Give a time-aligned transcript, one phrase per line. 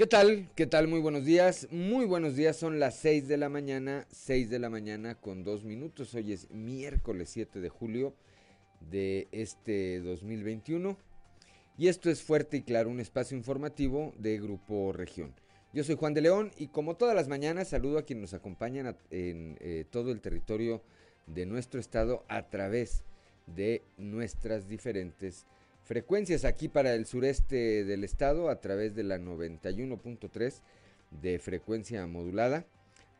[0.00, 0.48] ¿Qué tal?
[0.54, 0.88] ¿Qué tal?
[0.88, 1.68] Muy buenos días.
[1.70, 2.56] Muy buenos días.
[2.56, 6.14] Son las 6 de la mañana, 6 de la mañana con dos minutos.
[6.14, 8.14] Hoy es miércoles 7 de julio
[8.80, 10.96] de este 2021.
[11.76, 15.34] Y esto es Fuerte y Claro, un espacio informativo de Grupo Región.
[15.74, 18.96] Yo soy Juan de León y como todas las mañanas saludo a quienes nos acompañan
[19.10, 20.82] en eh, todo el territorio
[21.26, 23.04] de nuestro estado a través
[23.54, 25.44] de nuestras diferentes
[25.90, 30.60] frecuencias aquí para el sureste del estado a través de la 91.3
[31.20, 32.64] de frecuencia modulada,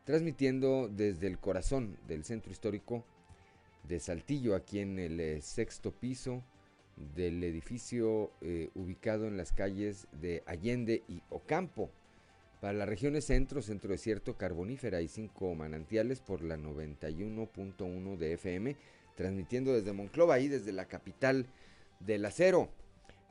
[0.05, 3.05] transmitiendo desde el corazón del centro histórico
[3.89, 6.45] de Saltillo, aquí en el eh, sexto piso
[7.17, 11.91] del edificio eh, ubicado en las calles de Allende y Ocampo.
[12.61, 18.77] Para las regiones centro, centro desierto, carbonífera y cinco manantiales por la 91.1 de FM,
[19.17, 21.47] transmitiendo desde Monclova y desde la capital
[22.01, 22.73] del acero.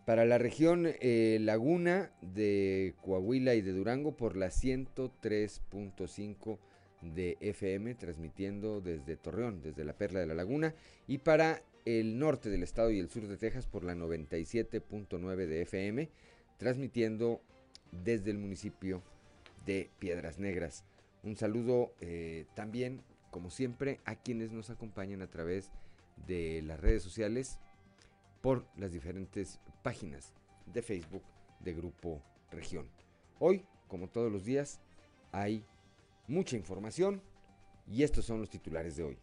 [0.05, 6.57] Para la región eh, Laguna de Coahuila y de Durango por la 103.5
[7.01, 10.73] de FM, transmitiendo desde Torreón, desde la Perla de la Laguna.
[11.07, 15.61] Y para el norte del estado y el sur de Texas por la 97.9 de
[15.61, 16.09] FM,
[16.57, 17.41] transmitiendo
[18.03, 19.01] desde el municipio
[19.65, 20.83] de Piedras Negras.
[21.23, 25.71] Un saludo eh, también, como siempre, a quienes nos acompañan a través
[26.27, 27.59] de las redes sociales
[28.41, 30.33] por las diferentes páginas
[30.65, 31.23] de Facebook
[31.59, 32.87] de Grupo Región.
[33.39, 34.79] Hoy, como todos los días,
[35.31, 35.63] hay
[36.27, 37.21] mucha información
[37.87, 39.17] y estos son los titulares de hoy.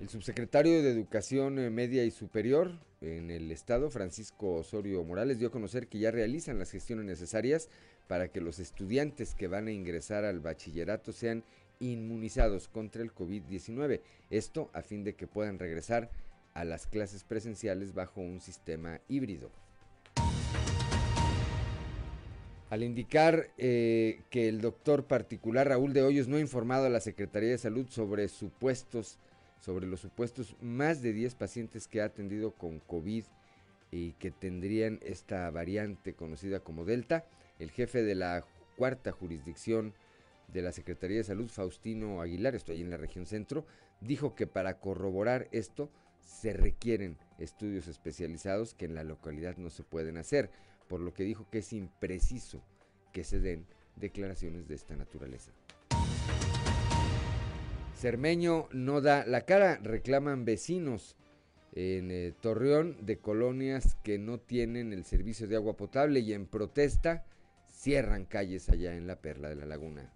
[0.00, 5.48] El subsecretario de Educación eh, Media y Superior en el Estado, Francisco Osorio Morales, dio
[5.48, 7.68] a conocer que ya realizan las gestiones necesarias
[8.08, 11.44] para que los estudiantes que van a ingresar al bachillerato sean
[11.82, 14.00] inmunizados contra el COVID-19.
[14.30, 16.10] Esto a fin de que puedan regresar
[16.54, 19.50] a las clases presenciales bajo un sistema híbrido.
[22.70, 27.00] Al indicar eh, que el doctor particular Raúl de Hoyos no ha informado a la
[27.00, 29.18] Secretaría de Salud sobre supuestos,
[29.60, 33.24] sobre los supuestos más de 10 pacientes que ha atendido con COVID
[33.90, 37.26] y que tendrían esta variante conocida como Delta,
[37.58, 38.46] el jefe de la
[38.76, 39.92] cuarta jurisdicción
[40.48, 43.66] de la Secretaría de Salud, Faustino Aguilar, estoy en la región centro,
[44.00, 49.82] dijo que para corroborar esto se requieren estudios especializados que en la localidad no se
[49.82, 50.50] pueden hacer,
[50.88, 52.62] por lo que dijo que es impreciso
[53.12, 53.66] que se den
[53.96, 55.52] declaraciones de esta naturaleza.
[57.96, 61.16] Cermeño no da la cara, reclaman vecinos
[61.74, 66.46] en eh, Torreón de colonias que no tienen el servicio de agua potable y en
[66.46, 67.24] protesta
[67.70, 70.12] cierran calles allá en la Perla de la Laguna.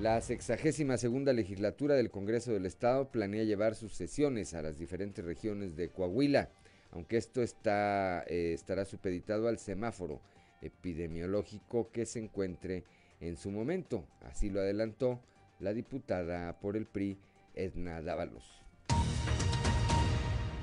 [0.00, 5.24] La sexagésima segunda legislatura del Congreso del Estado planea llevar sus sesiones a las diferentes
[5.24, 6.50] regiones de Coahuila,
[6.90, 10.20] aunque esto eh, estará supeditado al semáforo
[10.60, 12.84] epidemiológico que se encuentre
[13.20, 14.04] en su momento.
[14.20, 15.18] Así lo adelantó
[15.60, 17.16] la diputada por el PRI,
[17.54, 18.60] Edna Dávalos.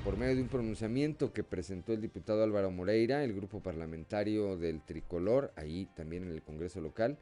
[0.04, 4.80] Por medio de un pronunciamiento que presentó el diputado Álvaro Moreira, el grupo parlamentario del
[4.82, 7.18] Tricolor, ahí también en el Congreso local,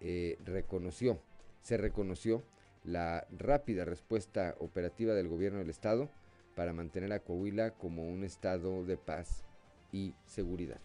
[0.00, 1.20] eh, reconoció
[1.62, 2.42] se reconoció
[2.84, 6.08] la rápida respuesta operativa del gobierno del estado
[6.54, 9.44] para mantener a Coahuila como un estado de paz
[9.92, 10.80] y seguridad.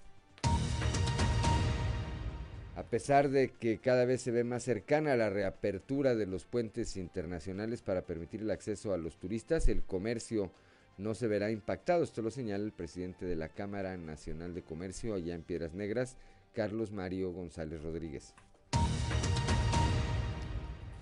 [2.75, 6.97] A pesar de que cada vez se ve más cercana la reapertura de los puentes
[6.97, 10.51] internacionales para permitir el acceso a los turistas, el comercio
[10.97, 12.03] no se verá impactado.
[12.03, 16.17] Esto lo señala el presidente de la Cámara Nacional de Comercio allá en Piedras Negras,
[16.53, 18.33] Carlos Mario González Rodríguez.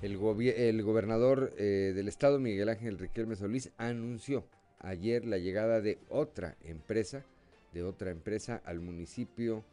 [0.04, 4.44] El, gobernador eh, del estado, Miguel Ángel Riquelme Solís, anunció
[4.80, 7.24] ayer la llegada de otra empresa,
[7.72, 9.64] de otra empresa al municipio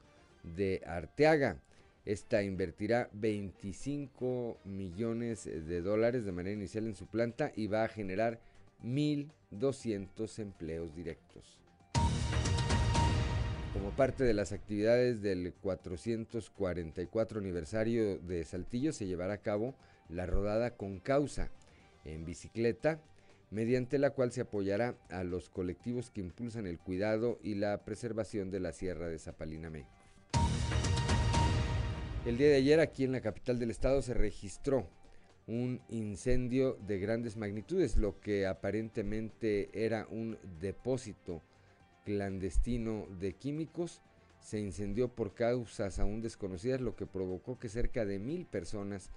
[0.57, 1.57] de Arteaga.
[2.05, 7.89] Esta invertirá 25 millones de dólares de manera inicial en su planta y va a
[7.89, 8.39] generar
[8.85, 11.59] 1.200 empleos directos.
[13.73, 19.75] Como parte de las actividades del 444 aniversario de Saltillo se llevará a cabo
[20.11, 21.51] la rodada con causa
[22.05, 23.01] en bicicleta,
[23.51, 28.51] mediante la cual se apoyará a los colectivos que impulsan el cuidado y la preservación
[28.51, 29.87] de la Sierra de Zapalinamé.
[32.27, 34.87] El día de ayer aquí en la capital del estado se registró
[35.47, 41.43] un incendio de grandes magnitudes, lo que aparentemente era un depósito
[42.05, 44.03] clandestino de químicos,
[44.39, 49.11] se incendió por causas aún desconocidas, lo que provocó que cerca de mil personas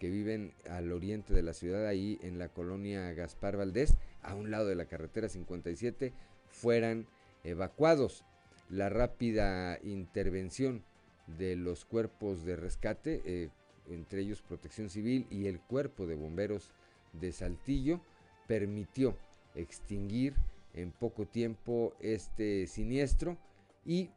[0.00, 4.50] que viven al oriente de la ciudad, ahí en la colonia Gaspar Valdés, a un
[4.50, 6.14] lado de la carretera 57,
[6.48, 7.06] fueran
[7.44, 8.24] evacuados.
[8.70, 10.84] la rápida intervención
[11.26, 13.50] de los cuerpos de rescate, eh,
[13.88, 16.70] entre ellos Protección Civil y el Cuerpo de Bomberos
[17.12, 18.00] de Saltillo,
[18.46, 19.16] permitió
[19.56, 20.34] extinguir
[20.72, 23.36] en poco tiempo este siniestro
[23.84, 24.10] y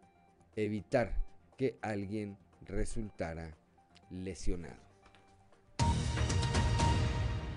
[0.56, 1.12] evitar
[1.58, 2.38] que alguien
[2.68, 3.58] resultara
[4.12, 4.93] lesionado.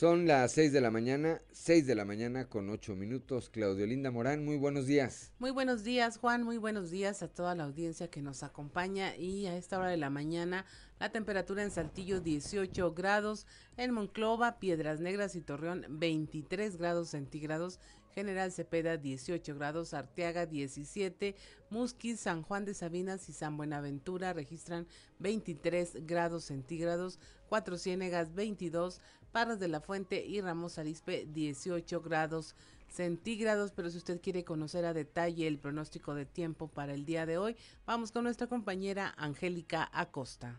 [0.00, 3.50] Son las 6 de la mañana, 6 de la mañana con 8 minutos.
[3.50, 5.30] Claudio Linda Morán, muy buenos días.
[5.38, 6.42] Muy buenos días, Juan.
[6.42, 9.14] Muy buenos días a toda la audiencia que nos acompaña.
[9.14, 10.64] Y a esta hora de la mañana,
[10.98, 17.78] la temperatura en Saltillo 18 grados, en Monclova, Piedras Negras y Torreón 23 grados centígrados.
[18.14, 21.34] General Cepeda 18 grados, Arteaga 17,
[21.70, 24.86] Musquis, San Juan de Sabinas y San Buenaventura registran
[25.18, 27.18] 23 grados centígrados,
[27.48, 29.00] Cuatro Ciénegas 22,
[29.32, 32.56] Parras de la Fuente y Ramos Arispe 18 grados
[32.88, 37.26] centígrados, pero si usted quiere conocer a detalle el pronóstico de tiempo para el día
[37.26, 40.58] de hoy, vamos con nuestra compañera Angélica Acosta.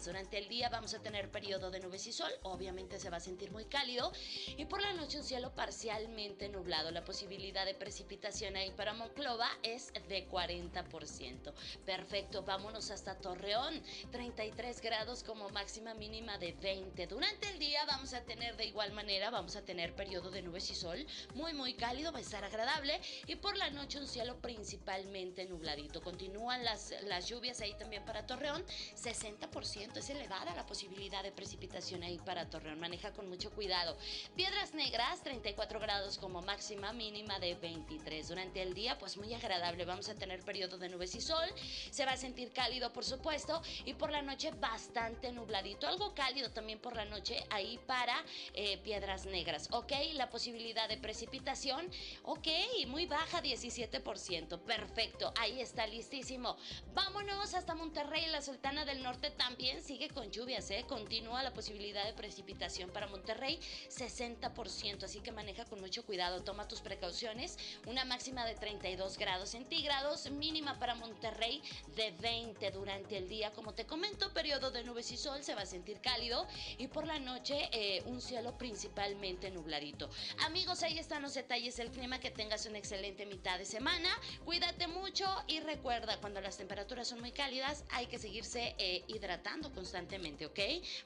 [0.00, 3.20] Durante el día vamos a tener periodo de nubes y sol, obviamente se va a
[3.20, 4.10] sentir muy cálido
[4.56, 6.90] y por la noche un cielo parcialmente nublado.
[6.90, 11.52] La posibilidad de precipitación ahí para Monclova es de 40%.
[11.84, 17.06] Perfecto, vámonos hasta Torreón, 33 grados como máxima mínima de 20.
[17.06, 20.70] Durante el día vamos a tener de igual manera, vamos a tener periodo de nubes
[20.70, 24.40] y sol, muy muy cálido, va a estar agradable y por la noche un cielo
[24.40, 26.00] principalmente nubladito.
[26.00, 28.64] Continúan las, las lluvias ahí también para Torreón,
[28.96, 32.78] 60% es elevada la posibilidad de precipitación ahí para Torreón.
[32.78, 33.96] Maneja con mucho cuidado.
[34.36, 38.28] Piedras Negras, 34 grados como máxima, mínima de 23.
[38.28, 39.84] Durante el día, pues muy agradable.
[39.84, 41.48] Vamos a tener periodo de nubes y sol.
[41.90, 43.60] Se va a sentir cálido, por supuesto.
[43.84, 45.88] Y por la noche, bastante nubladito.
[45.88, 48.14] Algo cálido también por la noche ahí para
[48.54, 49.68] eh, Piedras Negras.
[49.72, 51.90] Ok, la posibilidad de precipitación,
[52.22, 52.46] ok,
[52.86, 54.60] muy baja, 17%.
[54.60, 56.56] Perfecto, ahí está listísimo.
[56.94, 60.84] Vámonos hasta Monterrey, la Sultana del Norte también sigue con lluvias, ¿eh?
[60.88, 63.58] Continúa la posibilidad de precipitación para Monterrey,
[63.88, 67.56] 60%, así que maneja con mucho cuidado, toma tus precauciones.
[67.86, 71.62] Una máxima de 32 grados centígrados, mínima para Monterrey
[71.96, 73.52] de 20 durante el día.
[73.52, 76.46] Como te comento, periodo de nubes y sol, se va a sentir cálido
[76.78, 80.10] y por la noche eh, un cielo principalmente nubladito.
[80.44, 84.08] Amigos, ahí están los detalles del clima, que tengas una excelente mitad de semana,
[84.44, 89.61] cuídate mucho y recuerda, cuando las temperaturas son muy cálidas, hay que seguirse eh, hidratando
[89.70, 90.58] constantemente, ¿ok?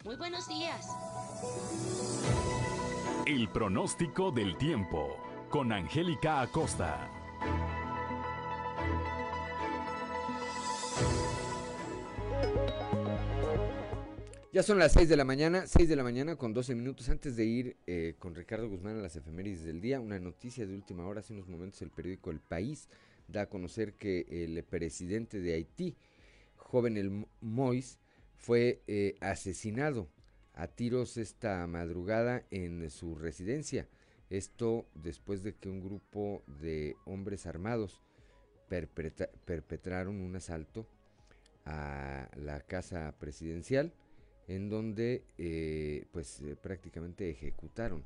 [0.04, 0.86] Muy buenos días.
[3.26, 5.16] El pronóstico del tiempo
[5.50, 7.10] con Angélica Acosta.
[14.52, 17.36] Ya son las 6 de la mañana, 6 de la mañana con 12 minutos antes
[17.36, 20.00] de ir eh, con Ricardo Guzmán a las efemérides del día.
[20.00, 22.88] Una noticia de última hora, hace unos momentos el periódico El País
[23.28, 25.94] da a conocer que el presidente de Haití,
[26.56, 27.98] joven el Mois,
[28.46, 30.08] fue eh, asesinado
[30.54, 33.88] a tiros esta madrugada en su residencia.
[34.30, 38.04] Esto después de que un grupo de hombres armados
[38.68, 40.86] perpetraron un asalto
[41.64, 43.92] a la casa presidencial
[44.46, 48.04] en donde eh, pues eh, prácticamente ejecutaron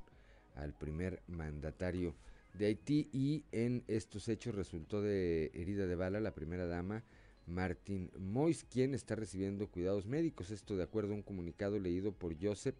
[0.54, 2.14] al primer mandatario
[2.54, 7.04] de Haití y en estos hechos resultó de herida de bala la primera dama
[7.50, 10.50] Martin Mois, quien está recibiendo cuidados médicos.
[10.50, 12.76] Esto de acuerdo a un comunicado leído por Joseph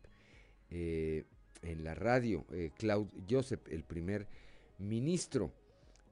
[0.71, 1.25] eh,
[1.63, 2.47] en la radio.
[2.53, 4.27] Eh, Claude Joseph, el primer
[4.79, 5.53] ministro.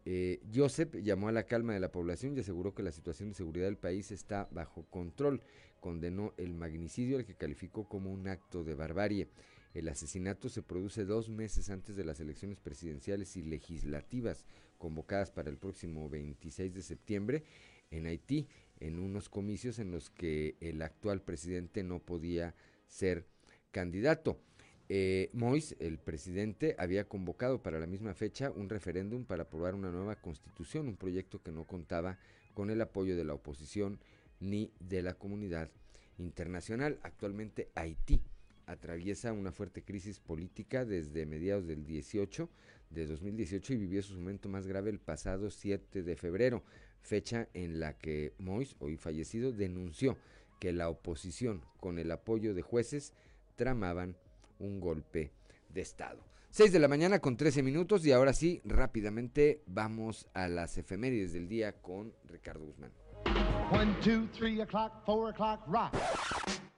[0.05, 3.35] Eh, Joseph llamó a la calma de la población y aseguró que la situación de
[3.35, 5.43] seguridad del país está bajo control.
[5.81, 9.29] Condenó el magnicidio al que calificó como un acto de barbarie.
[9.75, 14.45] El asesinato se produce dos meses antes de las elecciones presidenciales y legislativas
[14.79, 17.45] convocadas para el próximo 26 de septiembre
[17.91, 18.49] en Haití,
[18.81, 22.55] en unos comicios en los que el actual presidente no podía
[22.87, 23.27] ser
[23.71, 24.41] candidato.
[24.89, 29.91] Eh, Mois, el presidente, había convocado para la misma fecha un referéndum para aprobar una
[29.91, 32.19] nueva constitución, un proyecto que no contaba
[32.55, 34.01] con el apoyo de la oposición
[34.41, 35.71] ni de la comunidad
[36.17, 36.99] internacional.
[37.03, 38.23] Actualmente Haití
[38.67, 42.49] atraviesa una fuerte crisis política desde mediados del 18
[42.91, 46.63] de 2018 y vivió su momento más grave el pasado 7 de febrero,
[47.03, 50.17] fecha en la que Mois, hoy fallecido, denunció
[50.59, 53.13] que la oposición, con el apoyo de jueces,
[53.57, 54.17] tramaban
[54.59, 55.33] un golpe
[55.69, 56.29] de Estado.
[56.51, 61.33] 6 de la mañana con 13 minutos y ahora sí, rápidamente vamos a las efemérides
[61.33, 62.93] del día con Ricardo Guzmán.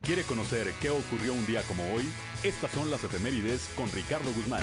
[0.02, 2.04] ¿Quiere conocer qué ocurrió un día como hoy?
[2.42, 4.62] Estas son las efemérides con Ricardo Guzmán.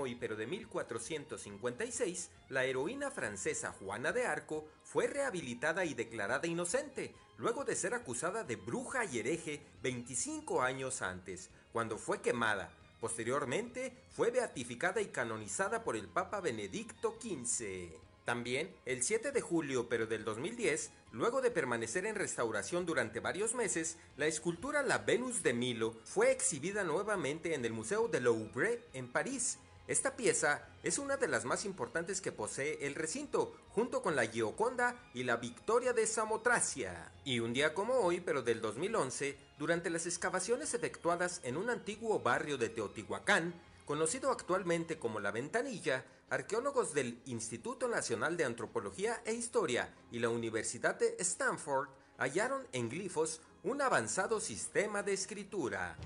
[0.00, 7.14] Hoy, pero de 1456, la heroína francesa Juana de Arco fue rehabilitada y declarada inocente,
[7.36, 12.70] luego de ser acusada de bruja y hereje 25 años antes, cuando fue quemada.
[13.00, 18.04] Posteriormente, fue beatificada y canonizada por el Papa Benedicto XV.
[18.24, 23.54] También, el 7 de julio pero del 2010, luego de permanecer en restauración durante varios
[23.54, 28.82] meses, la escultura La Venus de Milo fue exhibida nuevamente en el Museo de Louvre
[28.94, 29.58] en París.
[29.86, 34.26] Esta pieza es una de las más importantes que posee el recinto, junto con la
[34.26, 37.12] Gioconda y la Victoria de Samotracia.
[37.22, 42.20] Y un día como hoy, pero del 2011, durante las excavaciones efectuadas en un antiguo
[42.20, 43.52] barrio de Teotihuacán,
[43.84, 50.30] conocido actualmente como La Ventanilla, arqueólogos del Instituto Nacional de Antropología e Historia y la
[50.30, 55.98] Universidad de Stanford hallaron en glifos un avanzado sistema de escritura.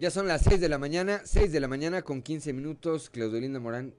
[0.00, 3.10] Ya son las 6 de la mañana, 6 de la mañana con 15 minutos.
[3.10, 3.94] Claudelinda Morán,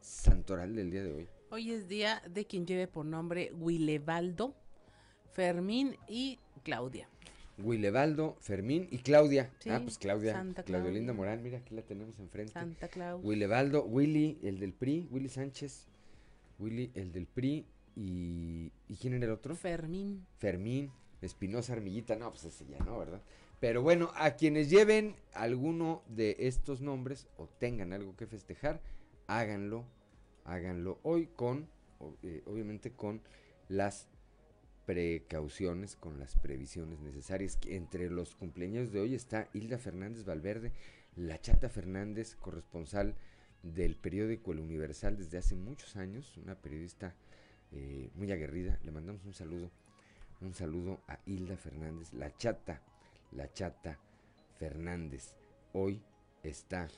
[0.00, 1.28] santoral del día de hoy.
[1.50, 4.56] Hoy es día de quien lleve por nombre Wilevaldo,
[5.34, 7.08] Fermín y Claudia.
[7.58, 9.52] Wilevaldo, Fermín y Claudia.
[9.70, 10.32] ah, pues Claudia.
[10.32, 10.90] Santa Claudia.
[10.90, 12.52] Linda Morán, mira, aquí la tenemos enfrente.
[12.52, 13.24] Santa Claudia.
[13.24, 15.86] Wilevaldo, Willy, el del PRI, Willy Sánchez.
[16.58, 17.64] Willy, el del PRI.
[17.94, 19.54] Y, ¿Y quién era el otro?
[19.54, 20.26] Fermín.
[20.38, 20.90] Fermín,
[21.22, 22.16] Espinosa Armillita.
[22.16, 23.22] No, pues ese ya no, ¿verdad?
[23.60, 28.82] Pero bueno, a quienes lleven alguno de estos nombres o tengan algo que festejar,
[29.26, 29.84] háganlo,
[30.44, 31.68] háganlo hoy con,
[32.22, 33.22] eh, obviamente con
[33.68, 34.08] las
[34.84, 37.58] precauciones, con las previsiones necesarias.
[37.66, 40.72] Entre los cumpleaños de hoy está Hilda Fernández Valverde,
[41.16, 43.16] la Chata Fernández, corresponsal
[43.62, 47.14] del periódico El Universal desde hace muchos años, una periodista
[47.72, 48.78] eh, muy aguerrida.
[48.84, 49.70] Le mandamos un saludo,
[50.40, 52.82] un saludo a Hilda Fernández, la Chata,
[53.32, 53.98] la Chata
[54.58, 55.34] Fernández.
[55.72, 56.02] Hoy
[56.42, 56.88] está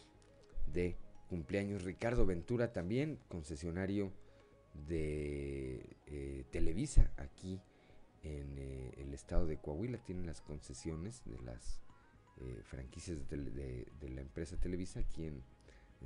[0.73, 0.97] de
[1.29, 4.13] cumpleaños Ricardo Ventura también, concesionario
[4.89, 7.61] de eh, Televisa aquí
[8.23, 11.81] en eh, el estado de Coahuila tienen las concesiones de las
[12.41, 15.43] eh, franquicias de, la empresa Televisa aquí en,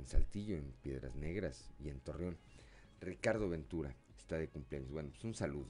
[0.05, 2.37] Saltillo, en Piedras Negras y en Torreón.
[2.99, 4.91] Ricardo Ventura está de cumpleaños.
[4.91, 5.67] Bueno, pues un saludo.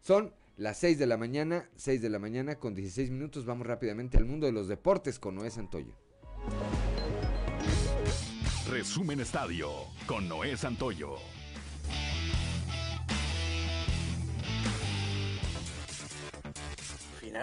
[0.00, 3.44] Son las 6 de la mañana, 6 de la mañana con 16 minutos.
[3.44, 5.94] Vamos rápidamente al mundo de los deportes con Noé Santoyo.
[8.70, 9.70] Resumen Estadio
[10.06, 11.16] con Noé Santoyo.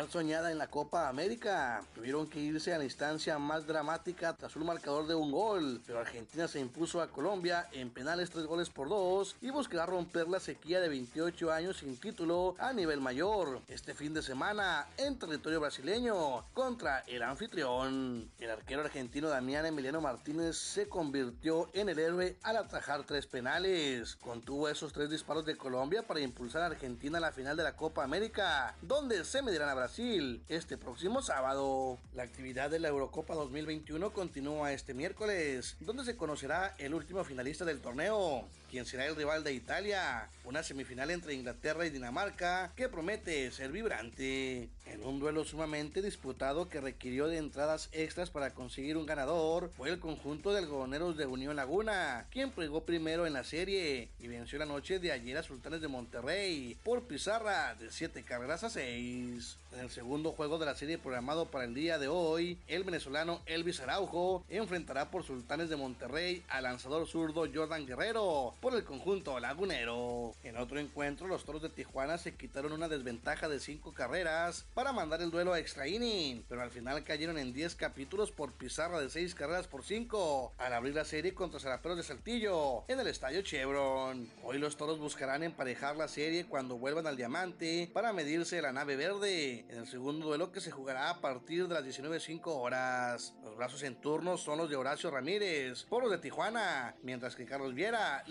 [0.09, 1.81] Soñada en la Copa América.
[1.93, 5.99] Tuvieron que irse a la instancia más dramática tras un marcador de un gol, pero
[5.99, 10.39] Argentina se impuso a Colombia en penales tres goles por dos y buscará romper la
[10.39, 15.61] sequía de 28 años sin título a nivel mayor este fin de semana en territorio
[15.61, 18.29] brasileño contra el anfitrión.
[18.39, 24.15] El arquero argentino Damián Emiliano Martínez se convirtió en el héroe al atajar tres penales.
[24.15, 27.75] Contuvo esos tres disparos de Colombia para impulsar a Argentina a la final de la
[27.75, 31.97] Copa América, donde se medirán a Brasil este próximo sábado.
[32.13, 37.65] La actividad de la Eurocopa 2021 continúa este miércoles, donde se conocerá el último finalista
[37.65, 42.89] del torneo quien será el rival de Italia, una semifinal entre Inglaterra y Dinamarca que
[42.89, 44.67] promete ser vibrante.
[44.87, 49.89] En un duelo sumamente disputado que requirió de entradas extras para conseguir un ganador, fue
[49.89, 54.57] el conjunto de algodoneros de Unión Laguna, quien pegó primero en la serie y venció
[54.57, 59.57] la noche de ayer a Sultanes de Monterrey por pizarra de 7 carreras a 6.
[59.73, 63.41] En el segundo juego de la serie programado para el día de hoy, el venezolano
[63.45, 69.37] Elvis Araujo enfrentará por Sultanes de Monterrey al lanzador zurdo Jordan Guerrero por el conjunto
[69.41, 70.33] lagunero.
[70.41, 74.93] En otro encuentro, los toros de Tijuana se quitaron una desventaja de 5 carreras para
[74.93, 79.01] mandar el duelo a extra inning, pero al final cayeron en 10 capítulos por pizarra
[79.01, 83.07] de 6 carreras por 5 al abrir la serie contra Zaraperos de Saltillo en el
[83.07, 84.29] estadio Chevron.
[84.45, 88.95] Hoy los toros buscarán emparejar la serie cuando vuelvan al diamante para medirse la nave
[88.95, 93.33] verde en el segundo duelo que se jugará a partir de las 19.05 horas.
[93.43, 97.45] Los brazos en turno son los de Horacio Ramírez por los de Tijuana, mientras que
[97.45, 98.23] Carlos Viera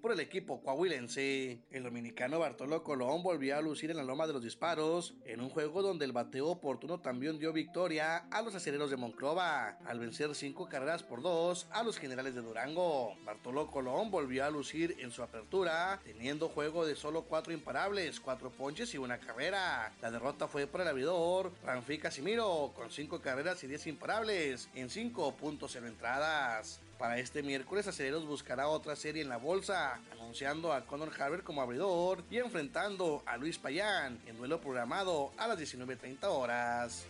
[0.00, 1.58] por el equipo coahuilense.
[1.70, 5.50] El dominicano Bartolo Colón volvió a lucir en la loma de los disparos en un
[5.50, 10.34] juego donde el bateo oportuno también dio victoria a los acereros de Monclova al vencer
[10.36, 13.16] cinco carreras por dos a los generales de Durango.
[13.24, 18.50] Bartolo Colón volvió a lucir en su apertura teniendo juego de solo cuatro imparables, cuatro
[18.50, 19.92] ponches y una carrera.
[20.00, 24.88] La derrota fue para el abridor Ranfi Casimiro con 5 carreras y 10 imparables en
[24.88, 26.80] 5.0 entradas.
[27.00, 31.62] Para este miércoles, Aceleros buscará otra serie en la bolsa, anunciando a Conor Harber como
[31.62, 37.06] abridor y enfrentando a Luis Payán en duelo programado a las 19.30 horas.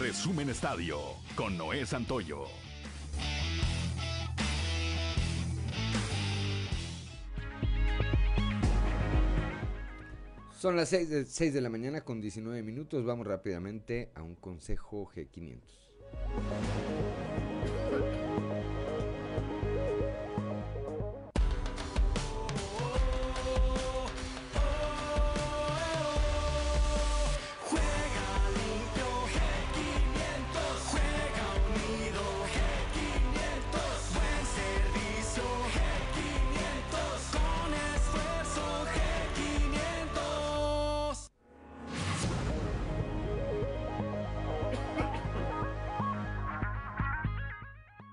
[0.00, 0.98] Resumen Estadio
[1.36, 2.46] con Noé Santoyo.
[10.58, 13.04] Son las 6 de, 6 de la mañana con 19 minutos.
[13.04, 17.49] Vamos rápidamente a un consejo G500.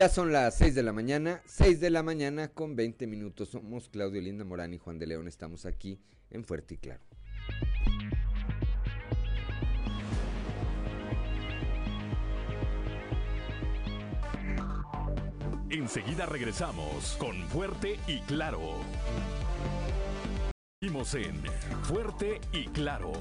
[0.09, 3.49] Son las 6 de la mañana, 6 de la mañana con 20 minutos.
[3.49, 5.27] Somos Claudio Linda Morán y Juan de León.
[5.27, 5.99] Estamos aquí
[6.31, 7.03] en Fuerte y Claro.
[15.69, 18.79] Enseguida regresamos con Fuerte y Claro.
[20.81, 21.43] Seguimos en
[21.83, 23.11] Fuerte y Claro.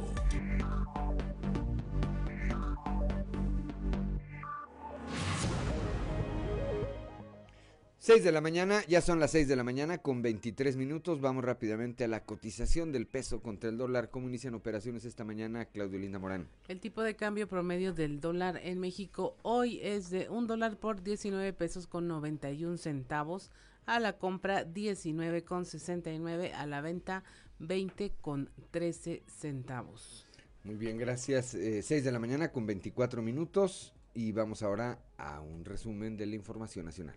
[8.07, 11.21] 6 de la mañana, ya son las 6 de la mañana con 23 minutos.
[11.21, 14.11] Vamos rápidamente a la cotización del peso contra el dólar.
[14.11, 16.47] ¿Cómo inician operaciones esta mañana, Claudio Linda Morán?
[16.69, 21.03] El tipo de cambio promedio del dólar en México hoy es de un dólar por
[21.03, 23.51] 19 pesos con 91 centavos.
[23.87, 27.25] A la compra 19 con 69, a la venta
[27.59, 30.25] 20 con 13 centavos.
[30.63, 31.57] Muy bien, gracias.
[31.57, 36.27] Eh, 6 de la mañana con 24 minutos y vamos ahora a un resumen de
[36.27, 37.17] la información nacional.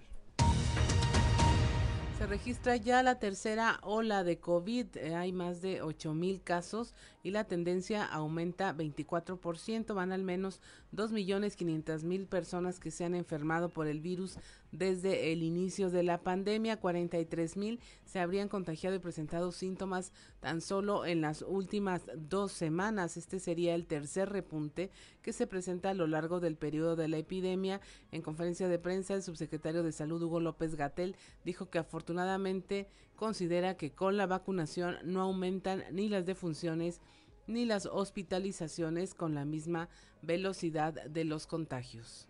[2.20, 4.98] Se registra ya la tercera ola de COVID.
[4.98, 9.94] Eh, hay más de 8 mil casos y la tendencia aumenta 24%.
[9.94, 10.60] Van al menos
[10.92, 14.38] 2 millones 500 mil personas que se han enfermado por el virus
[14.72, 16.80] desde el inicio de la pandemia.
[16.80, 23.18] 43 mil se habrían contagiado y presentado síntomas tan solo en las últimas dos semanas.
[23.18, 27.18] Este sería el tercer repunte que se presenta a lo largo del periodo de la
[27.18, 27.82] epidemia.
[28.12, 33.76] En conferencia de prensa, el subsecretario de Salud, Hugo López Gatel, dijo que afortunadamente considera
[33.76, 37.02] que con la vacunación no aumentan ni las defunciones
[37.48, 39.90] ni las hospitalizaciones con la misma
[40.22, 42.29] velocidad de los contagios.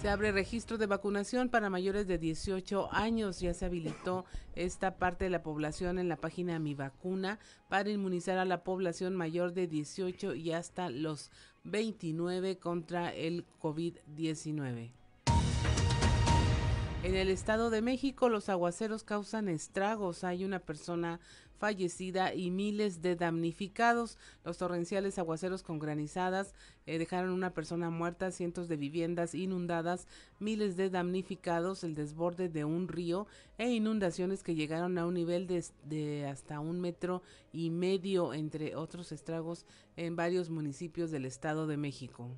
[0.00, 3.40] Se abre registro de vacunación para mayores de 18 años.
[3.40, 7.38] Ya se habilitó esta parte de la población en la página Mi Vacuna
[7.70, 11.30] para inmunizar a la población mayor de 18 y hasta los
[11.64, 14.90] 29 contra el COVID-19.
[17.02, 20.24] En el Estado de México los aguaceros causan estragos.
[20.24, 21.20] Hay una persona
[21.58, 24.18] fallecida y miles de damnificados.
[24.44, 26.54] Los torrenciales aguaceros con granizadas
[26.86, 30.06] eh, dejaron una persona muerta, cientos de viviendas inundadas,
[30.38, 33.26] miles de damnificados, el desborde de un río
[33.58, 38.76] e inundaciones que llegaron a un nivel de, de hasta un metro y medio, entre
[38.76, 39.66] otros estragos,
[39.96, 42.30] en varios municipios del Estado de México.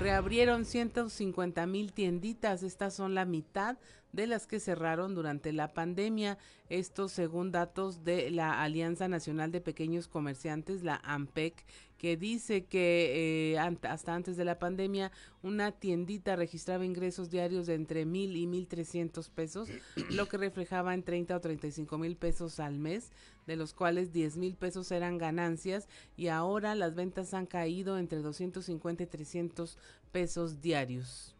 [0.00, 3.78] Reabrieron 150 mil tienditas, estas son la mitad
[4.14, 6.38] de las que cerraron durante la pandemia.
[6.68, 11.64] Esto según datos de la Alianza Nacional de Pequeños Comerciantes, la AMPEC,
[11.98, 15.10] que dice que eh, hasta antes de la pandemia
[15.42, 19.68] una tiendita registraba ingresos diarios de entre mil y mil trescientos pesos,
[20.10, 23.10] lo que reflejaba en 30 o 35 mil pesos al mes,
[23.46, 28.20] de los cuales 10 mil pesos eran ganancias y ahora las ventas han caído entre
[28.20, 29.78] 250 y 300
[30.12, 31.33] pesos diarios.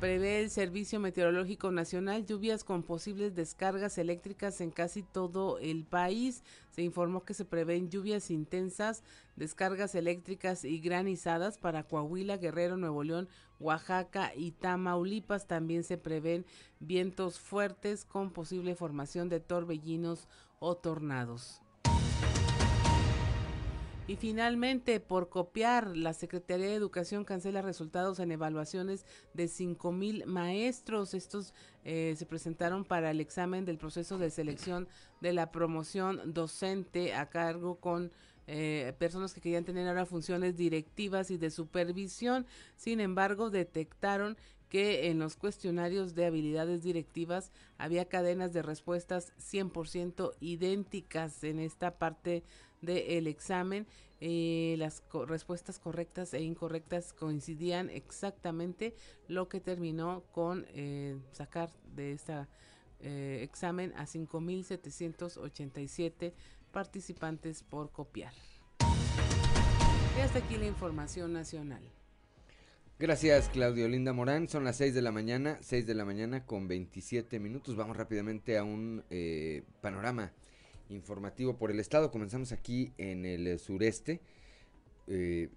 [0.00, 6.44] Prevé el Servicio Meteorológico Nacional lluvias con posibles descargas eléctricas en casi todo el país.
[6.70, 9.02] Se informó que se prevén lluvias intensas,
[9.34, 15.48] descargas eléctricas y granizadas para Coahuila, Guerrero, Nuevo León, Oaxaca y Tamaulipas.
[15.48, 16.46] También se prevén
[16.78, 20.28] vientos fuertes con posible formación de torbellinos
[20.60, 21.60] o tornados.
[24.08, 30.24] Y finalmente, por copiar, la Secretaría de Educación cancela resultados en evaluaciones de cinco mil
[30.24, 31.12] maestros.
[31.12, 31.52] Estos
[31.84, 34.88] eh, se presentaron para el examen del proceso de selección
[35.20, 38.10] de la promoción docente a cargo con
[38.46, 42.46] eh, personas que querían tener ahora funciones directivas y de supervisión.
[42.76, 44.38] Sin embargo, detectaron
[44.70, 51.98] que en los cuestionarios de habilidades directivas había cadenas de respuestas 100% idénticas en esta
[51.98, 52.42] parte
[52.80, 53.86] del examen.
[54.20, 58.96] Eh, las respuestas correctas e incorrectas coincidían exactamente,
[59.28, 62.46] lo que terminó con eh, sacar de este
[63.00, 66.32] examen a 5.787
[66.72, 68.32] participantes por copiar.
[70.18, 71.88] Y hasta aquí la información nacional.
[73.00, 74.48] Gracias, Claudio Linda Morán.
[74.48, 77.76] Son las 6 de la mañana, 6 de la mañana con 27 minutos.
[77.76, 80.32] Vamos rápidamente a un eh, panorama
[80.90, 82.10] informativo por el estado.
[82.10, 84.20] Comenzamos aquí en el sureste,
[85.06, 85.48] eh,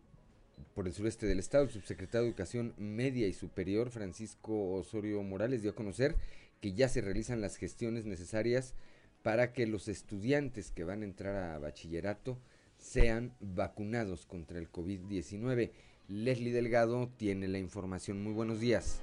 [0.74, 1.66] por el sureste del estado.
[1.66, 6.16] El subsecretario de Educación Media y Superior, Francisco Osorio Morales, dio a conocer
[6.60, 8.76] que ya se realizan las gestiones necesarias
[9.24, 12.38] para que los estudiantes que van a entrar a bachillerato
[12.78, 15.72] sean vacunados contra el COVID-19.
[16.08, 18.24] Leslie Delgado tiene la información.
[18.24, 19.02] Muy buenos días.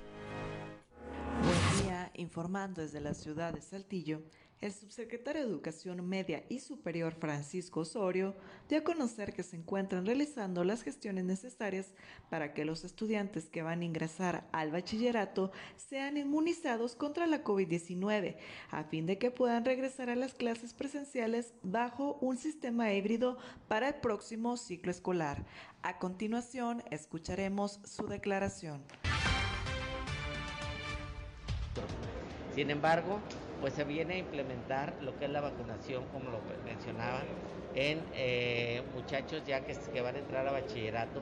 [1.43, 4.23] Buen día, informando desde la ciudad de Saltillo.
[4.61, 8.35] El subsecretario de Educación Media y Superior Francisco Osorio
[8.69, 11.95] dio a conocer que se encuentran realizando las gestiones necesarias
[12.29, 18.37] para que los estudiantes que van a ingresar al bachillerato sean inmunizados contra la COVID-19,
[18.73, 23.87] a fin de que puedan regresar a las clases presenciales bajo un sistema híbrido para
[23.87, 25.47] el próximo ciclo escolar.
[25.83, 28.83] A continuación, escucharemos su declaración.
[32.57, 33.21] Sin embargo,
[33.61, 37.23] pues se viene a implementar lo que es la vacunación, como lo mencionaba,
[37.75, 41.21] en eh, muchachos ya que, van a entrar a bachillerato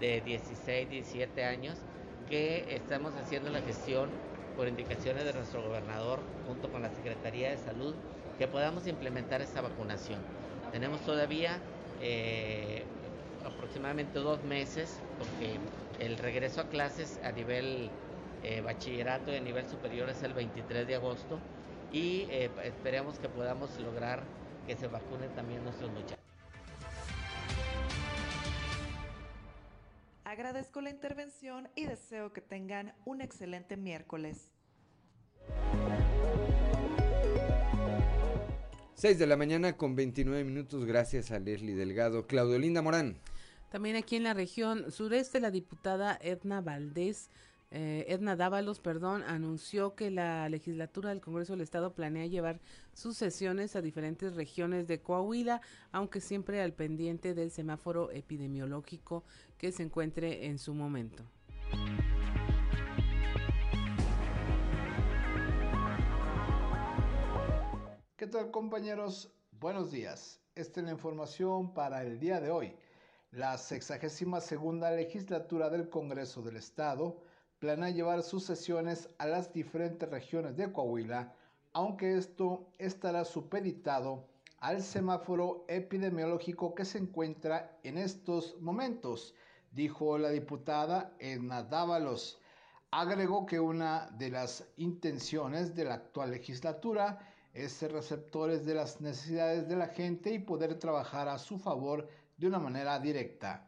[0.00, 1.76] de 16, 17 años,
[2.28, 4.10] que estamos haciendo la gestión
[4.56, 7.94] por indicaciones de nuestro gobernador junto con la Secretaría de Salud,
[8.38, 10.20] que podamos implementar esta vacunación.
[10.72, 11.58] Tenemos todavía
[12.00, 12.82] eh,
[13.44, 15.58] aproximadamente dos meses, porque
[15.98, 17.90] el regreso a clases a nivel
[18.42, 21.38] eh, bachillerato y a nivel superior es el 23 de agosto
[21.92, 24.22] y eh, esperemos que podamos lograr
[24.66, 26.18] que se vacunen también nuestros muchachos.
[30.24, 34.50] Agradezco la intervención y deseo que tengan un excelente miércoles.
[38.94, 42.26] 6 de la mañana con 29 minutos, gracias a Leslie Delgado.
[42.26, 43.18] Claudio Linda Morán.
[43.70, 47.30] También aquí en la región sureste, la diputada Edna Valdés
[47.70, 52.60] eh, Edna Dávalos, perdón, anunció que la legislatura del Congreso del Estado planea llevar
[52.92, 59.24] sus sesiones a diferentes regiones de Coahuila, aunque siempre al pendiente del semáforo epidemiológico
[59.58, 61.24] que se encuentre en su momento.
[68.16, 69.32] ¿Qué tal compañeros?
[69.50, 70.40] Buenos días.
[70.54, 72.76] Esta es la información para el día de hoy.
[73.32, 77.20] La 62 segunda legislatura del Congreso del Estado
[77.58, 81.32] planea llevar sus sesiones a las diferentes regiones de Coahuila,
[81.72, 84.26] aunque esto estará supeditado
[84.60, 89.34] al semáforo epidemiológico que se encuentra en estos momentos,
[89.72, 92.40] dijo la diputada Edna Dávalos.
[92.90, 97.18] Agregó que una de las intenciones de la actual legislatura
[97.52, 102.08] es ser receptores de las necesidades de la gente y poder trabajar a su favor
[102.36, 103.66] de una manera directa.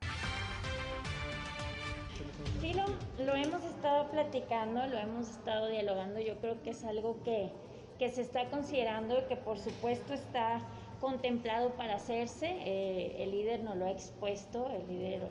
[3.42, 6.20] Hemos estado platicando, lo hemos estado dialogando.
[6.20, 7.51] Yo creo que es algo que,
[7.98, 10.61] se está considerando y que por supuesto está
[11.01, 12.46] contemplado para hacerse.
[12.64, 15.29] Eh, el líder nos lo ha expuesto, el líder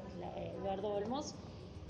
[0.58, 1.36] Eduardo Olmos.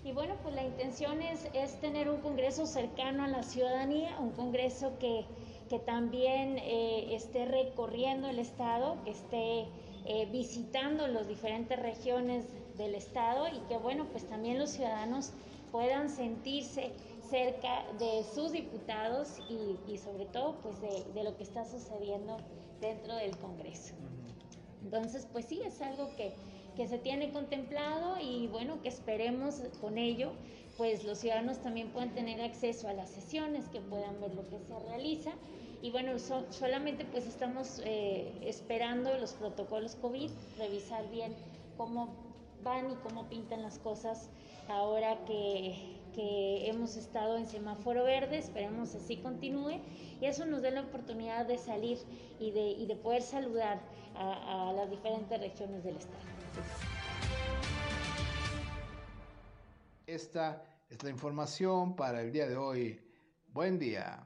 [0.03, 4.31] Y bueno, pues la intención es, es tener un Congreso cercano a la ciudadanía, un
[4.31, 5.25] Congreso que,
[5.67, 9.65] que también eh, esté recorriendo el Estado, que esté
[10.05, 12.45] eh, visitando las diferentes regiones
[12.77, 15.33] del Estado y que bueno, pues también los ciudadanos
[15.71, 16.91] puedan sentirse
[17.29, 22.37] cerca de sus diputados y, sobre todo pues de, de, lo que está sucediendo
[22.79, 23.95] dentro del Congreso.
[24.83, 26.33] Entonces, pues sí, es algo que,
[26.75, 30.31] que se tiene contemplado y bueno, que esperemos con ello
[30.77, 34.59] pues los ciudadanos también puedan tener acceso a las sesiones, que puedan ver lo que
[34.59, 35.31] se realiza.
[35.81, 41.35] Y bueno, solamente pues estamos eh, esperando los protocolos COVID, revisar bien
[41.77, 42.09] cómo
[42.63, 44.29] van y cómo pintan las cosas
[44.69, 49.81] ahora que, que hemos estado en semáforo verde, esperemos así continúe
[50.21, 51.97] y eso nos dé la oportunidad de salir
[52.39, 53.81] y de, y de poder saludar
[54.15, 56.23] a, a las diferentes regiones del estado.
[60.05, 62.99] Esta es la información para el día de hoy.
[63.53, 64.25] Buen día.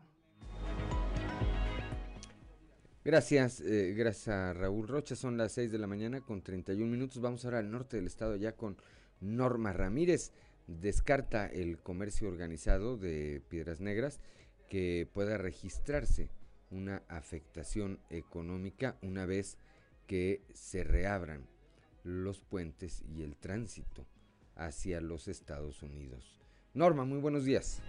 [3.03, 5.15] Gracias, eh, gracias a Raúl Rocha.
[5.15, 7.19] Son las 6 de la mañana con 31 minutos.
[7.19, 8.77] Vamos ahora al norte del estado ya con
[9.21, 10.31] Norma Ramírez.
[10.67, 14.19] Descarta el comercio organizado de Piedras Negras
[14.69, 16.29] que pueda registrarse
[16.69, 19.57] una afectación económica una vez
[20.07, 21.45] que se reabran
[22.03, 24.05] los puentes y el tránsito
[24.55, 26.39] hacia los Estados Unidos.
[26.73, 27.81] Norma, muy buenos días.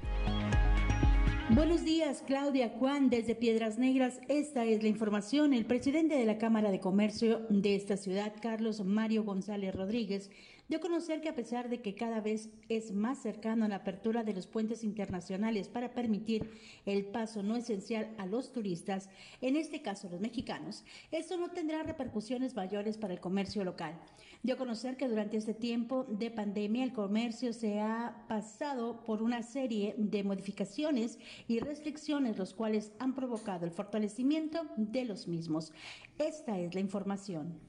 [1.50, 4.20] Buenos días, Claudia Juan, desde Piedras Negras.
[4.28, 5.52] Esta es la información.
[5.52, 10.30] El presidente de la Cámara de Comercio de esta ciudad, Carlos Mario González Rodríguez,
[10.68, 14.24] dio a conocer que a pesar de que cada vez es más cercano la apertura
[14.24, 16.50] de los puentes internacionales para permitir
[16.86, 21.82] el paso no esencial a los turistas, en este caso los mexicanos, esto no tendrá
[21.82, 23.98] repercusiones mayores para el comercio local.
[24.42, 29.22] Dio a conocer que durante este tiempo de pandemia el comercio se ha pasado por
[29.22, 35.72] una serie de modificaciones y restricciones, los cuales han provocado el fortalecimiento de los mismos.
[36.18, 37.60] Esta es la información.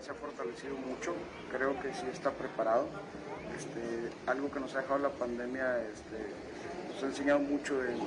[0.00, 1.12] Se ha fortalecido mucho,
[1.50, 2.86] creo que sí está preparado.
[3.56, 6.32] Este, algo que nos ha dejado la pandemia este,
[6.88, 7.98] nos ha enseñado mucho en,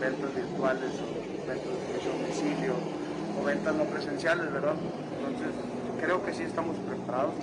[0.00, 2.74] ventas virtuales o ventas de domicilio
[3.38, 4.74] o ventas no presenciales, ¿verdad?
[5.18, 5.54] Entonces
[6.00, 7.34] creo que sí estamos preparados.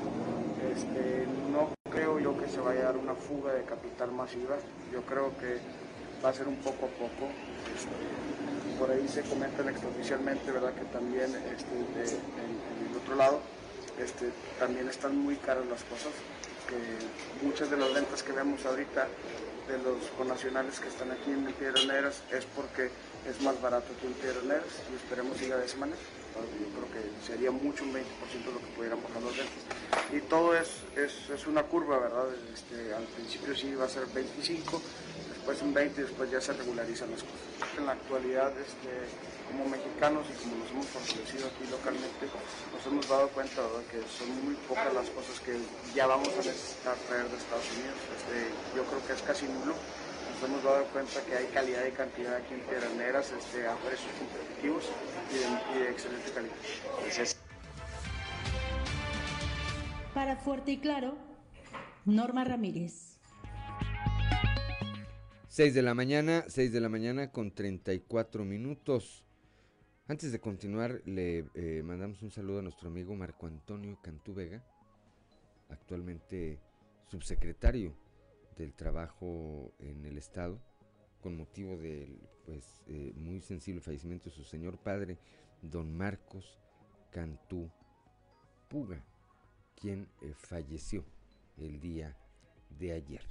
[0.73, 4.55] Este, no creo yo que se vaya a dar una fuga de capital masiva,
[4.91, 5.59] yo creo que
[6.23, 7.29] va a ser un poco a poco.
[8.79, 10.73] Por ahí se comentan extraoficialmente, ¿verdad?
[10.73, 13.60] Que también este, en el otro lado
[14.03, 16.13] este, también están muy caras las cosas.
[17.41, 19.07] muchas de las ventas que vemos ahorita
[19.67, 22.89] de los connacionales que están aquí en Piedras Negras es porque
[23.27, 25.99] es más barato que en Piedras Negras y esperemos siga de esa manera.
[26.33, 28.01] Yo creo que sería mucho un 20%
[28.53, 29.61] lo que pudieran bajar las ventas.
[30.13, 32.27] Y todo es, es, una curva, ¿verdad?
[32.53, 34.81] Este, al principio sí va a ser 25,
[35.41, 37.41] después un 20 y después ya se regularizan las cosas.
[37.75, 38.93] En la actualidad, este,
[39.49, 43.81] como mexicanos y como nos hemos fortalecido aquí localmente, nos hemos dado cuenta ¿verdad?
[43.89, 45.57] que son muy pocas las cosas que
[45.95, 47.97] ya vamos a necesitar traer de Estados Unidos.
[48.13, 48.37] Este,
[48.77, 49.73] yo creo que es casi nulo.
[49.73, 53.73] Nos hemos dado cuenta que hay calidad y cantidad aquí en Piedras Negras este, a
[53.81, 54.85] precios competitivos
[55.33, 56.53] y de, excelente calidad.
[60.13, 61.17] Para Fuerte y Claro,
[62.05, 63.10] Norma Ramírez.
[65.51, 69.25] 6 de la mañana, 6 de la mañana con 34 minutos.
[70.07, 74.63] Antes de continuar, le eh, mandamos un saludo a nuestro amigo Marco Antonio Cantú Vega,
[75.67, 76.57] actualmente
[77.09, 77.93] subsecretario
[78.55, 80.57] del Trabajo en el Estado,
[81.19, 85.17] con motivo del pues, eh, muy sensible fallecimiento de su señor padre,
[85.61, 86.61] don Marcos
[87.11, 87.69] Cantú
[88.69, 89.03] Puga,
[89.75, 91.03] quien eh, falleció
[91.57, 92.15] el día
[92.79, 93.27] de ayer.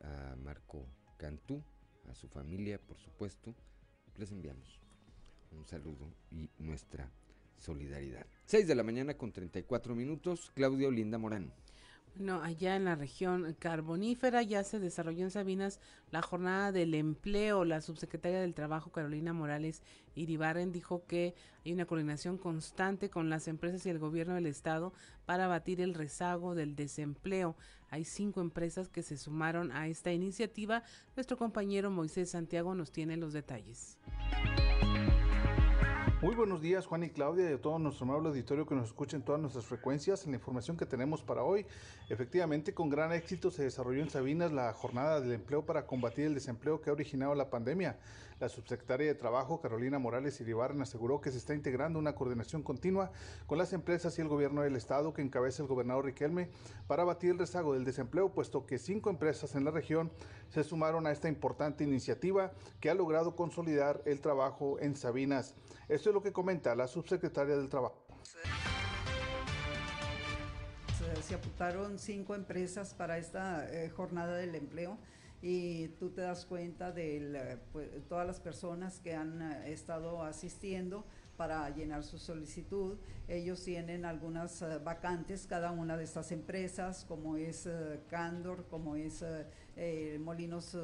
[0.00, 0.86] A Marco
[1.22, 1.62] Cantú,
[2.10, 3.54] a su familia, por supuesto,
[4.16, 4.80] les enviamos
[5.52, 7.08] un saludo y nuestra
[7.56, 8.26] solidaridad.
[8.46, 11.52] 6 de la mañana con 34 minutos, Claudio Linda Morán.
[12.14, 17.64] Bueno, allá en la región carbonífera ya se desarrolló en Sabinas la jornada del empleo.
[17.64, 19.82] La subsecretaria del Trabajo, Carolina Morales
[20.14, 24.92] Iribarren, dijo que hay una coordinación constante con las empresas y el gobierno del estado
[25.24, 27.56] para abatir el rezago del desempleo.
[27.88, 30.82] Hay cinco empresas que se sumaron a esta iniciativa.
[31.16, 33.96] Nuestro compañero Moisés Santiago nos tiene los detalles.
[36.22, 39.16] Muy buenos días Juan y Claudia y a todo nuestro amable auditorio que nos escucha
[39.16, 40.24] en todas nuestras frecuencias.
[40.24, 41.66] En la información que tenemos para hoy,
[42.08, 46.34] efectivamente con gran éxito se desarrolló en Sabinas la jornada del empleo para combatir el
[46.34, 47.98] desempleo que ha originado la pandemia.
[48.42, 53.12] La subsecretaria de Trabajo, Carolina Morales Iribarren, aseguró que se está integrando una coordinación continua
[53.46, 56.48] con las empresas y el gobierno del estado que encabeza el gobernador Riquelme
[56.88, 60.10] para batir el rezago del desempleo, puesto que cinco empresas en la región
[60.48, 62.50] se sumaron a esta importante iniciativa
[62.80, 65.54] que ha logrado consolidar el trabajo en Sabinas.
[65.88, 68.02] Esto es lo que comenta la subsecretaria del Trabajo
[71.22, 74.98] se apuntaron cinco empresas para esta eh, jornada del empleo
[75.42, 80.22] y tú te das cuenta de eh, pues, todas las personas que han eh, estado
[80.22, 81.04] asistiendo
[81.36, 82.96] para llenar su solicitud.
[83.26, 87.68] Ellos tienen algunas vacantes, cada una de estas empresas, como es
[88.08, 89.24] Candor, como es
[90.20, 90.76] Molinos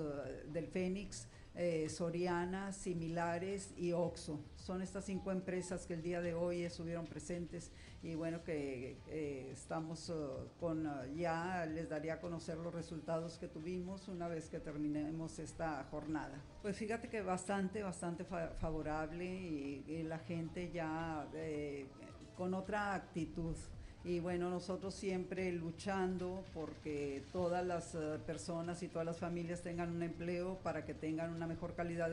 [0.51, 1.29] del Fénix,
[1.61, 4.39] eh, Soriana, similares y Oxo.
[4.55, 9.51] Son estas cinco empresas que el día de hoy estuvieron presentes y bueno que eh,
[9.53, 14.61] estamos uh, con ya les daría a conocer los resultados que tuvimos una vez que
[14.61, 16.41] terminemos esta jornada.
[16.63, 21.89] Pues fíjate que bastante, bastante favorable y, la gente ya eh,
[22.37, 23.57] con otra actitud
[24.05, 29.91] y bueno, nosotros siempre luchando porque todas las eh, personas y todas las familias tengan
[29.91, 32.09] un empleo para que tengan una mejor calidad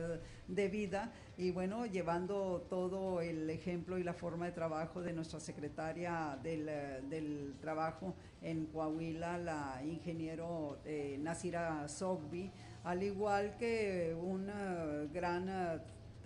[0.48, 1.12] de, vida.
[1.38, 6.68] Y bueno, llevando todo el ejemplo y la forma de trabajo de nuestra secretaria del,
[6.68, 12.50] eh, trabajo en Coahuila, la ingeniero eh, Nasira Sogbi,
[12.82, 15.48] al igual que una gran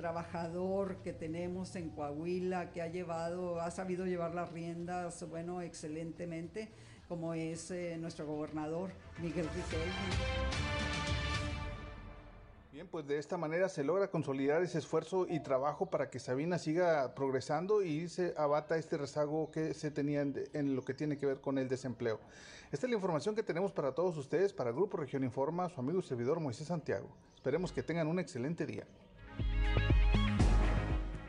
[0.00, 6.70] trabajador que tenemos en Coahuila, que ha llevado, ha sabido llevar las riendas, bueno, excelentemente,
[7.06, 9.92] como es eh, nuestro gobernador Miguel Riquelme.
[12.72, 16.56] Bien, pues de esta manera se logra consolidar ese esfuerzo y trabajo para que Sabina
[16.56, 21.26] siga progresando y se abata este rezago que se tenía en, lo que tiene que
[21.26, 22.20] ver con el desempleo.
[22.72, 25.98] Esta es la información que tenemos para todos ustedes, para Grupo Región Informa, su amigo
[25.98, 27.08] y servidor Moisés Santiago.
[27.34, 28.86] Esperemos que tengan un excelente día.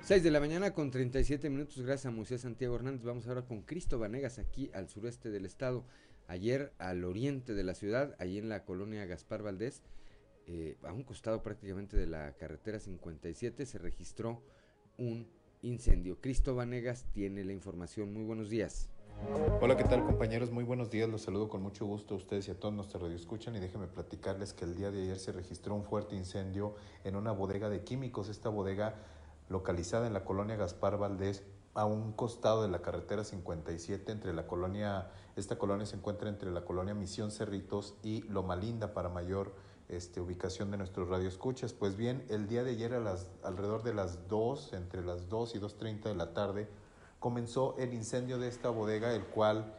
[0.02, 3.04] 6 de la mañana con 37 minutos, gracias a Moisés Santiago Hernández.
[3.04, 5.86] Vamos ahora con Cristo Vanegas aquí al sureste del estado.
[6.28, 9.84] Ayer al oriente de la ciudad, allí en la colonia Gaspar Valdés,
[10.48, 14.44] eh, a un costado prácticamente de la carretera 57, se registró
[14.98, 15.28] un
[15.62, 16.20] incendio.
[16.20, 18.14] Cristo Vanegas tiene la información.
[18.14, 18.90] Muy buenos días.
[19.62, 20.52] Hola, ¿qué tal compañeros?
[20.52, 23.56] Muy buenos días, los saludo con mucho gusto a ustedes y a todos nuestros radioescuchan
[23.56, 27.32] y déjenme platicarles que el día de ayer se registró un fuerte incendio en una
[27.32, 28.30] bodega de químicos.
[28.30, 28.96] Esta bodega
[29.50, 31.44] localizada en la colonia Gaspar Valdés,
[31.74, 36.52] a un costado de la carretera 57 entre la colonia, esta colonia se encuentra entre
[36.52, 39.54] la colonia Misión Cerritos y Loma Linda para mayor
[39.88, 41.74] este, ubicación de nuestros radioescuchas.
[41.74, 45.56] Pues bien, el día de ayer a las, alrededor de las 2, entre las 2
[45.56, 46.68] y 2.30 de la tarde,
[47.22, 49.76] comenzó el incendio de esta bodega, el cual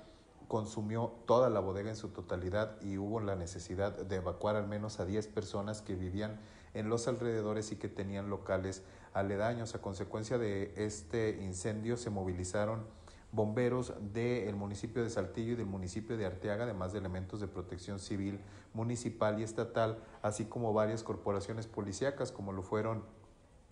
[0.47, 5.01] consumió toda la bodega en su totalidad y hubo la necesidad de evacuar al menos
[5.01, 6.39] a 10 personas que vivían
[6.73, 9.75] en los alrededores y que tenían locales aledaños.
[9.75, 12.87] A consecuencia de este incendio se movilizaron
[13.33, 17.99] bomberos del municipio de Saltillo y del municipio de Arteaga, además de elementos de protección
[17.99, 18.39] civil
[18.73, 23.03] municipal y estatal, así como varias corporaciones policíacas, como lo fueron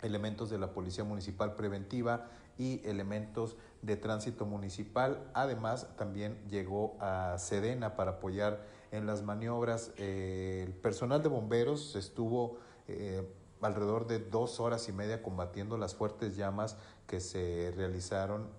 [0.01, 5.29] elementos de la Policía Municipal Preventiva y elementos de tránsito municipal.
[5.33, 9.91] Además, también llegó a Sedena para apoyar en las maniobras.
[9.97, 13.27] Eh, el personal de bomberos estuvo eh,
[13.61, 18.49] alrededor de dos horas y media combatiendo las fuertes llamas que se realizaron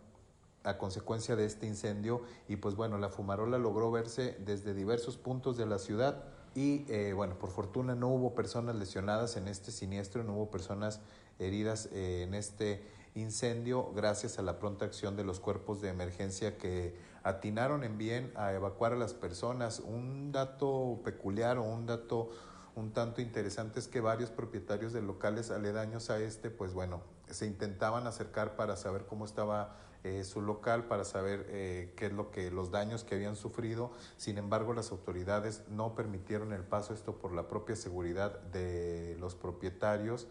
[0.65, 5.57] a consecuencia de este incendio y pues bueno, la fumarola logró verse desde diversos puntos
[5.57, 6.23] de la ciudad
[6.55, 11.01] y eh, bueno, por fortuna no hubo personas lesionadas en este siniestro, no hubo personas
[11.39, 12.83] heridas eh, en este
[13.15, 18.33] incendio gracias a la pronta acción de los cuerpos de emergencia que atinaron en bien
[18.37, 19.81] a evacuar a las personas.
[19.81, 22.31] Un dato peculiar o un dato
[22.75, 27.47] un tanto interesante es que varios propietarios de locales aledaños a este, pues bueno, se
[27.47, 32.31] intentaban acercar para saber cómo estaba eh, su local, para saber eh, qué es lo
[32.31, 33.93] que los daños que habían sufrido.
[34.17, 39.35] Sin embargo, las autoridades no permitieron el paso esto por la propia seguridad de los
[39.35, 40.29] propietarios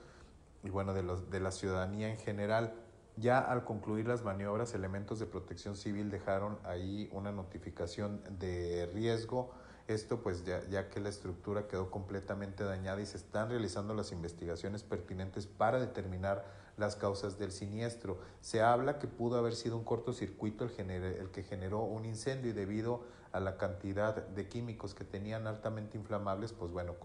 [0.64, 2.74] y bueno, de, los, de la ciudadanía en general.
[3.18, 9.52] Ya al concluir las maniobras, elementos de protección civil dejaron ahí una notificación de riesgo
[9.88, 14.12] esto pues ya, ya, que la estructura quedó completamente dañada y se están realizando las
[14.12, 16.46] investigaciones pertinentes para determinar
[16.78, 18.20] las causas del siniestro.
[18.42, 22.54] Se habla que pudo haber sido un cortocircuito el, el que generó un incendio y
[22.54, 26.96] debido a la cantidad de químicos que tenían altamente inflamables, pues bueno,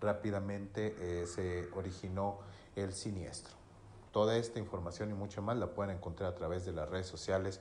[0.00, 2.40] rápidamente eh, se originó
[2.76, 3.54] el siniestro.
[4.12, 7.60] Toda esta información y mucho más la pueden encontrar a través de las redes sociales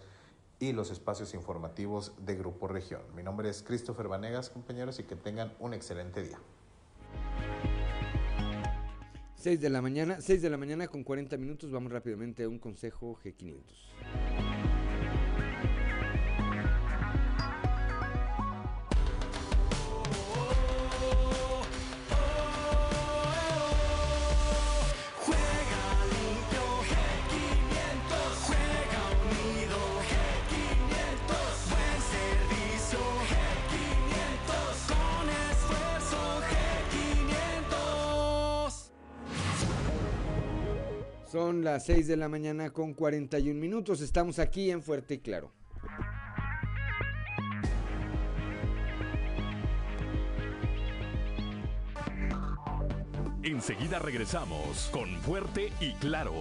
[0.59, 3.01] y los espacios informativos de Grupo Región.
[3.16, 6.39] Mi nombre es Christopher Vanegas, compañeros, y que tengan un excelente día.
[9.36, 11.72] 6 de la mañana, 6 de la mañana con 40 minutos.
[11.72, 14.61] Vamos rápidamente a un consejo G500.
[41.32, 44.02] Son las 6 de la mañana con 41 minutos.
[44.02, 45.54] Estamos aquí en Fuerte y Claro.
[53.44, 56.34] Enseguida regresamos con Fuerte y Claro.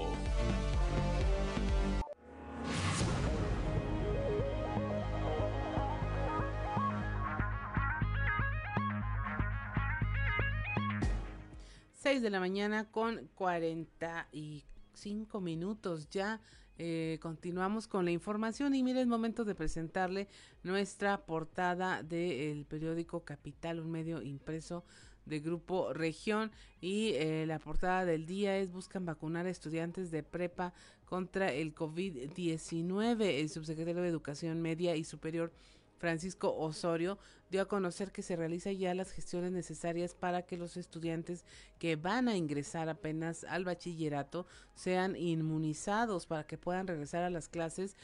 [11.93, 14.65] Seis de la mañana con cuarenta y
[15.01, 16.41] cinco minutos ya.
[16.83, 20.29] Eh, continuamos con la información y mire, es momento de presentarle
[20.63, 24.85] nuestra portada del periódico Capital, un medio impreso
[25.27, 30.23] de Grupo Región y eh, la portada del día es buscan vacunar a estudiantes de
[30.23, 30.73] prepa
[31.05, 33.41] contra el COVID-19.
[33.41, 35.53] El subsecretario de Educación Media y Superior
[36.01, 37.19] Francisco Osorio
[37.51, 41.45] dio a conocer que se realizan ya las gestiones necesarias para que los estudiantes
[41.79, 47.49] que van a ingresar apenas al bachillerato sean inmunizados para que puedan regresar a las
[47.49, 47.97] clases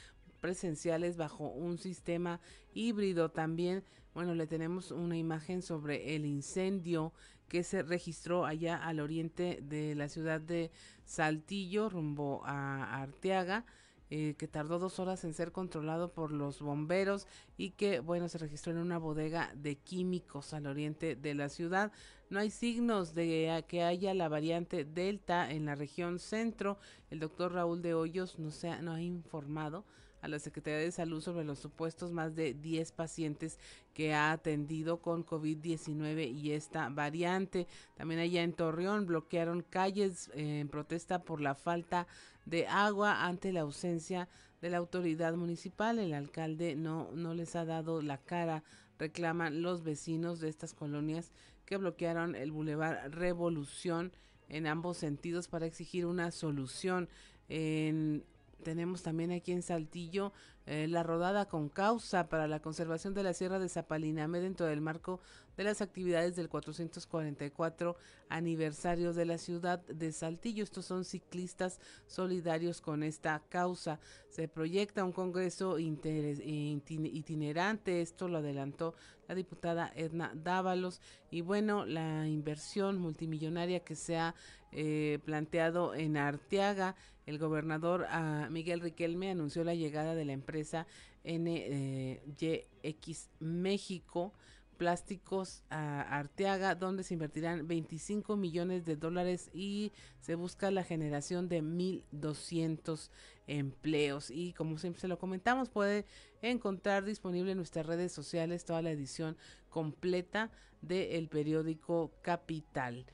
[0.43, 2.39] presenciales bajo un sistema
[2.75, 3.31] híbrido.
[3.31, 3.83] También,
[4.13, 7.15] bueno, le tenemos una imagen sobre el incendio
[7.49, 10.71] que se registró allá al oriente de la ciudad de
[11.07, 13.65] Saltillo, rumbo a Arteaga.
[14.09, 17.27] Eh, que tardó dos horas en ser controlado por los bomberos
[17.57, 21.91] y que, bueno, se registró en una bodega de químicos al oriente de la ciudad.
[22.31, 26.79] No hay signos de que haya la variante Delta en la región centro.
[27.11, 29.85] El doctor Raúl de Hoyos no, se no ha informado
[30.21, 33.59] a la Secretaría de Salud sobre los supuestos más de 10 pacientes
[33.95, 37.67] que ha atendido con COVID-19 y esta variante.
[37.97, 42.07] También allá en Torreón bloquearon calles eh, en protesta por la falta
[42.45, 44.29] de agua ante la ausencia
[44.61, 45.99] de la autoridad municipal.
[45.99, 48.65] El alcalde no, no les ha dado la cara,
[48.99, 51.33] reclaman los vecinos de estas colonias
[51.67, 54.13] que bloquearon el Boulevard Revolución
[54.49, 57.09] en ambos sentidos para exigir una solución.
[57.49, 58.25] En
[58.63, 60.33] tenemos también aquí en Saltillo
[60.67, 64.81] eh, la rodada con causa para la conservación de la Sierra de Zapaliname dentro del
[64.81, 65.21] marco
[65.57, 67.97] de las actividades del 444
[68.29, 70.65] aniversario de la ciudad de Saltillo.
[70.65, 74.01] Estos son ciclistas solidarios con esta causa.
[74.29, 78.97] Se proyecta un congreso itinerante, esto lo adelantó
[79.29, 81.01] la diputada Edna Dávalos.
[81.31, 84.35] Y bueno, la inversión multimillonaria que se ha
[84.73, 86.97] eh, planteado en Arteaga
[87.27, 88.07] el gobernador
[88.51, 90.87] Miguel Riquelme anunció la llegada de la empresa
[91.25, 94.33] NYX México
[94.77, 101.49] Plásticos a Arteaga, donde se invertirán 25 millones de dólares y se busca la generación
[101.49, 103.09] de 1.200
[103.47, 104.31] empleos.
[104.31, 106.05] Y como siempre se lo comentamos, puede
[106.43, 109.39] encontrar disponible en nuestras redes sociales toda la edición
[109.71, 110.51] completa
[110.83, 113.07] del periódico Capital.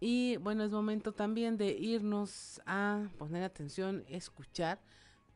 [0.00, 4.80] Y bueno, es momento también de irnos a poner atención, escuchar,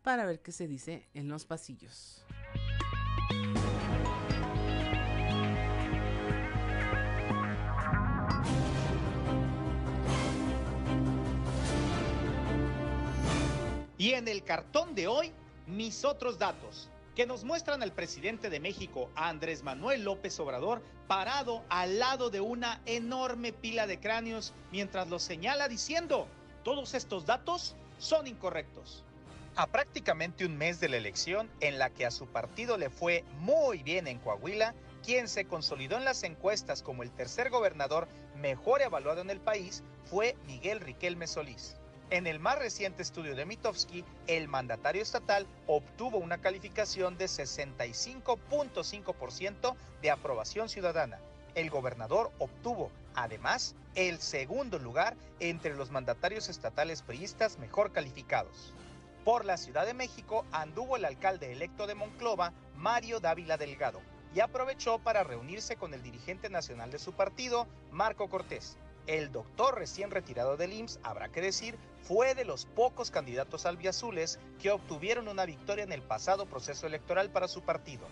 [0.02, 2.24] para ver qué se dice en los pasillos.
[13.98, 15.32] Y en el cartón de hoy,
[15.66, 21.62] mis otros datos que nos muestran al presidente de México, Andrés Manuel López Obrador, parado
[21.68, 26.26] al lado de una enorme pila de cráneos mientras lo señala diciendo,
[26.64, 29.04] todos estos datos son incorrectos.
[29.54, 33.24] A prácticamente un mes de la elección en la que a su partido le fue
[33.38, 38.82] muy bien en Coahuila, quien se consolidó en las encuestas como el tercer gobernador mejor
[38.82, 41.76] evaluado en el país fue Miguel Riquelme Solís.
[42.11, 49.74] En el más reciente estudio de Mitofsky, el mandatario estatal obtuvo una calificación de 65.5%
[50.02, 51.18] de aprobación ciudadana.
[51.55, 58.74] El gobernador obtuvo, además, el segundo lugar entre los mandatarios estatales priistas mejor calificados.
[59.24, 64.02] Por la Ciudad de México anduvo el alcalde electo de Monclova, Mario Dávila Delgado,
[64.34, 68.76] y aprovechó para reunirse con el dirigente nacional de su partido, Marco Cortés.
[69.07, 74.38] El doctor recién retirado del IMSS, habrá que decir, fue de los pocos candidatos albiazules
[74.62, 78.07] que obtuvieron una victoria en el pasado proceso electoral para su partido.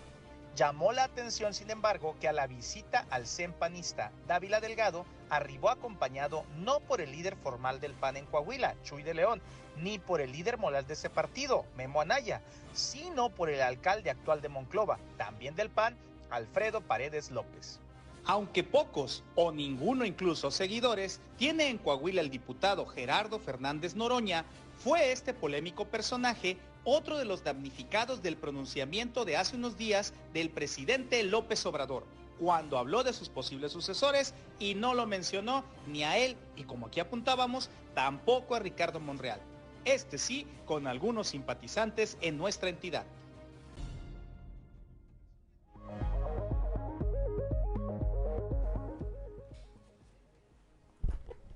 [0.55, 6.45] Llamó la atención, sin embargo, que a la visita al CEMPANista Dávila Delgado arribó acompañado
[6.57, 9.41] no por el líder formal del PAN en Coahuila, Chuy de León,
[9.77, 12.39] ni por el líder moral de ese partido, Memo Anaya,
[12.75, 15.97] sino por el alcalde actual de Monclova, también del PAN,
[16.29, 17.79] Alfredo Paredes López.
[18.25, 24.45] Aunque pocos o ninguno incluso seguidores tiene en Coahuila el diputado Gerardo Fernández Noroña,
[24.81, 30.49] fue este polémico personaje otro de los damnificados del pronunciamiento de hace unos días del
[30.49, 32.05] presidente López Obrador,
[32.39, 36.87] cuando habló de sus posibles sucesores y no lo mencionó ni a él y como
[36.87, 39.41] aquí apuntábamos, tampoco a Ricardo Monreal.
[39.83, 43.05] Este sí, con algunos simpatizantes en nuestra entidad.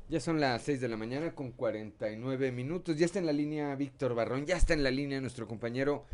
[0.09, 2.97] Ya son las 6 de la mañana con 49 minutos.
[2.97, 4.45] Ya está en la línea Víctor Barrón.
[4.45, 6.05] Ya está en la línea nuestro compañero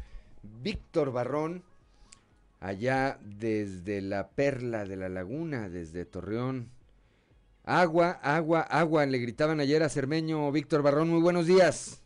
[0.41, 1.61] Víctor Barrón.
[2.59, 6.69] Allá desde la perla de la laguna, desde Torreón.
[7.65, 9.05] Agua, agua, agua.
[9.05, 10.51] Le gritaban ayer a Cermeño.
[10.51, 12.03] Víctor Barrón, muy buenos días.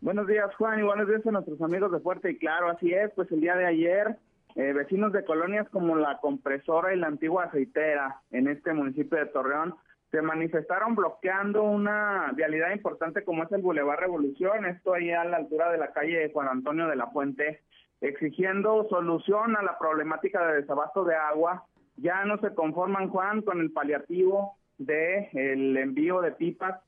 [0.00, 2.70] Buenos días, Juan, y buenos días a nuestros amigos de Fuerte y Claro.
[2.70, 4.16] Así es, pues el día de ayer,
[4.54, 9.26] eh, vecinos de colonias como la Compresora y la Antigua Aceitera en este municipio de
[9.26, 9.74] Torreón
[10.10, 15.36] se manifestaron bloqueando una vialidad importante como es el Boulevard Revolución, esto ahí a la
[15.36, 17.62] altura de la calle Juan Antonio de la Fuente,
[18.00, 21.64] exigiendo solución a la problemática de desabasto de agua.
[21.96, 26.80] Ya no se conforman, Juan, con el paliativo de el envío de pipas.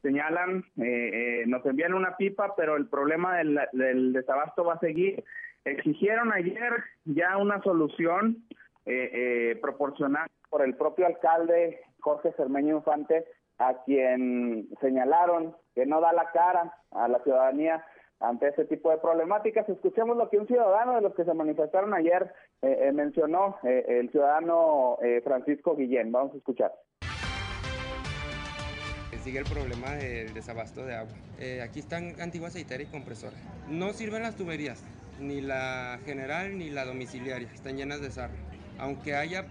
[0.00, 4.80] Señalan, eh, eh, nos envían una pipa, pero el problema del, del desabasto va a
[4.80, 5.22] seguir.
[5.64, 6.72] Exigieron ayer
[7.04, 8.44] ya una solución
[8.84, 13.24] eh, eh, proporcionada por el propio alcalde Jorge Cermeño Infante,
[13.58, 17.84] a quien señalaron que no da la cara a la ciudadanía
[18.20, 19.68] ante ese tipo de problemáticas.
[19.68, 22.32] Escuchemos lo que un ciudadano de los que se manifestaron ayer
[22.62, 26.12] eh, eh, mencionó, eh, el ciudadano Francisco Guillén.
[26.12, 26.72] Vamos a escuchar.
[29.22, 31.14] Sigue el problema del desabasto de agua.
[31.62, 33.36] aquí están antigua aceitera y compresora.
[33.68, 34.84] No sirven las tuberías,
[35.20, 38.34] ni la general ni la domiciliaria, están llenas de sarro.
[38.80, 39.44] Aunque haya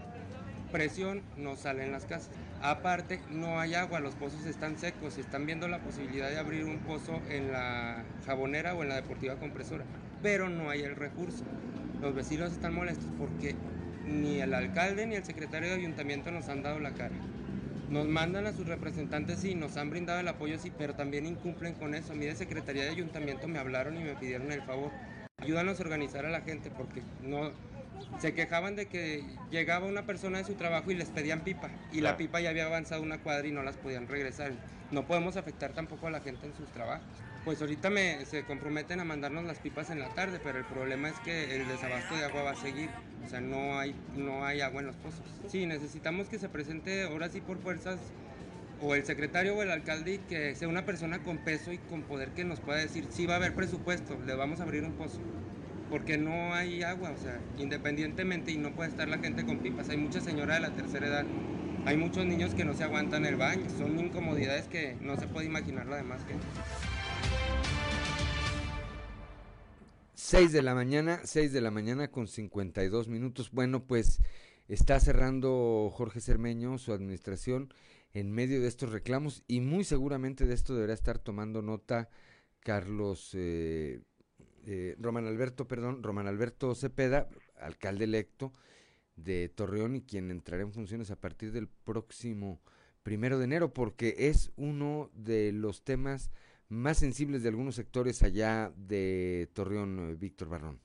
[0.72, 2.30] presión, no salen las casas.
[2.62, 6.80] Aparte, no hay agua, los pozos están secos, están viendo la posibilidad de abrir un
[6.80, 9.86] pozo en la jabonera o en la deportiva compresora,
[10.22, 11.44] pero no hay el recurso.
[12.02, 13.56] Los vecinos están molestos porque
[14.08, 17.16] ni el alcalde ni el secretario de ayuntamiento nos han dado la cara.
[17.90, 21.74] Nos mandan a sus representantes y nos han brindado el apoyo, sí, pero también incumplen
[21.74, 22.14] con eso.
[22.14, 24.92] A Secretaría de Ayuntamiento me hablaron y me pidieron el favor.
[25.40, 27.52] Ayúdanos a organizar a la gente porque no,
[28.20, 32.02] se quejaban de que llegaba una persona de su trabajo y les pedían pipa y
[32.02, 34.54] la pipa ya había avanzado una cuadra y no las podían regresar.
[34.92, 37.08] No podemos afectar tampoco a la gente en sus trabajos.
[37.46, 41.10] Pues ahorita me, se comprometen a mandarnos las pipas en la tarde, pero el problema
[41.10, 42.90] es que el desabasto de agua va a seguir.
[43.26, 45.24] O sea, no hay, no hay agua en los pozos.
[45.48, 48.00] Sí, necesitamos que se presente ahora sí por fuerzas
[48.82, 52.02] o el secretario o el alcalde y que sea una persona con peso y con
[52.04, 54.94] poder que nos pueda decir, sí va a haber presupuesto, le vamos a abrir un
[54.94, 55.20] pozo
[55.92, 59.90] porque no hay agua, o sea, independientemente y no puede estar la gente con pipas.
[59.90, 61.26] Hay mucha señora de la tercera edad,
[61.86, 65.46] hay muchos niños que no se aguantan el baño, son incomodidades que no se puede
[65.48, 66.34] imaginar lo demás que...
[70.16, 73.52] 6 de la mañana, 6 de la mañana con 52 minutos.
[73.52, 74.22] Bueno, pues
[74.70, 77.74] está cerrando Jorge Cermeño su administración
[78.14, 82.10] en medio de estos reclamos y muy seguramente de esto deberá estar tomando nota
[82.62, 84.02] Carlos eh,
[84.66, 87.28] eh, Roman Alberto, perdón, Roman Alberto Cepeda,
[87.60, 88.52] alcalde electo
[89.16, 92.60] de Torreón y quien entrará en funciones a partir del próximo
[93.04, 96.32] primero de enero, porque es uno de los temas
[96.70, 100.80] más sensibles de algunos sectores allá de Torreón, eh, Víctor Barrón.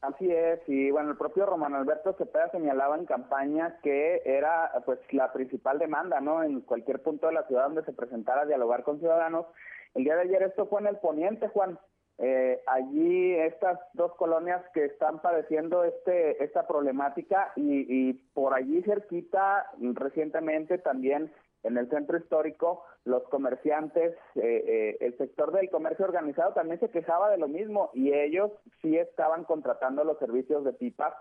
[0.00, 5.00] Así es, y bueno, el propio Román Alberto Cepeda señalaba en campaña que era pues
[5.10, 6.44] la principal demanda, ¿no?
[6.44, 9.46] En cualquier punto de la ciudad donde se presentara a dialogar con ciudadanos.
[9.94, 11.80] El día de ayer esto fue en el poniente, Juan,
[12.18, 19.70] eh, allí estas dos colonias que están padeciendo este esta problemática y, por allí cerquita
[19.94, 26.54] recientemente también en el centro histórico los comerciantes eh, eh, el sector del comercio organizado
[26.54, 28.50] también se quejaba de lo mismo y ellos
[28.82, 31.14] sí estaban contratando los servicios de pipas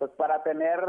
[0.00, 0.80] pues para tener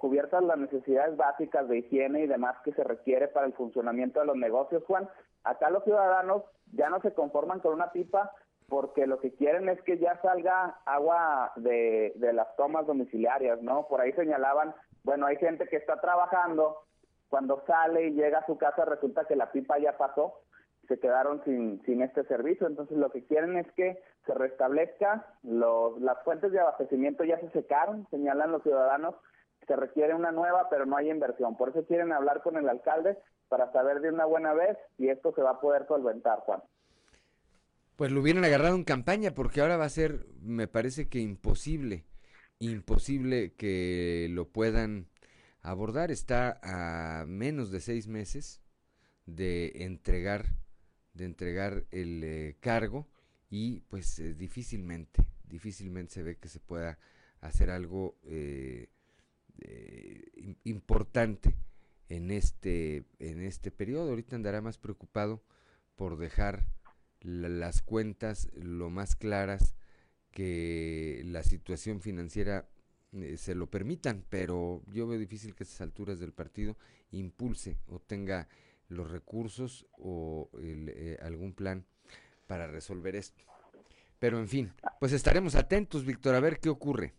[0.00, 4.26] cubiertas las necesidades básicas de higiene y demás que se requiere para el funcionamiento de
[4.26, 5.08] los negocios Juan
[5.44, 8.32] acá los ciudadanos ya no se conforman con una pipa
[8.68, 13.86] porque lo que quieren es que ya salga agua de, de las tomas domiciliarias, ¿no?
[13.86, 14.74] Por ahí señalaban,
[15.04, 16.82] bueno, hay gente que está trabajando,
[17.28, 20.40] cuando sale y llega a su casa resulta que la pipa ya pasó,
[20.86, 22.66] se quedaron sin, sin este servicio.
[22.66, 27.50] Entonces lo que quieren es que se restablezca, los, las fuentes de abastecimiento ya se
[27.50, 29.14] secaron, señalan los ciudadanos,
[29.66, 31.56] se requiere una nueva, pero no hay inversión.
[31.56, 33.18] Por eso quieren hablar con el alcalde
[33.48, 36.62] para saber de una buena vez si esto se va a poder solventar, Juan.
[37.96, 42.04] Pues lo hubieran agarrado en campaña porque ahora va a ser, me parece que imposible,
[42.58, 45.06] imposible que lo puedan
[45.62, 46.10] abordar.
[46.10, 48.60] Está a menos de seis meses
[49.24, 50.44] de entregar,
[51.16, 53.08] de entregar el eh, cargo
[53.50, 56.98] y pues eh, difícilmente, difícilmente se ve que se pueda
[57.40, 58.88] hacer algo eh,
[60.64, 61.54] importante
[62.08, 64.10] en este, en este periodo.
[64.10, 65.42] Ahorita andará más preocupado
[65.94, 66.66] por dejar
[67.20, 69.74] las cuentas lo más claras
[70.30, 72.68] que la situación financiera
[73.12, 76.76] eh, se lo permitan, pero yo veo difícil que a estas alturas del partido
[77.10, 78.48] impulse o tenga
[78.88, 81.84] los recursos o eh, algún plan
[82.46, 83.44] para resolver esto.
[84.18, 87.14] Pero en fin, pues estaremos atentos, Víctor, a ver qué ocurre.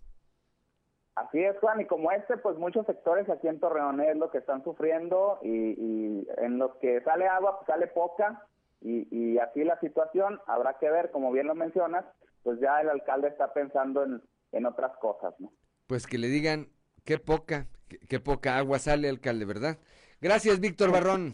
[1.16, 4.38] Así es, Juan, y como este, pues muchos sectores aquí en Torreón es lo que
[4.38, 8.46] están sufriendo y, y en los que sale agua, pues sale poca,
[8.82, 12.06] y, y así la situación, habrá que ver, como bien lo mencionas,
[12.44, 15.52] pues ya el alcalde está pensando en, en otras cosas, ¿no?
[15.88, 16.70] Pues que le digan,
[17.04, 17.68] qué poca,
[18.08, 19.78] qué, poca agua sale, alcalde, ¿verdad?
[20.22, 21.34] Gracias, Víctor Barrón.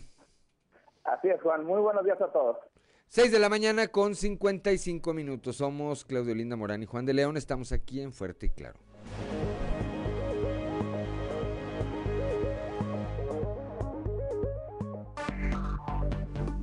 [1.04, 1.66] Así es, Juan.
[1.66, 2.58] Muy buenos días a todos.
[3.10, 5.58] 6 de la mañana con 55 minutos.
[5.58, 7.38] Somos Claudio Linda Morán y Juan de León.
[7.38, 8.80] Estamos aquí en Fuerte y Claro.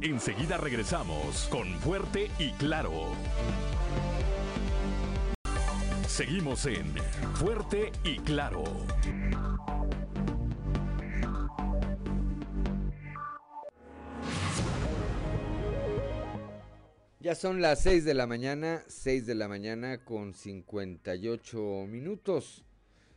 [0.02, 2.90] Enseguida regresamos con Fuerte y Claro.
[6.06, 6.94] Seguimos en
[7.34, 8.64] Fuerte y Claro.
[17.22, 22.64] Ya son las 6 de la mañana, 6 de la mañana con 58 minutos.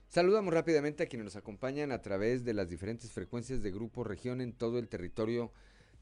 [0.10, 4.42] Saludamos rápidamente a quienes nos acompañan a través de las diferentes frecuencias de Grupo Región
[4.42, 5.54] en todo el territorio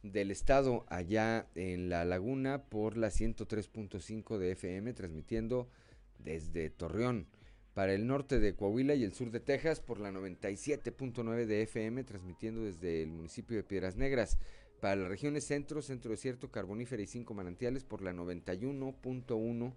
[0.02, 5.70] del estado allá en la laguna por la 103.5 de FM transmitiendo
[6.18, 7.28] desde Torreón
[7.76, 12.04] para el norte de Coahuila y el sur de Texas por la 97.9 de FM
[12.04, 14.40] transmitiendo desde el municipio de Piedras Negras
[14.82, 19.74] para las regiones centro, centro desierto, carbonífera y cinco manantiales por la 91.1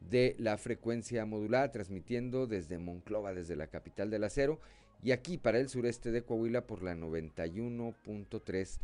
[0.00, 4.60] de la frecuencia modulada transmitiendo desde Monclova desde la capital del acero
[5.02, 8.78] y aquí para el sureste de Coahuila por la 91.3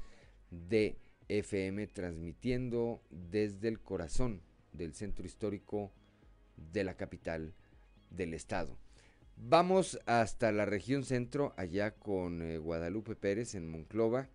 [0.51, 0.97] de
[1.29, 4.43] FM transmitiendo desde el corazón
[4.73, 5.93] del centro histórico
[6.73, 7.55] de la capital
[8.11, 8.77] del estado.
[9.37, 14.29] Vamos hasta la región centro, allá con eh, Guadalupe Pérez en Monclova.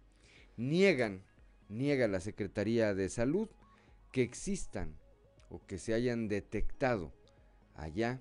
[0.58, 1.22] Niegan,
[1.70, 3.50] niega la Secretaría de Salud
[4.12, 4.96] que existan
[5.50, 7.14] o que se hayan detectado
[7.76, 8.20] allá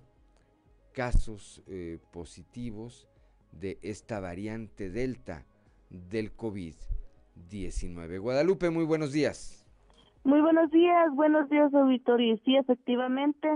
[0.92, 3.08] casos eh, positivos
[3.52, 5.44] de esta variante Delta
[5.90, 6.74] del COVID.
[7.50, 8.18] 19.
[8.18, 9.64] Guadalupe, muy buenos días.
[10.24, 12.36] Muy buenos días, buenos días auditorio.
[12.44, 13.48] Sí, efectivamente,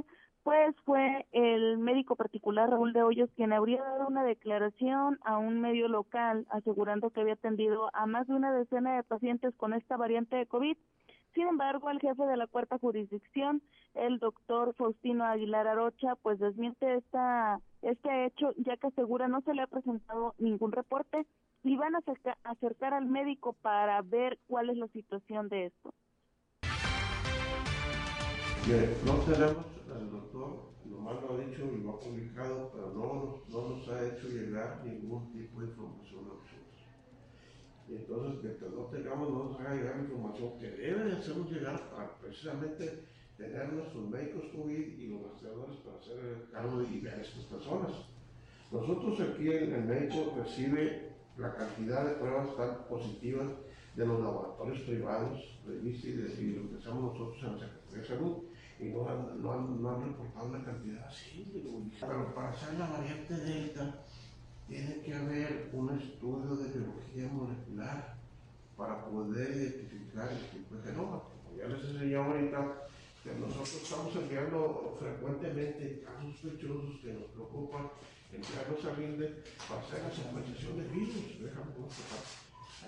[0.42, 5.60] pues fue el médico particular Raúl de Hoyos quien habría dado una declaración a un
[5.60, 9.96] medio local asegurando que había atendido a más de una decena de pacientes con esta
[9.96, 10.76] variante de COVID.
[11.34, 13.62] Sin embargo, el jefe de la cuarta jurisdicción,
[13.94, 19.54] el doctor Faustino Aguilar Arocha, pues desmiente esta, este hecho, ya que asegura no se
[19.54, 21.26] le ha presentado ningún reporte
[21.62, 22.02] y van a
[22.44, 25.94] acercar al médico para ver cuál es la situación de esto.
[29.06, 29.56] no tenemos,
[30.00, 34.06] el doctor nomás lo ha dicho y lo ha publicado, pero no, no nos ha
[34.06, 36.60] hecho llegar ningún tipo de información a nosotros.
[37.88, 41.90] Y entonces, que no tengamos, no nos haga llegar información que debe de hacernos llegar
[41.90, 43.04] para precisamente
[43.36, 47.44] tener nuestros médicos COVID y los rastreadores para hacer el cargo y ver a estas
[47.44, 47.92] personas.
[48.70, 53.48] Nosotros aquí el, el médico recibe la cantidad de pruebas tan positivas
[53.96, 58.49] de los laboratorios privados de y, lo que hacemos nosotros en la Secretaría de Salud
[58.80, 61.46] y no han, no han, no han reportado una cantidad así.
[62.00, 64.04] Pero para hacer la variante Delta
[64.66, 68.16] tiene que haber un estudio de biología molecular
[68.76, 71.20] para poder identificar el tipo de genoma.
[71.44, 72.88] Como ya les enseñé ahorita,
[73.22, 77.90] que nosotros estamos enviando frecuentemente casos sospechosos que nos preocupan
[78.32, 81.42] enviarlos a RINDE para hacer la secuenciación del virus.
[81.42, 81.70] Déjame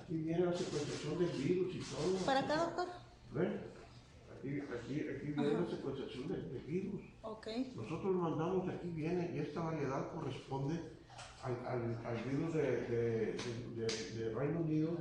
[0.03, 2.17] Aquí viene la secuenciación del virus y todo.
[2.25, 2.89] ¿Para acá, doctor?
[4.43, 7.01] Aquí, aquí, aquí viene la secuenciación del, virus.
[7.23, 7.73] Okay.
[7.77, 10.81] Nosotros mandamos, aquí viene, y esta variedad corresponde
[11.45, 13.37] al, al, al virus de, de,
[13.77, 14.99] de, de, Reino Unido,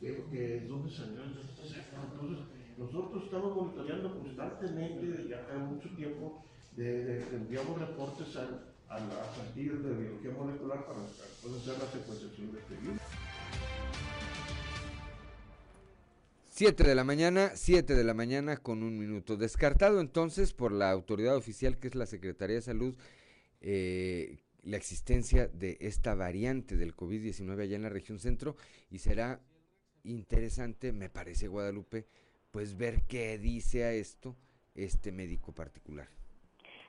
[0.00, 1.22] que, que, es donde salió.
[1.22, 2.38] Entonces,
[2.76, 9.84] Nosotros estamos monitoreando constantemente desde hace mucho tiempo, de, enviamos reportes al, a las plantillas
[9.84, 10.98] de biología molecular para
[11.42, 13.00] poder hacer la secuenciación de este virus.
[16.60, 19.38] 7 de la mañana, 7 de la mañana con un minuto.
[19.38, 22.98] Descartado entonces por la autoridad oficial que es la Secretaría de Salud
[23.62, 28.56] eh, la existencia de esta variante del COVID-19 allá en la región centro
[28.90, 29.40] y será
[30.04, 32.04] interesante, me parece Guadalupe,
[32.50, 34.36] pues ver qué dice a esto
[34.74, 36.08] este médico particular.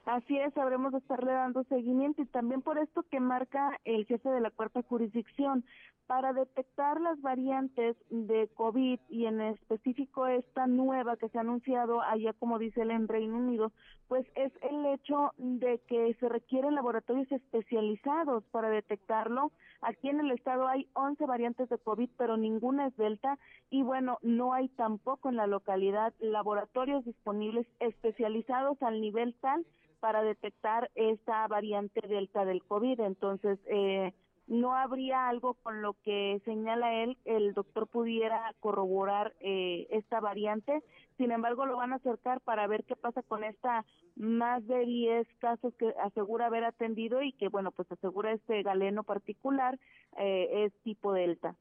[0.03, 4.41] Así es, sabremos estarle dando seguimiento y también por esto que marca el jefe de
[4.41, 5.63] la cuarta jurisdicción
[6.11, 12.01] para detectar las variantes de COVID y en específico esta nueva que se ha anunciado
[12.01, 13.71] allá como dice él en Reino Unido,
[14.09, 19.53] pues es el hecho de que se requieren laboratorios especializados para detectarlo.
[19.79, 23.39] Aquí en el estado hay 11 variantes de COVID, pero ninguna es Delta
[23.69, 29.65] y bueno, no hay tampoco en la localidad laboratorios disponibles especializados al nivel tal
[30.01, 32.99] para detectar esta variante delta del COVID.
[32.99, 34.13] Entonces, eh,
[34.47, 40.83] no habría algo con lo que señala él, el doctor pudiera corroborar eh, esta variante.
[41.17, 43.85] Sin embargo, lo van a acercar para ver qué pasa con esta
[44.15, 49.03] más de 10 casos que asegura haber atendido y que, bueno, pues asegura este galeno
[49.03, 49.79] particular
[50.17, 51.55] eh, es tipo delta.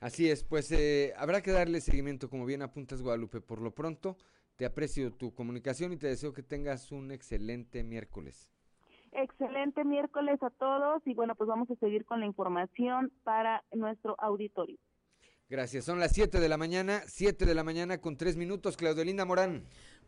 [0.00, 0.72] Así es, pues
[1.16, 4.16] habrá que darle seguimiento, como bien apuntas Guadalupe, por lo pronto.
[4.56, 8.50] Te aprecio tu comunicación y te deseo que tengas un excelente miércoles.
[9.12, 14.14] Excelente miércoles a todos y bueno, pues vamos a seguir con la información para nuestro
[14.18, 14.78] auditorio.
[15.48, 19.24] Gracias, son las 7 de la mañana, 7 de la mañana con 3 minutos, Claudelina
[19.24, 19.64] Morán.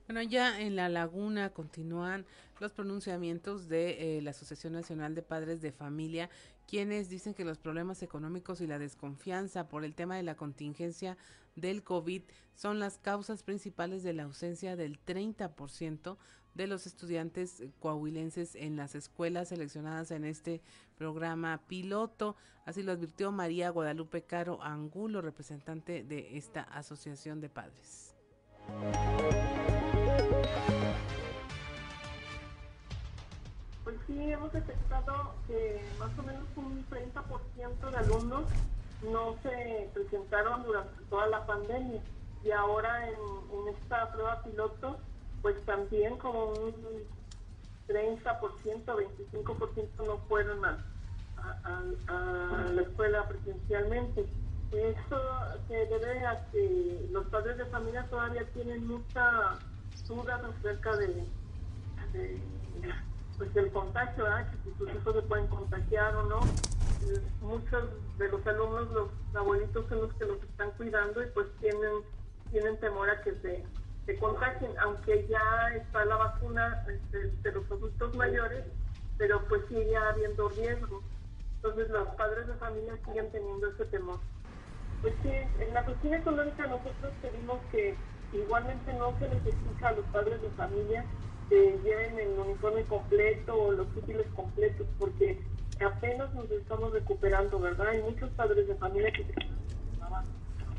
[0.07, 2.27] Bueno, ya en la laguna continúan
[2.61, 6.31] los pronunciamientos de eh, la Asociación Nacional de Padres de Familia,
[6.69, 11.17] quienes dicen que los problemas económicos y la desconfianza por el tema de la contingencia
[11.57, 12.23] del COVID
[12.55, 16.19] son las causas principales de la ausencia del 30%
[16.55, 20.61] de los estudiantes coahuilenses en las escuelas seleccionadas en este
[20.97, 22.37] programa piloto.
[22.65, 28.15] Así lo advirtió María Guadalupe Caro Angulo, representante de esta asociación de padres.
[33.85, 38.45] Pues sí, hemos detectado que más o menos un 30% de alumnos
[39.11, 42.01] no se presentaron durante toda la pandemia
[42.45, 43.17] y ahora en,
[43.69, 44.99] esta prueba piloto
[45.43, 46.75] pues también como un
[47.89, 50.79] 30%, 25% no fueron a,
[52.73, 54.25] la escuela presencialmente.
[54.71, 55.21] Esto
[55.69, 59.59] se debe a que los padres de familia todavía tienen mucha
[60.07, 61.27] dudas acerca de,
[63.39, 66.41] pues del contagio, que si sus hijos se pueden contagiar o no.
[67.41, 67.85] Muchos
[68.19, 71.93] de los alumnos, los abuelitos son los que los están cuidando y pues tienen,
[72.51, 73.65] tienen temor a que se,
[74.07, 78.65] se contagien, aunque ya está la vacuna este, de, los adultos mayores,
[79.17, 81.03] pero pues sigue habiendo riesgo.
[81.57, 84.19] Entonces los padres de familia siguen teniendo ese temor.
[85.01, 87.95] Pues sí, en la cuestión económica nosotros pedimos que
[88.33, 91.05] igualmente no se les exija a los padres de familia
[91.49, 95.41] que lleven el uniforme completo o los útiles completos, porque
[95.85, 97.89] apenas nos estamos recuperando, ¿verdad?
[97.89, 99.25] Hay muchos padres de familia que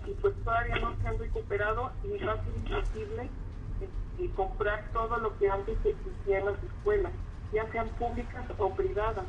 [0.05, 3.29] y pues todavía no se han recuperado y va a ser imposible
[3.81, 7.11] este, comprar todo lo que antes existía en las escuelas,
[7.53, 9.25] ya sean públicas o privadas.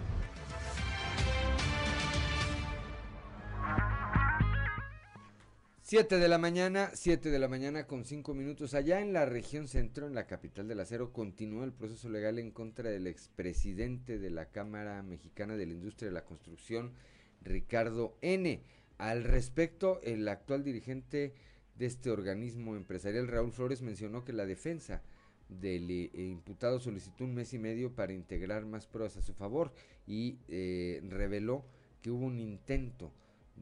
[5.86, 8.72] 7 de la mañana, 7 de la mañana con 5 minutos.
[8.72, 12.50] Allá en la región centro, en la capital del acero, continúa el proceso legal en
[12.50, 16.94] contra del expresidente de la Cámara Mexicana de la Industria de la Construcción,
[17.42, 18.62] Ricardo N.
[18.99, 21.34] Al respecto, el actual dirigente
[21.76, 25.03] de este organismo empresarial, Raúl Flores, mencionó que la defensa
[25.49, 29.72] del eh, imputado solicitó un mes y medio para integrar más pruebas a su favor
[30.07, 31.64] y eh, reveló
[32.03, 33.12] que hubo un intento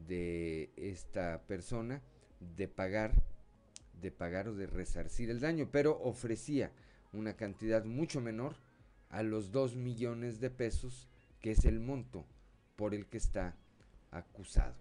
[0.07, 2.01] de esta persona
[2.55, 3.13] de pagar,
[4.01, 6.71] de pagar o de resarcir el daño, pero ofrecía
[7.11, 8.55] una cantidad mucho menor
[9.09, 11.07] a los 2 millones de pesos,
[11.39, 12.25] que es el monto
[12.75, 13.55] por el que está
[14.11, 14.75] acusado.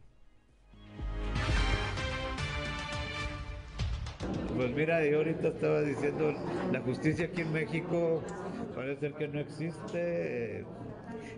[4.57, 6.35] Pues mira, yo ahorita estaba diciendo,
[6.73, 8.23] la justicia aquí en México
[8.75, 10.65] parece ser que no existe.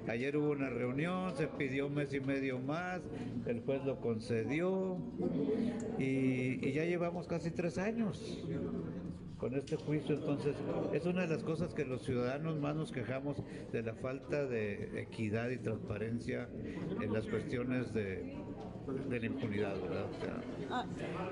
[0.09, 3.01] Ayer hubo una reunión, se pidió un mes y medio más,
[3.47, 4.99] el juez lo concedió
[5.99, 8.45] y, ya llevamos casi tres años
[9.39, 10.17] con este juicio.
[10.17, 10.55] Entonces,
[10.93, 13.43] es una de las cosas que los ciudadanos más nos quejamos
[13.73, 16.49] de la falta de equidad y transparencia
[17.01, 18.37] en las cuestiones de,
[18.87, 20.07] de la impunidad, ¿verdad?
[20.71, 20.85] Ah,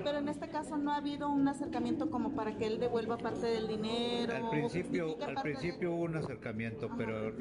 [0.03, 3.45] pero en este caso no ha habido un acercamiento como para que él devuelva parte
[3.47, 4.33] del dinero.
[4.33, 7.31] Al principio, al principio hubo un acercamiento, pero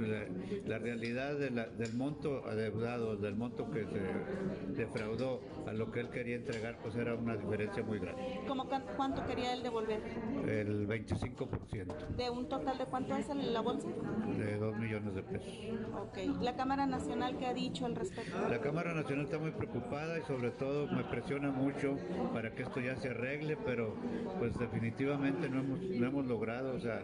[0.67, 6.37] la, realidad del monto adeudado, del monto que se defraudó a lo que él quería
[6.37, 8.41] entregar, pues era una diferencia muy grande.
[8.47, 10.01] ¿Cómo cuánto quería él devolver?
[10.47, 12.09] El 25%.
[12.17, 13.89] ¿De un total de cuánto es en la bolsa?
[14.37, 15.53] De 2 millones de pesos.
[16.01, 16.19] Ok.
[16.41, 18.37] ¿La Cámara Nacional qué ha dicho al respecto?
[18.49, 21.97] La Cámara Nacional está muy preocupada y sobre todo me presiona mucho
[22.33, 23.95] para que esto ya se arregle, pero
[24.39, 27.03] pues definitivamente no hemos, no hemos logrado, o sea,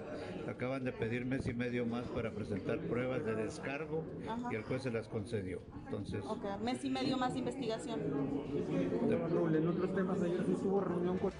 [0.48, 4.04] acaban de pedir mes y medio más para presentar pruebas de descargo
[4.50, 5.60] y el juez se las concedió.
[5.84, 6.50] Entonces, okay.
[6.62, 8.00] mes y medio más de investigación.
[8.00, 11.32] En otros temas ayer sí reunión con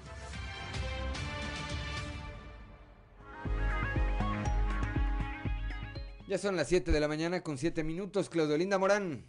[6.27, 8.29] Ya son las 7 de la mañana con 7 minutos.
[8.29, 9.25] Claudio Linda Morán.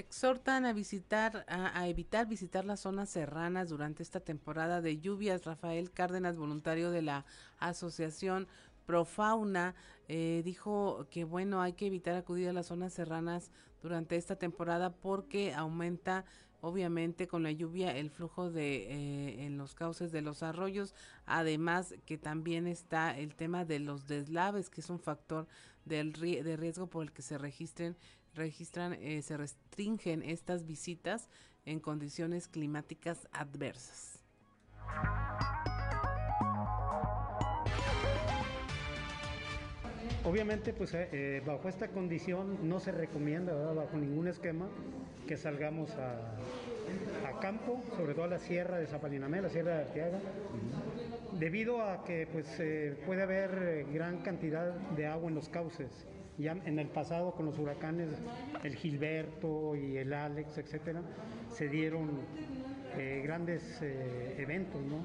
[0.00, 5.44] Exhortan a visitar, a, evitar visitar las zonas serranas durante esta temporada de lluvias.
[5.44, 7.26] Rafael Cárdenas, voluntario de la
[7.58, 8.48] Asociación
[8.86, 9.74] Profauna,
[10.08, 13.50] eh, dijo que bueno, hay que evitar acudir a las zonas serranas
[13.82, 16.24] durante esta temporada porque aumenta
[16.62, 20.94] obviamente con la lluvia el flujo de eh, en los cauces de los arroyos
[21.24, 25.46] además que también está el tema de los deslaves que es un factor
[25.86, 27.96] del de riesgo por el que se registren
[28.34, 31.28] registran eh, se restringen estas visitas
[31.64, 34.18] en condiciones climáticas adversas.
[40.24, 44.68] Obviamente, pues eh, bajo esta condición no se recomienda, bajo ningún esquema,
[45.26, 46.36] que salgamos a,
[47.40, 50.18] campo, sobre todo a la sierra de Zapalinamé, la sierra de Arteaga,
[51.38, 56.06] debido a que pues, eh, puede haber eh, gran cantidad de agua en los cauces.
[56.40, 58.08] Ya en el pasado con los huracanes,
[58.64, 61.02] el Gilberto y el Alex, etcétera,
[61.50, 62.20] se dieron
[63.22, 65.04] grandes eventos, ¿no?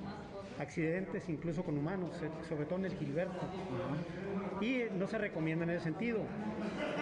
[0.59, 2.11] accidentes incluso con humanos,
[2.47, 3.45] sobre todo en el Gilberto
[4.61, 6.19] y no se recomienda en ese sentido.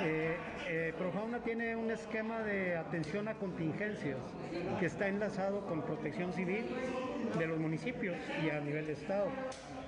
[0.05, 0.35] Eh,
[0.67, 4.17] eh, Profauna tiene un esquema de atención a contingencias
[4.79, 6.65] que está enlazado con protección civil
[7.37, 9.29] de los municipios y a nivel de Estado.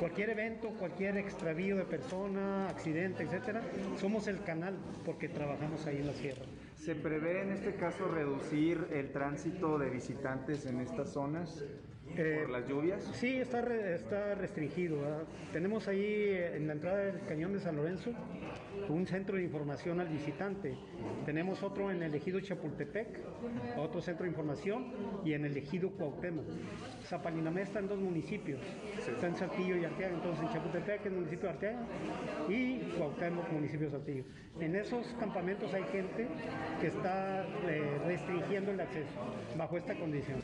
[0.00, 3.62] Cualquier evento, cualquier extravío de persona, accidente, etcétera,
[3.96, 6.49] somos el canal porque trabajamos ahí en la sierra.
[6.80, 11.62] ¿Se prevé en este caso reducir el tránsito de visitantes en estas zonas?
[12.16, 13.04] ¿Por las lluvias?
[13.12, 13.60] Sí, está,
[13.94, 14.96] está restringido.
[15.52, 18.12] Tenemos ahí eh, en la entrada del cañón de San Lorenzo
[18.88, 20.76] un centro de información al visitante.
[21.24, 23.20] Tenemos otro en el ejido Chapultepec,
[23.76, 24.92] otro centro de información,
[25.24, 26.46] y en el ejido Cuauhtémoc.
[27.04, 28.60] Zapalinamé está en dos municipios,
[29.08, 31.86] está en Saltillo y Arteaga, entonces en Chapultepec, el municipio de Arteaga,
[32.48, 34.24] y Cuauhtémoc, municipio de Saltillo.
[34.60, 36.28] En esos campamentos hay gente
[36.80, 39.08] que está eh, restringiendo el acceso
[39.56, 40.42] bajo esta condición.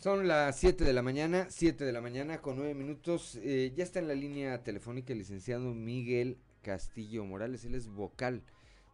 [0.00, 3.38] Son las 7 de la mañana, 7 de la mañana con 9 minutos.
[3.42, 7.66] Eh, ya está en la línea telefónica el licenciado Miguel Castillo Morales.
[7.66, 8.42] Él es vocal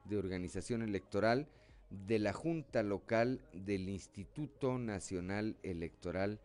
[0.06, 1.46] de organización electoral
[1.90, 6.40] de la Junta Local del Instituto Nacional Electoral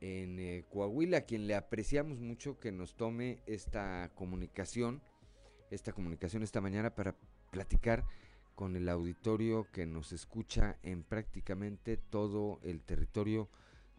[0.00, 5.02] en eh, Coahuila, a quien le apreciamos mucho que nos tome esta comunicación,
[5.70, 7.14] esta comunicación esta mañana para
[7.52, 8.04] platicar
[8.56, 13.48] con el auditorio que nos escucha en prácticamente todo el territorio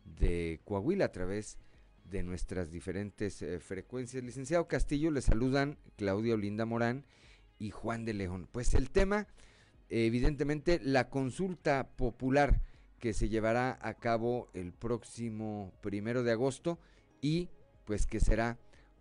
[0.06, 1.58] de Coahuila a través
[2.06, 4.24] de nuestras diferentes eh, frecuencias.
[4.24, 7.06] Licenciado Castillo, le saludan Claudia Olinda Morán
[7.58, 8.48] y Juan de León.
[8.52, 9.28] Pues el tema,
[9.90, 12.62] evidentemente, la consulta popular
[13.00, 16.80] que se llevará a cabo el próximo primero de agosto
[17.22, 17.50] y
[17.86, 18.58] pues que será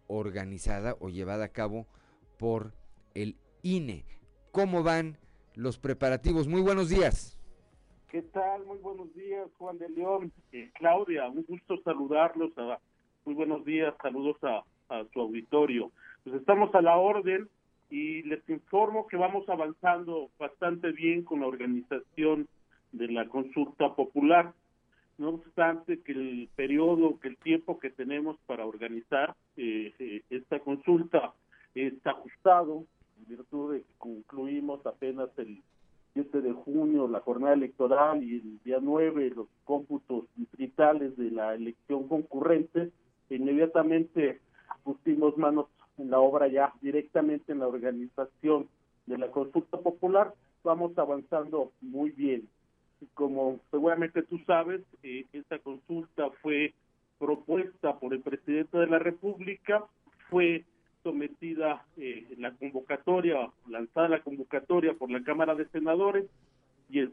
[0.07, 1.87] organizada o llevada a cabo
[2.39, 2.75] por
[3.15, 4.05] el INE.
[4.53, 5.19] ¿Cómo van
[5.55, 6.49] los preparativos?
[6.49, 7.40] Muy buenos días.
[8.11, 8.65] ¿Qué tal?
[8.65, 10.33] Muy buenos días, Juan de León.
[10.51, 12.51] Eh, Claudia, un gusto saludarlos.
[13.25, 14.65] muy buenos días, saludos a,
[15.13, 15.93] su auditorio.
[16.25, 17.49] Pues estamos a la orden
[17.89, 22.49] y les informo que vamos avanzando bastante bien con la organización
[22.91, 24.55] de la consulta popular.
[25.17, 30.59] No obstante que el periodo, que el tiempo que tenemos para organizar eh, eh, esta
[30.59, 31.33] consulta
[31.77, 32.87] está ajustado,
[33.21, 35.63] en virtud de que concluimos apenas el
[36.15, 41.55] 7 de junio la jornada electoral y el día 9 los cómputos distritales de la
[41.55, 42.91] elección concurrente,
[43.29, 44.41] inmediatamente
[44.83, 45.67] pusimos manos
[45.99, 48.69] en la obra ya directamente en la organización
[49.07, 50.35] de la consulta popular.
[50.63, 52.49] vamos avanzando muy bien.
[53.15, 56.75] Como seguramente tú sabes, eh, esta consulta fue
[57.19, 59.85] propuesta por el presidente de la República,
[60.29, 60.65] fue
[61.03, 66.27] sometida eh, la convocatoria, lanzada la convocatoria por la Cámara de Senadores
[66.89, 67.09] y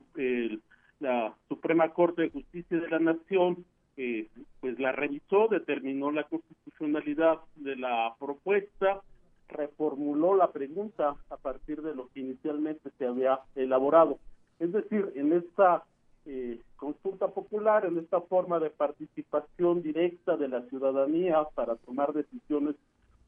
[1.00, 3.66] la Suprema Corte de Justicia de la Nación
[3.98, 4.28] eh,
[4.62, 9.02] pues la revisó, determinó la constitucionalidad de la propuesta,
[9.48, 14.20] reformuló la pregunta a partir de lo que inicialmente se había elaborado.
[14.60, 15.84] Es decir, en esta
[16.26, 22.76] eh, consulta popular, en esta forma de participación directa de la ciudadanía para tomar decisiones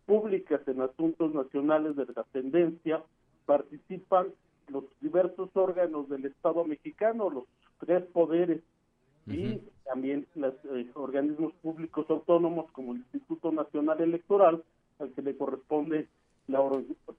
[0.09, 3.03] públicas en asuntos nacionales de trascendencia,
[3.45, 4.29] participan
[4.67, 7.43] los diversos órganos del Estado mexicano, los
[7.79, 8.59] tres poderes
[9.27, 14.63] y también los eh, organismos públicos autónomos como el Instituto Nacional Electoral,
[14.97, 16.07] al que le corresponde
[16.47, 16.59] la,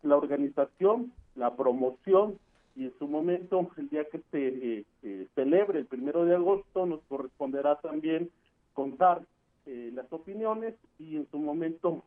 [0.03, 2.41] la organización, la promoción
[2.75, 6.87] y en su momento, el día que se eh, eh, celebre el primero de agosto,
[6.87, 8.31] nos corresponderá también
[8.75, 9.23] contar
[9.67, 12.05] las opiniones y en su momento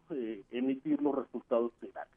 [0.52, 2.14] emitir los resultados finales.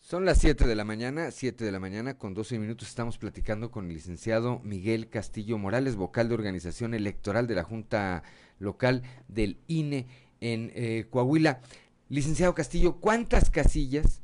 [0.00, 3.70] Son las 7 de la mañana, 7 de la mañana con 12 minutos estamos platicando
[3.70, 8.22] con el licenciado Miguel Castillo Morales, vocal de organización electoral de la Junta
[8.58, 10.06] Local del INE
[10.40, 11.60] en eh, Coahuila.
[12.08, 14.22] Licenciado Castillo, ¿cuántas casillas,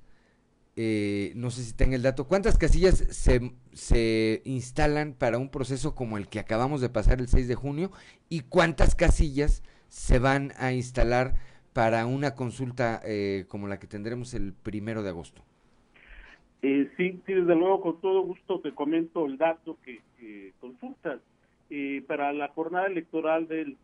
[0.77, 5.95] eh, no sé si tenga el dato, cuántas casillas se, se instalan para un proceso
[5.95, 7.93] como el que acabamos de pasar el 6 de junio
[8.31, 11.35] y cuántas casillas se van a instalar
[11.73, 15.43] para una consulta eh, como la que tendremos el primero de agosto?
[16.63, 20.01] Eh, sí, sí, desde luego, con todo gusto te comento el dato que,
[20.61, 21.21] consultas.
[21.69, 23.77] Eh, para la jornada electoral del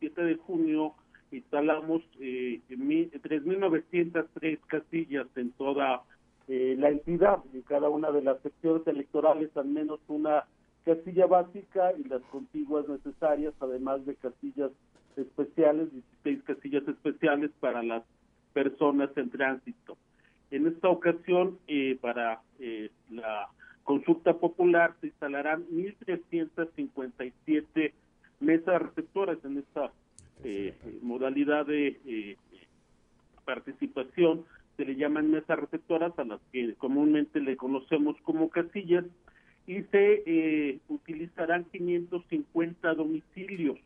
[0.00, 0.94] 7 de junio
[1.30, 6.02] instalamos eh, 3.903 casillas en toda
[6.48, 10.46] eh, la entidad, en cada una de las secciones electorales, al menos una
[10.84, 14.70] casilla básica y las contiguas necesarias, además de casillas
[15.16, 15.88] especiales,
[16.24, 18.02] 16 casillas especiales para las
[18.52, 19.96] personas en tránsito.
[20.50, 23.48] En esta ocasión, eh, para eh, la
[23.84, 27.92] consulta popular, se instalarán 1.357
[28.40, 29.92] mesas receptoras en esta
[30.44, 32.38] eh, modalidad de
[33.44, 34.46] participación.
[34.76, 39.04] Se le llaman mesas receptoras a las que comúnmente le conocemos como casillas
[39.66, 43.76] y se utilizarán 550 domicilios,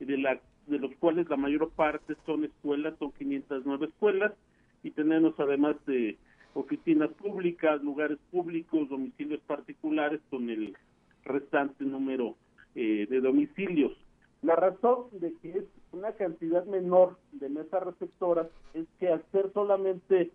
[0.00, 4.32] de, la, de los cuales la mayor parte son escuelas, son 509 escuelas
[4.82, 6.16] y tenemos además de
[6.54, 10.76] oficinas públicas, lugares públicos, domicilios particulares con el
[11.24, 12.36] restante número
[12.74, 13.92] eh, de domicilios.
[14.42, 19.50] La razón de que es una cantidad menor de mesas receptoras es que al ser
[19.54, 20.30] solamente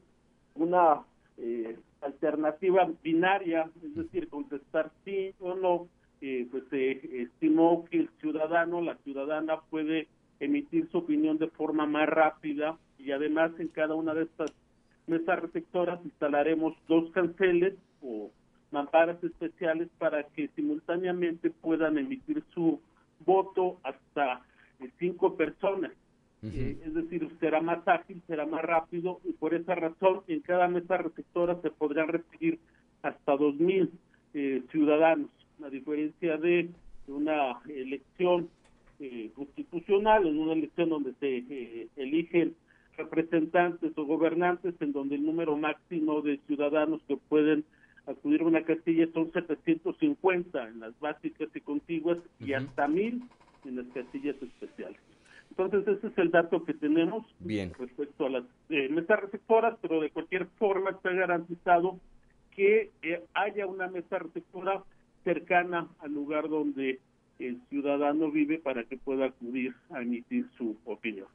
[0.56, 1.04] una
[1.38, 5.88] eh, alternativa binaria, es decir, contestar sí o no,
[6.22, 10.08] eh, pues se estimó que el ciudadano, la ciudadana puede
[10.40, 14.52] emitir su opinión de forma más rápida y además en cada una de estas
[15.08, 18.30] mesas receptoras instalaremos dos canceles o
[18.72, 22.80] mamparas especiales para que simultáneamente puedan emitir su
[23.26, 24.42] voto hasta
[24.80, 25.92] eh, cinco personas.
[26.42, 30.70] Eh, es decir, será más ágil, será más rápido y por esa razón en cada
[30.70, 32.60] mesa receptora se podrán recibir
[33.02, 33.92] hasta dos mil
[34.34, 35.30] eh, ciudadanos,
[35.62, 36.70] a diferencia de
[37.08, 38.50] una elección
[39.34, 42.56] constitucional, en una elección donde se eligen
[42.98, 47.64] representantes o gobernantes en donde el número máximo de ciudadanos que pueden
[48.06, 53.24] acudir a una casilla son 750 en las básicas y contiguas y hasta mil
[53.66, 55.00] en las casillas especiales.
[55.50, 60.12] Entonces ese es el dato que tenemos respecto a las eh, mesas receptoras, pero de
[60.12, 62.00] cualquier forma está garantizado
[62.56, 64.84] que eh, haya una mesa receptora
[65.24, 67.00] cercana al lugar donde
[67.40, 71.28] el ciudadano vive para que pueda acudir a emitir su opinión.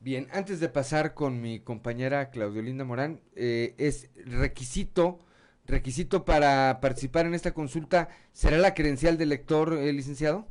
[0.00, 5.20] Bien, antes de pasar con mi compañera Claudiolinda Morán, eh, es requisito,
[5.66, 10.46] requisito para participar en esta consulta, ¿será la credencial del lector, eh, licenciado?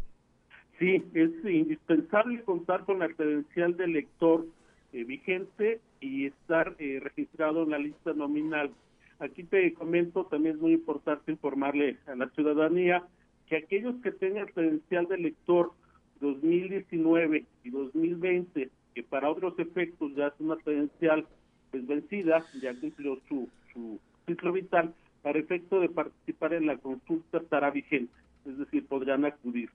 [0.80, 4.46] Sí, es indispensable contar con la credencial del lector
[4.94, 8.72] eh, vigente y estar registrado en la lista nominal.
[9.20, 13.04] Aquí te comento, también es muy importante informarle a la ciudadanía
[13.52, 15.74] que aquellos que tengan credencial de lector
[16.22, 21.28] 2019 y 2020 que para otros efectos ya es una credencial
[21.70, 27.40] pues, vencida, ya cumplió su, su ciclo vital, para efecto de participar en la consulta
[27.40, 28.14] estará vigente,
[28.46, 29.70] es decir, podrán acudir.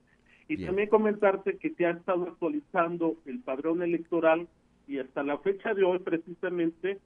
[0.47, 4.47] Y también comentarte que se ha estado actualizando el padrón electoral
[4.87, 6.97] y hasta la fecha de hoy, precisamente,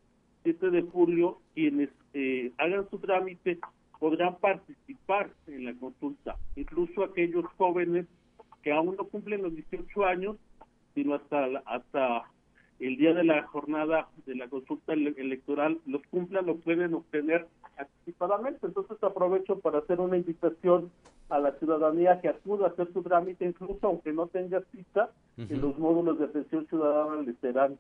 [0.44, 3.60] 7 de julio, quienes eh, hagan su trámite
[4.02, 8.08] podrán participar en la consulta, incluso aquellos jóvenes
[8.64, 10.38] que aún no cumplen los 18 años,
[10.96, 12.24] sino hasta hasta
[12.80, 17.46] el día de la jornada de la consulta electoral los cumplan, lo pueden obtener
[17.78, 18.66] anticipadamente.
[18.66, 20.90] Entonces aprovecho para hacer una invitación
[21.30, 25.62] a la ciudadanía que acuda a hacer su trámite, incluso aunque no tenga cita, en
[25.62, 27.78] los módulos de atención ciudadana les serán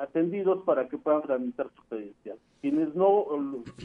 [0.00, 2.38] atendidos para que puedan tramitar su credencial.
[2.60, 3.26] Quienes no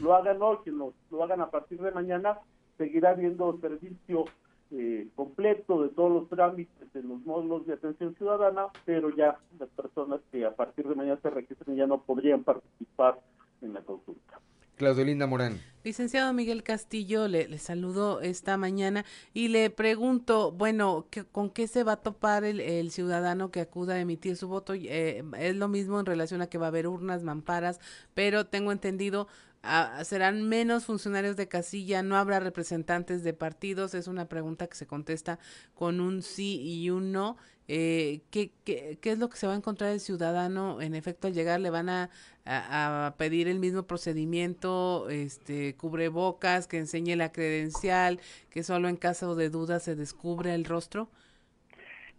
[0.00, 2.38] lo, hagan hoy, quienes lo, hagan a partir de mañana,
[2.76, 4.24] seguirá habiendo servicio
[4.70, 9.68] eh, completo de todos los trámites en los módulos de atención ciudadana, pero ya las
[9.70, 13.18] personas que a partir de mañana se registren ya no podrían participar
[13.62, 14.40] en la consulta.
[14.78, 15.60] Claudio Linda Morán.
[15.84, 19.04] Licenciado Miguel Castillo, le, le saludo esta mañana
[19.34, 24.00] y le pregunto, bueno, ¿con qué se va a topar el, ciudadano que acuda a
[24.00, 24.74] emitir su voto?
[24.74, 27.80] Eh, es lo mismo en relación a que va a haber urnas, mamparas,
[28.14, 29.28] pero tengo entendido,
[29.62, 34.76] ah, serán menos funcionarios de casilla, no habrá representantes de partidos, es una pregunta que
[34.76, 35.38] se contesta
[35.74, 37.36] con un sí y un no
[37.68, 40.80] eh, ¿qué, qué, qué es lo que se va a encontrar el ciudadano?
[40.80, 42.10] En efecto, al llegar le van a,
[42.46, 49.34] a, pedir el mismo procedimiento, este, cubrebocas, que enseñe la credencial, que solo en caso
[49.34, 51.08] de duda se descubre el rostro.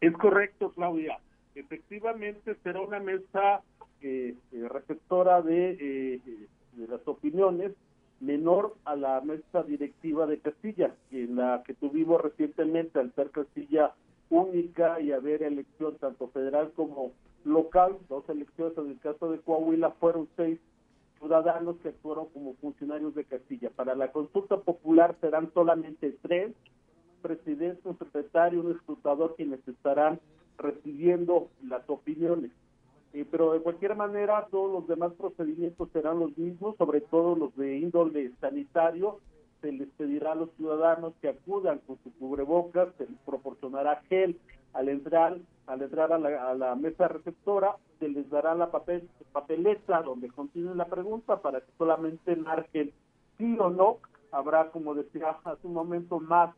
[0.02, 1.20] Es correcto, Claudia.
[1.56, 3.62] Efectivamente, será una mesa
[4.02, 7.72] eh, eh receptora de, eh, de las opiniones
[8.20, 13.93] menor a la mesa directiva de Castilla, en la que tuvimos recientemente al ser Castilla
[14.30, 17.12] única y haber elección tanto federal como
[17.44, 20.60] local, dos elecciones en el caso de Coahuila fueron seis
[21.20, 23.70] ciudadanos que actuaron como funcionarios de Castilla.
[23.70, 26.54] Para la consulta popular serán solamente tres,
[27.22, 30.20] presidente, un secretario, un escrutador quienes estarán
[30.58, 32.52] recibiendo las opiniones.
[33.14, 37.56] Eh, pero de cualquier manera todos los demás procedimientos serán los mismos, sobre todo los
[37.56, 39.20] de índole sanitario,
[39.62, 44.38] se les pedirá a los ciudadanos que acudan con su cubrebocas, se les proporcionará gel
[44.74, 45.38] al entrar,
[45.68, 46.18] al entrar a
[46.55, 51.72] la, mesa receptora, se les dará la papel, papeleta donde contiene la pregunta para que
[51.78, 52.91] solamente marquen
[53.38, 53.97] sí o no.
[54.32, 56.55] Habrá, como decía hace un momento, más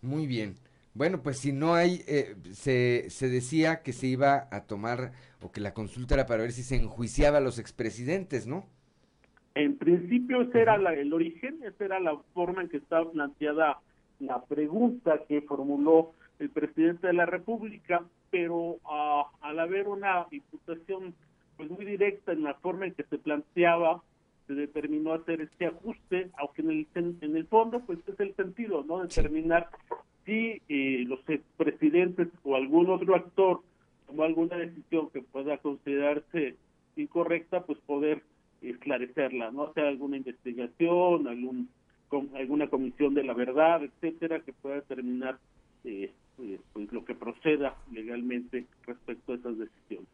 [0.00, 0.56] Muy bien.
[0.94, 5.50] Bueno, pues si no hay, eh, se, se decía que se iba a tomar o
[5.50, 8.66] que la consulta era para ver si se enjuiciaba a los expresidentes, ¿no?
[9.54, 13.78] En principio ese era el origen, esa era la forma en que estaba planteada
[14.18, 16.12] la pregunta que formuló
[16.42, 21.14] el presidente de la República, pero uh, al haber una imputación
[21.56, 24.02] pues muy directa en la forma en que se planteaba,
[24.46, 26.86] se determinó hacer este ajuste, aunque en el,
[27.20, 29.02] en el fondo pues es el sentido, ¿no?
[29.02, 29.68] Determinar
[30.24, 31.20] si eh, los
[31.56, 33.60] presidentes o algún otro actor
[34.06, 36.56] tomó alguna decisión que pueda considerarse
[36.96, 38.22] incorrecta, pues poder
[38.62, 39.64] esclarecerla, ¿no?
[39.64, 41.68] Hacer alguna investigación, algún
[42.08, 45.38] con alguna comisión de la verdad, etcétera, que pueda determinar
[45.84, 50.08] eh, pues, lo que proceda legalmente respecto a esas decisiones.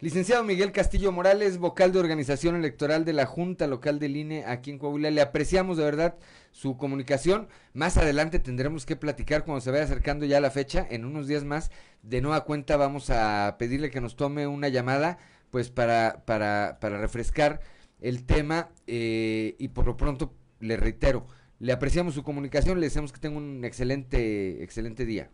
[0.00, 4.70] Licenciado Miguel Castillo Morales, vocal de organización electoral de la Junta Local del INE aquí
[4.70, 6.16] en Coahuila, le apreciamos de verdad
[6.52, 7.48] su comunicación.
[7.74, 11.42] Más adelante tendremos que platicar cuando se vaya acercando ya la fecha, en unos días
[11.42, 11.72] más.
[12.02, 15.18] De nueva cuenta vamos a pedirle que nos tome una llamada,
[15.50, 17.60] pues para, para, para refrescar
[18.00, 21.26] el tema eh, y por lo pronto le reitero,
[21.58, 25.30] le apreciamos su comunicación, le deseamos que tenga un excelente, excelente día.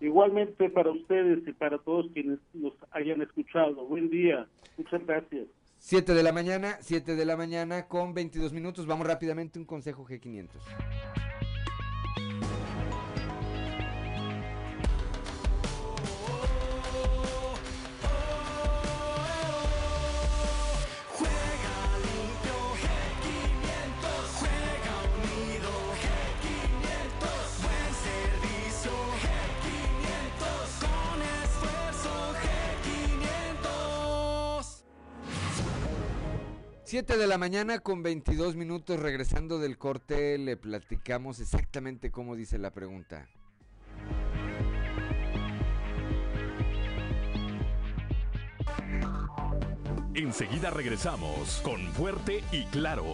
[0.00, 3.86] Igualmente para ustedes y para todos quienes nos hayan escuchado.
[3.86, 4.46] Buen día.
[4.76, 5.46] Muchas gracias.
[5.78, 8.86] 7 de la mañana, 7 de la mañana con 22 minutos.
[8.86, 10.48] Vamos rápidamente un consejo G500.
[36.86, 42.58] Siete de la mañana con 22 minutos regresando del corte le platicamos exactamente cómo dice
[42.58, 43.26] la pregunta.
[50.14, 53.04] Enseguida regresamos con Fuerte y Claro.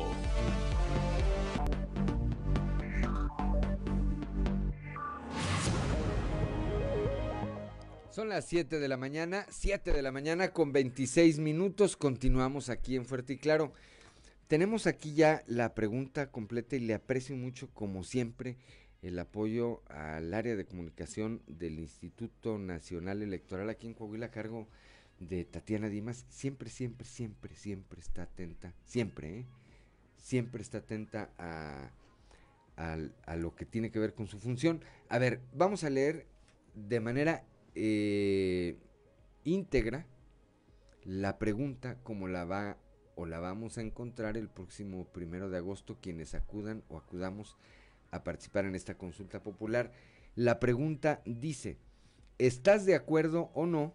[8.13, 11.97] Son las 7 de la mañana, 7 de la mañana con 26 minutos.
[11.97, 13.73] Continuamos aquí en Fuerte y Claro.
[14.49, 18.59] Tenemos aquí ya la pregunta completa y le aprecio mucho, como siempre,
[19.01, 24.69] el apoyo al área de comunicación del Instituto Nacional Electoral aquí en Coahuila a cargo
[25.19, 26.27] de Tatiana Dimas.
[26.29, 29.47] Siempre, siempre, siempre, siempre está atenta, siempre, ¿eh?
[30.19, 31.89] siempre está atenta a,
[32.77, 34.85] a lo que tiene que ver con su función.
[35.09, 36.27] A ver, vamos a leer
[36.75, 38.77] de manera eh,
[41.05, 42.77] la pregunta como la va
[43.15, 47.57] o la vamos a encontrar el próximo primero de agosto quienes acudan o acudamos
[48.11, 49.93] a participar en esta consulta popular.
[50.35, 51.79] La pregunta dice,
[52.39, 53.95] ¿estás de acuerdo o no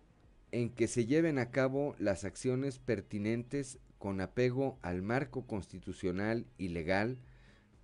[0.51, 6.69] en que se lleven a cabo las acciones pertinentes con apego al marco constitucional y
[6.69, 7.17] legal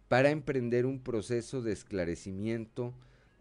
[0.07, 2.93] para emprender un proceso de esclarecimiento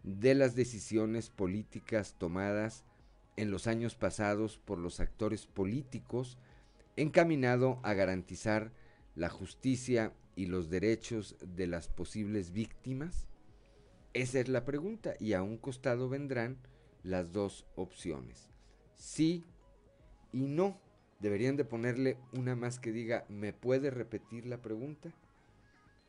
[0.03, 2.83] de las decisiones políticas tomadas
[3.37, 6.37] en los años pasados por los actores políticos
[6.95, 8.71] encaminado a garantizar
[9.15, 13.27] la justicia y los derechos de las posibles víctimas?
[14.13, 16.57] Esa es la pregunta y a un costado vendrán
[17.03, 18.49] las dos opciones.
[18.95, 19.43] Sí
[20.31, 20.79] y no.
[21.19, 25.13] Deberían de ponerle una más que diga, ¿me puede repetir la pregunta?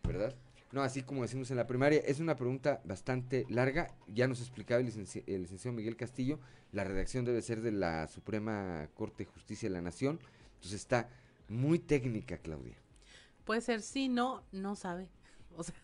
[0.02, 0.34] ¿Verdad?
[0.74, 3.94] No, así como decimos en la primaria, es una pregunta bastante larga.
[4.08, 6.40] Ya nos explicaba el, licenciado Miguel Castillo,
[6.72, 10.18] la redacción debe ser de la Suprema Corte de Justicia de la Nación.
[10.54, 11.08] Entonces está
[11.48, 12.74] muy técnica, Claudia.
[13.44, 15.08] Puede ser sí, no, no sabe.
[15.56, 15.76] O sea,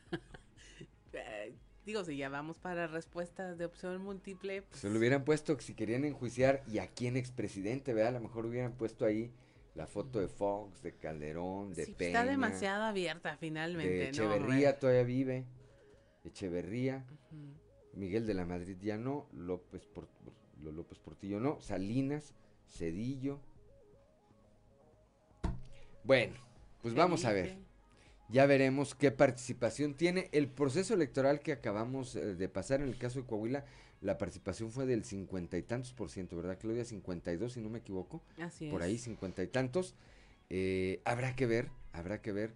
[1.13, 1.55] eh,
[1.87, 4.63] digo, si ya vamos para respuestas de opción múltiple.
[4.63, 4.81] Pues...
[4.81, 8.17] Se lo hubieran puesto si querían enjuiciar y a quién expresidente, ¿verdad?
[8.17, 9.31] A lo mejor hubieran puesto ahí
[9.75, 13.93] la foto de Fox, de Calderón, de sí, pues, Está demasiado abierta finalmente.
[13.93, 15.47] De Echeverría todavía vive.
[16.25, 17.07] Echeverría.
[17.95, 19.29] Miguel de la Madrid ya no.
[19.33, 19.89] López,
[20.63, 21.61] López Portillo no.
[21.61, 22.35] Salinas,
[22.69, 23.41] Cedillo.
[26.05, 26.35] Bueno,
[26.83, 27.57] pues vamos a ver.
[28.29, 30.29] Ya veremos qué participación tiene.
[30.33, 33.65] El proceso electoral que acabamos eh, de pasar en el caso de Coahuila
[34.01, 36.85] la participación fue del cincuenta y tantos por ciento, ¿verdad, Claudia?
[36.85, 38.23] 52, si no me equivoco.
[38.39, 39.95] Así Por ahí, cincuenta y tantos.
[40.49, 42.55] Eh, habrá que ver, habrá que ver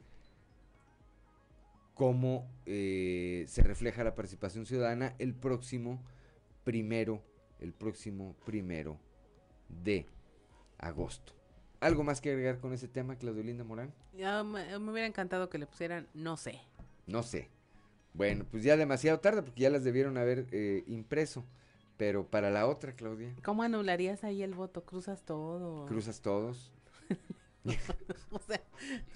[1.95, 6.03] cómo eh, se refleja la participación ciudadana el próximo
[6.65, 7.23] primero,
[7.61, 8.99] el próximo primero
[9.69, 10.07] de
[10.79, 11.35] agosto.
[11.81, 13.93] ¿Algo más que agregar con ese tema, Claudio Linda Morán?
[14.17, 16.61] Ya me, me hubiera encantado que le pusieran no sé.
[17.07, 17.51] No sé.
[18.15, 21.45] Bueno, pues ya demasiado tarde porque ya las debieron haber eh, impreso.
[21.97, 23.35] Pero para la otra, Claudia.
[23.45, 24.85] ¿Cómo anularías ahí el voto?
[24.85, 25.87] ¿Cruzas todo?
[25.87, 26.73] ¿Cruzas todos?
[28.31, 28.61] o sea,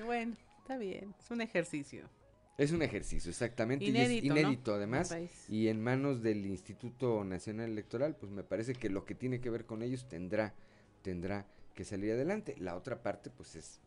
[0.04, 1.14] bueno, está bien.
[1.18, 2.08] Es un ejercicio.
[2.56, 3.84] Es un ejercicio, exactamente.
[3.84, 5.14] Inédito, y es inédito además.
[5.48, 9.50] Y en manos del Instituto Nacional Electoral, pues me parece que lo que tiene que
[9.50, 10.54] ver con ellos tendrá,
[11.02, 12.56] tendrá que salir adelante.
[12.58, 13.80] La otra parte, pues es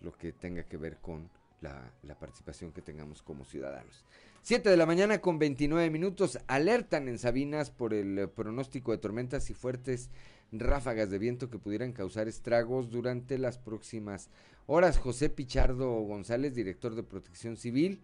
[0.00, 1.30] lo que tenga que ver con
[1.60, 4.04] la, la participación que tengamos como ciudadanos.
[4.46, 6.38] 7 de la mañana con 29 minutos.
[6.46, 10.08] Alertan en Sabinas por el eh, pronóstico de tormentas y fuertes
[10.52, 14.30] ráfagas de viento que pudieran causar estragos durante las próximas
[14.68, 14.98] horas.
[14.98, 17.98] José Pichardo González, director de Protección Civil,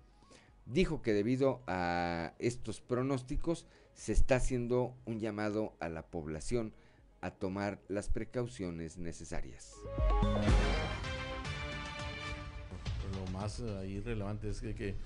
[0.67, 3.65] dijo que debido a estos pronósticos
[3.95, 6.73] se está haciendo un llamado a la población
[7.21, 9.77] a tomar las precauciones necesarias.
[13.15, 14.97] Lo más eh, ahí relevante es que, que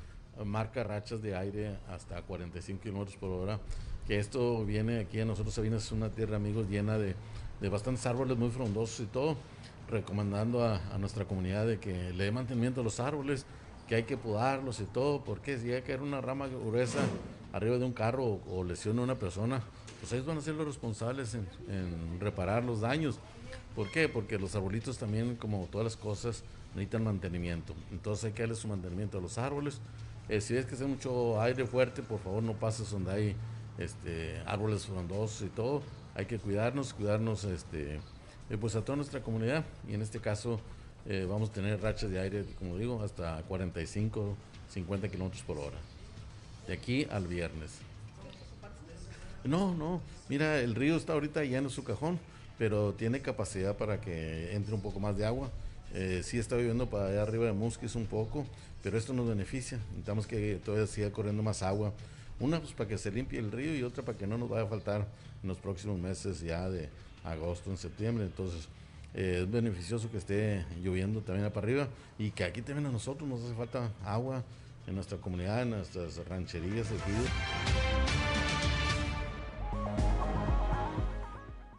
[0.45, 3.61] marca rachas de aire hasta 45 kilómetros por hora.
[4.07, 7.15] Que esto viene aquí a nosotros, Sabina es una tierra, amigos, llena de,
[7.61, 9.37] de bastantes árboles muy frondosos y todo.
[9.89, 13.47] Recomendando a, a, nuestra comunidad de que le dé mantenimiento a los árboles,
[13.89, 16.99] que hay que podarlos y todo, porque si hay que caer una rama gruesa
[17.53, 19.63] arriba de un carro o, o lesiona a una persona,
[20.01, 23.19] pues ellos van a ser los responsables en, en, reparar los daños.
[23.75, 24.09] ¿Por qué?
[24.09, 26.43] Porque los arbolitos también, como todas las cosas,
[26.75, 27.75] necesitan mantenimiento.
[27.91, 29.81] Entonces hay que darle su mantenimiento a los árboles.
[30.29, 33.37] Eh, si ves que hace mucho aire fuerte, por favor no pases donde hay
[33.79, 35.83] este, árboles frondosos y todo.
[36.15, 38.01] Hay que cuidarnos, cuidarnos este,
[38.51, 39.65] eh, pues a toda nuestra comunidad.
[39.89, 40.61] Y en este caso
[41.07, 44.37] eh, vamos a tener rachas de aire, como digo, hasta 45,
[44.71, 45.79] 50 kilómetros por hora.
[46.67, 47.79] De aquí al viernes.
[49.45, 50.01] No, no.
[50.29, 52.19] Mira, el río está ahorita lleno su cajón,
[52.59, 55.51] pero tiene capacidad para que entre un poco más de agua.
[55.95, 58.45] Eh, sí está lloviendo para allá arriba de Musquis un poco,
[58.87, 59.79] pero esto nos beneficia.
[59.89, 61.93] Necesitamos que todavía siga corriendo más agua.
[62.39, 64.63] Una, pues para que se limpie el río y otra para que no nos vaya
[64.63, 65.09] a faltar
[65.43, 66.89] en los próximos meses ya de
[67.25, 68.27] agosto, en septiembre.
[68.27, 68.69] Entonces,
[69.13, 73.29] eh, es beneficioso que esté lloviendo también para arriba y que aquí también a nosotros
[73.29, 74.45] nos hace falta agua
[74.87, 77.29] en nuestra comunidad, en nuestras rancherías, ejidos.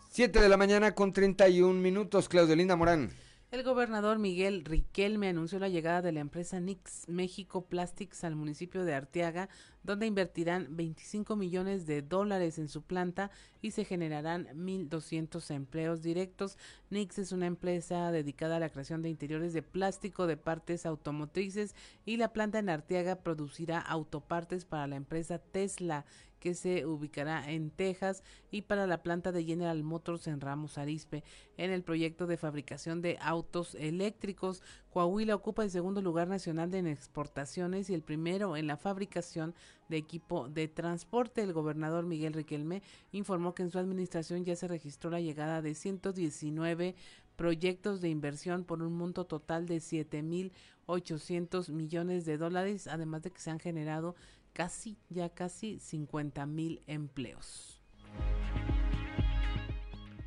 [0.09, 3.13] 7 de la mañana con 31 minutos, Claudio Linda Morán.
[3.49, 8.83] El gobernador Miguel Riquelme anunció la llegada de la empresa Nix México Plastics al municipio
[8.83, 9.47] de Arteaga,
[9.83, 16.57] donde invertirán 25 millones de dólares en su planta y se generarán 1.200 empleos directos.
[16.89, 21.73] Nix es una empresa dedicada a la creación de interiores de plástico de partes automotrices
[22.05, 26.03] y la planta en Arteaga producirá autopartes para la empresa Tesla
[26.39, 31.23] que se ubicará en Texas y para la planta de General Motors en Ramos Arizpe.
[31.57, 34.61] En el proyecto de fabricación de autos eléctricos,
[34.91, 39.55] Coahuila ocupa el segundo lugar nacional en exportaciones y el primero en la fabricación
[39.89, 41.41] de equipo de transporte.
[41.41, 42.81] El gobernador Miguel Riquelme
[43.11, 46.95] informó que en su administración ya se registró la llegada de 119
[47.37, 53.39] proyectos de inversión por un monto total de 7.800 millones de dólares, además de que
[53.39, 54.15] se han generado
[54.57, 57.79] casi, ya casi 50 mil empleos.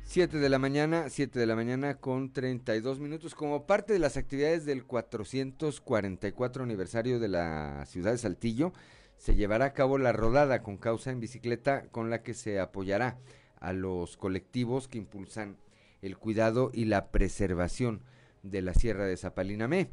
[0.05, 3.35] 7 de la mañana, 7 de la mañana con 32 minutos.
[3.35, 8.71] Como parte de las actividades del 444 aniversario de la ciudad de Saltillo,
[9.17, 13.19] se llevará a cabo la rodada con causa en bicicleta con la que se apoyará
[13.59, 15.57] a los colectivos que impulsan
[16.01, 18.01] el cuidado y la preservación
[18.43, 19.89] de la Sierra de Zapalinamé.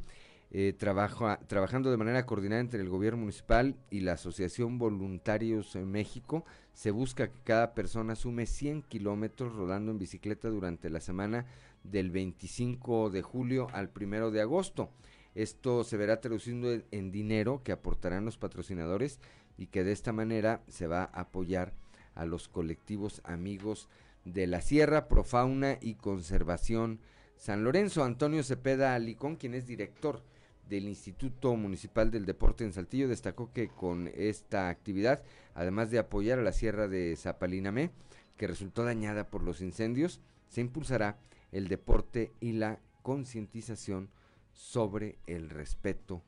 [0.51, 5.91] Eh, trabaja, trabajando de manera coordinada entre el gobierno municipal y la Asociación Voluntarios en
[5.91, 11.45] México, se busca que cada persona sume 100 kilómetros rodando en bicicleta durante la semana
[11.85, 14.91] del 25 de julio al 1 de agosto.
[15.35, 19.21] Esto se verá traduciendo en, en dinero que aportarán los patrocinadores
[19.59, 21.75] y que de esta manera se va a apoyar
[22.15, 23.91] a los colectivos amigos
[24.25, 27.01] de la Sierra, Profauna y Conservación
[27.37, 28.03] San Lorenzo.
[28.03, 30.23] Antonio Cepeda Alicón, quien es director
[30.69, 35.23] del Instituto Municipal del Deporte en Saltillo destacó que con esta actividad,
[35.55, 37.91] además de apoyar a la Sierra de Zapalinamé,
[38.37, 41.19] que resultó dañada por los incendios, se impulsará
[41.53, 44.11] el deporte y la concientización
[44.53, 46.23] sobre el respeto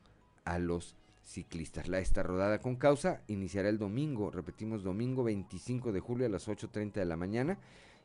[0.45, 1.89] a los ciclistas.
[1.89, 6.49] La esta rodada con causa iniciará el domingo, repetimos domingo 25 de julio a las
[6.49, 7.59] 8.30 de la mañana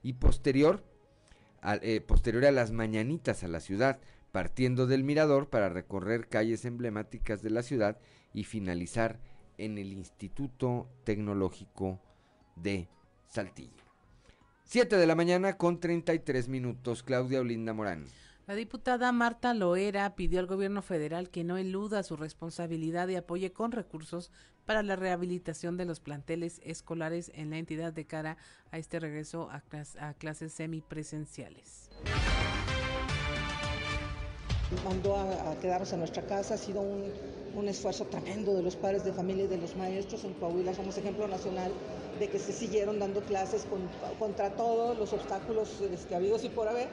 [0.03, 0.83] y posterior
[1.81, 3.99] eh, posterior a las mañanitas a la ciudad
[4.35, 7.97] partiendo del mirador para recorrer calles emblemáticas de la ciudad
[8.33, 9.17] y finalizar
[9.57, 12.01] en el Instituto Tecnológico
[12.57, 12.89] de
[13.29, 13.85] Saltillo.
[14.65, 17.01] 7 de la mañana con 33 minutos.
[17.01, 18.03] Claudia Olinda Morán.
[18.45, 23.53] La diputada Marta Loera pidió al gobierno federal que no eluda su responsabilidad y apoye
[23.53, 24.31] con recursos
[24.65, 28.35] para la rehabilitación de los planteles escolares en la entidad de cara
[28.69, 31.89] a este regreso a, clas a clases semipresenciales
[34.83, 36.55] mandó a, quedarnos en nuestra casa.
[36.55, 37.13] Ha sido un,
[37.67, 40.23] esfuerzo tremendo de los padres de familia y de los maestros.
[40.25, 41.71] En Coahuila somos ejemplo nacional
[42.19, 43.79] de que se siguieron dando clases con,
[44.19, 46.89] contra todos los obstáculos este, habidos y por haber.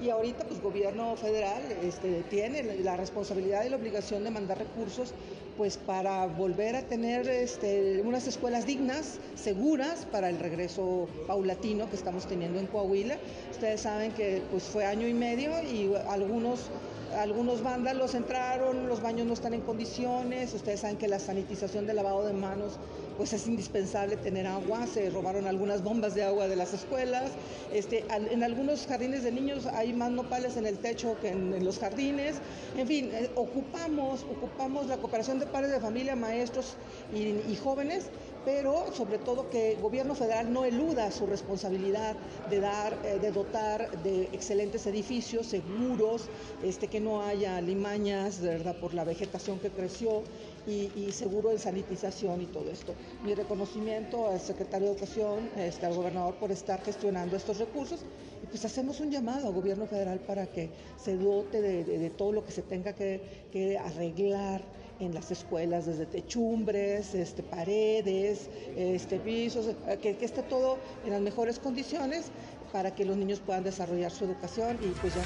[0.00, 5.12] Y ahorita, pues, gobierno federal este, tiene la responsabilidad y la obligación de mandar recursos,
[5.56, 11.96] pues, para volver a tener este, unas escuelas dignas, seguras, para el regreso paulatino que
[11.96, 13.16] estamos teniendo en Coahuila.
[13.50, 16.70] Ustedes saben que, pues, fue año y medio y algunos
[17.18, 21.96] algunos vándalos entraron, los baños no están en condiciones, ustedes saben que la sanitización del
[21.96, 22.78] lavado de manos
[23.16, 27.30] pues es indispensable tener agua, se robaron algunas bombas de agua de las escuelas,
[27.72, 31.78] este, en algunos jardines de niños hay más nopales en el techo que en, los
[31.78, 32.36] jardines,
[32.76, 36.74] en fin, eh, ocupamos, ocupamos la cooperación de padres de familia, maestros
[37.14, 38.10] y jóvenes
[38.44, 42.16] pero sobre todo que el gobierno federal no eluda su responsabilidad
[42.50, 46.28] de dar, eh, de dotar de excelentes edificios seguros,
[46.62, 48.76] este, que no haya limañas, ¿verdad?
[48.78, 50.22] por la vegetación que creció
[50.66, 52.94] y, seguro en sanitización y todo esto.
[53.22, 58.00] Mi reconocimiento al secretario de Educación, este, al gobernador por estar gestionando estos recursos
[58.42, 62.44] y pues hacemos un llamado al gobierno federal para que se dote de, todo lo
[62.44, 64.62] que se tenga que arreglar
[65.00, 71.20] en las escuelas, desde techumbres, este, paredes, este, pisos, eh, que, esté todo en las
[71.20, 72.30] mejores condiciones
[72.72, 75.22] para que los niños puedan desarrollar su educación y pues ya.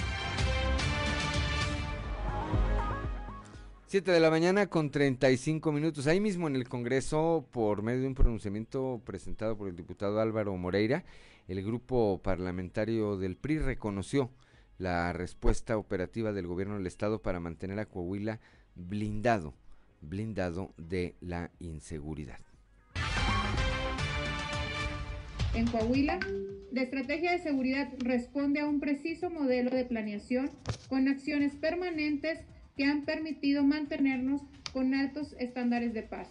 [3.86, 6.07] 7 de la mañana con 35 minutos.
[6.07, 10.55] Ahí mismo en el Congreso, por medio de un pronunciamiento presentado por el diputado Álvaro
[10.59, 11.05] Moreira,
[11.47, 14.31] el grupo parlamentario del PRI reconoció
[14.77, 18.40] la respuesta operativa del gobierno del Estado para mantener a Coahuila
[18.78, 19.55] blindado,
[20.00, 22.38] blindado de la inseguridad.
[25.55, 26.20] En Coahuila,
[26.70, 30.50] la estrategia de seguridad responde a un preciso modelo de planeación
[30.88, 32.38] con acciones permanentes
[32.76, 34.42] que han permitido mantenernos
[34.72, 36.28] con altos estándares de paz.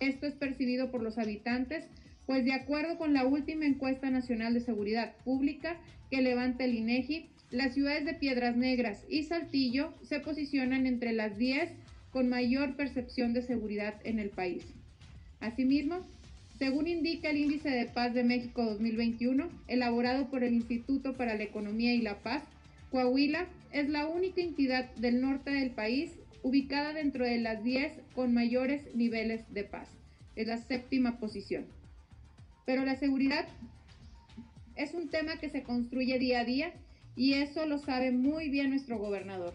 [0.00, 1.86] Esto es percibido por los habitantes,
[2.26, 5.76] pues de acuerdo con la última encuesta nacional de seguridad pública
[6.10, 11.36] que levanta el INEGI, las ciudades de Piedras Negras y Saltillo se posicionan entre las
[11.36, 11.70] 10
[12.12, 14.64] con mayor percepción de seguridad en el país.
[15.40, 16.06] Asimismo,
[16.58, 21.42] según indica el Índice de Paz de México 2021, elaborado por el Instituto para la
[21.42, 22.42] Economía y la Paz,
[22.90, 26.12] Coahuila es la única entidad del norte del país
[26.42, 29.88] ubicada dentro de las 10 con mayores niveles de paz.
[30.36, 31.66] Es la séptima posición.
[32.66, 33.46] Pero la seguridad
[34.76, 36.72] es un tema que se construye día a día
[37.20, 39.52] y eso lo sabe muy bien nuestro gobernador.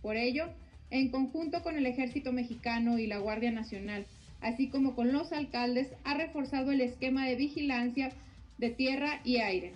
[0.00, 0.44] Por ello,
[0.92, 4.06] en conjunto con el Ejército Mexicano y la Guardia Nacional,
[4.40, 8.12] así como con los alcaldes, ha reforzado el esquema de vigilancia
[8.58, 9.72] de tierra y aire.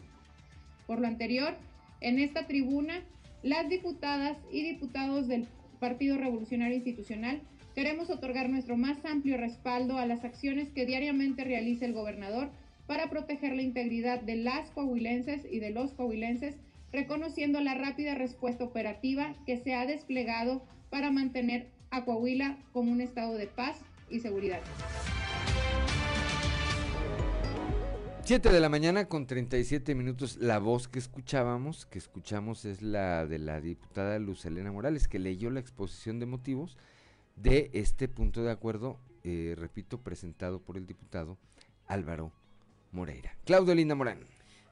[0.86, 1.56] Por lo anterior,
[2.00, 3.02] en esta tribuna,
[3.42, 5.48] las diputadas y diputados del
[5.80, 7.40] Partido Revolucionario Institucional
[7.74, 12.50] queremos otorgar nuestro más amplio respaldo a las acciones que diariamente realiza el gobernador
[12.86, 16.54] para proteger la integridad de las coahuilenses y de los coahuilenses
[16.94, 23.00] reconociendo la rápida respuesta operativa que se ha desplegado para mantener a Coahuila como un
[23.00, 24.60] estado de paz y seguridad.
[28.22, 30.38] 7 de la mañana con 37 minutos.
[30.38, 35.18] La voz que escuchábamos, que escuchamos es la de la diputada Luz Elena Morales, que
[35.18, 36.78] leyó la exposición de motivos
[37.36, 41.36] de este punto de acuerdo, eh, repito, presentado por el diputado
[41.86, 42.32] Álvaro
[42.92, 43.36] Moreira.
[43.44, 44.20] Claudio Linda Morán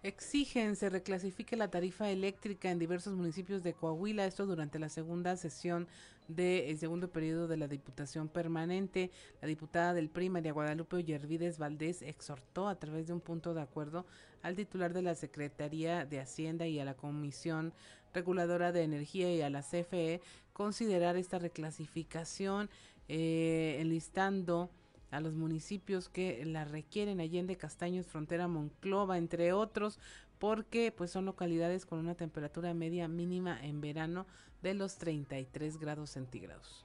[0.03, 5.37] exigen se reclasifique la tarifa eléctrica en diversos municipios de Coahuila, esto durante la segunda
[5.37, 5.87] sesión
[6.29, 9.11] del segundo periodo de la Diputación Permanente.
[9.41, 13.62] La diputada del PRI, María Guadalupe Ollervides Valdés, exhortó a través de un punto de
[13.62, 14.05] acuerdo
[14.43, 17.73] al titular de la Secretaría de Hacienda y a la Comisión
[18.12, 20.20] Reguladora de Energía y a la CFE
[20.53, 22.69] considerar esta reclasificación,
[23.09, 24.70] eh, enlistando
[25.13, 29.99] a los municipios que la requieren, Allende, Castaños, Frontera, Monclova, entre otros,
[30.39, 34.27] porque pues son localidades con una temperatura media mínima en verano
[34.63, 36.85] de los 33 grados centígrados.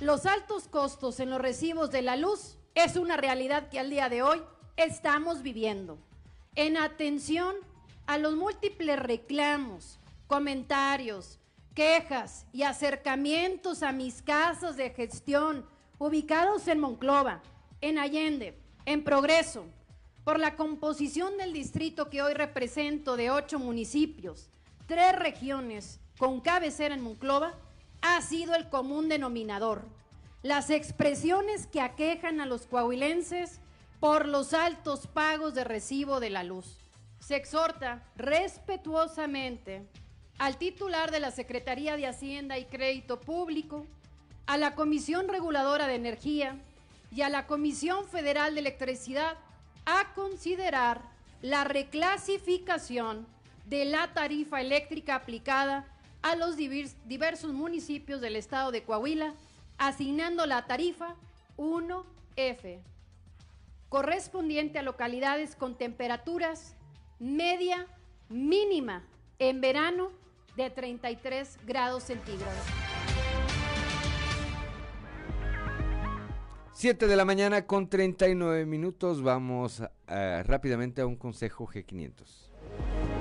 [0.00, 4.08] Los altos costos en los recibos de la luz es una realidad que al día
[4.08, 4.42] de hoy
[4.76, 5.98] estamos viviendo.
[6.54, 7.54] En atención
[8.06, 11.39] a los múltiples reclamos, comentarios,
[11.74, 15.66] quejas y acercamientos a mis casos de gestión
[15.98, 17.42] ubicados en Monclova,
[17.80, 19.66] en Allende, en Progreso,
[20.24, 24.50] por la composición del distrito que hoy represento de ocho municipios,
[24.86, 27.54] tres regiones con cabecera en Monclova,
[28.02, 29.86] ha sido el común denominador.
[30.42, 33.60] Las expresiones que aquejan a los coahuilenses
[34.00, 36.78] por los altos pagos de recibo de la luz.
[37.20, 39.86] Se exhorta respetuosamente
[40.40, 43.84] al titular de la Secretaría de Hacienda y Crédito Público,
[44.46, 46.56] a la Comisión Reguladora de Energía
[47.12, 49.36] y a la Comisión Federal de Electricidad
[49.84, 51.02] a considerar
[51.42, 53.26] la reclasificación
[53.66, 55.84] de la tarifa eléctrica aplicada
[56.22, 59.34] a los diversos municipios del estado de Coahuila,
[59.76, 61.16] asignando la tarifa
[61.58, 62.78] 1F,
[63.90, 66.76] correspondiente a localidades con temperaturas
[67.18, 67.86] media
[68.30, 69.04] mínima
[69.38, 70.18] en verano
[70.64, 72.64] de 33 grados centígrados.
[76.72, 79.22] 7 de la mañana con 39 minutos.
[79.22, 79.86] Vamos uh,
[80.44, 83.19] rápidamente a un consejo G500.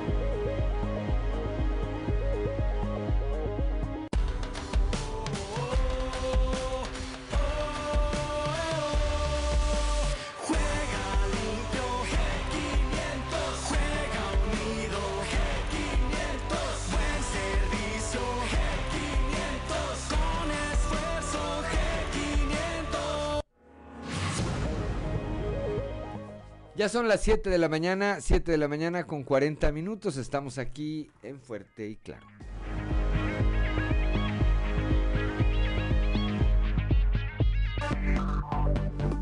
[26.79, 30.15] Ya son las 7 de la mañana, 7 de la mañana con 40 minutos.
[30.15, 32.25] Estamos aquí en Fuerte y Claro.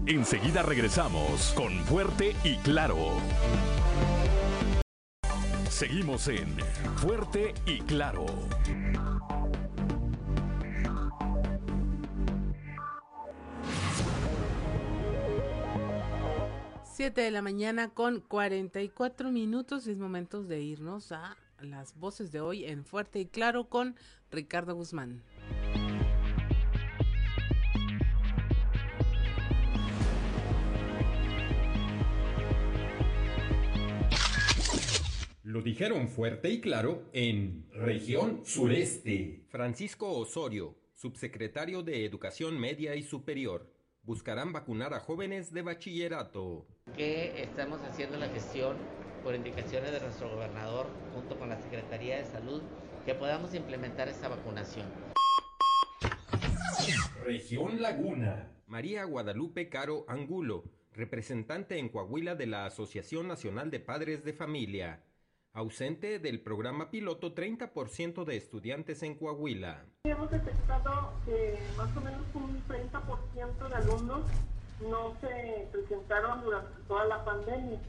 [0.06, 3.14] Enseguida regresamos con Fuerte y Claro.
[5.68, 6.56] Seguimos en
[6.98, 8.28] Fuerte y Claro.
[16.98, 22.32] 7 de la mañana con 44 minutos y es momento de irnos a las voces
[22.32, 23.96] de hoy en Fuerte y Claro con
[24.32, 25.22] Ricardo Guzmán.
[35.44, 39.46] Lo dijeron fuerte y claro en región sureste.
[39.50, 43.77] Francisco Osorio, subsecretario de Educación Media y Superior
[44.08, 46.66] buscarán vacunar a jóvenes de bachillerato.
[46.96, 48.78] Que estamos haciendo la gestión
[49.22, 52.62] por indicaciones de nuestro gobernador junto con la Secretaría de Salud
[53.06, 54.88] que podamos implementar esta vacunación.
[57.26, 58.50] Región Laguna.
[58.66, 60.64] María Guadalupe Caro Angulo,
[60.94, 65.04] representante en Coahuila de la Asociación Nacional de Padres de Familia,
[65.58, 69.88] ausente del programa piloto 30% de estudiantes en Coahuila.
[70.04, 74.22] Hemos detectado que más o menos un 30% de alumnos
[74.88, 77.82] no se presentaron durante toda la pandemia.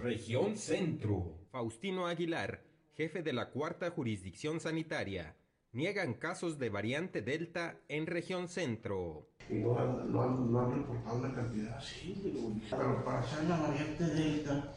[0.00, 1.34] Región Centro.
[1.50, 2.62] Faustino Aguilar,
[2.94, 5.34] jefe de la cuarta jurisdicción sanitaria,
[5.72, 9.26] niegan casos de variante Delta en región centro.
[9.48, 12.22] Y no han, no han, no han reportado la cantidad, sí,
[12.70, 14.72] pero para ser la variante Delta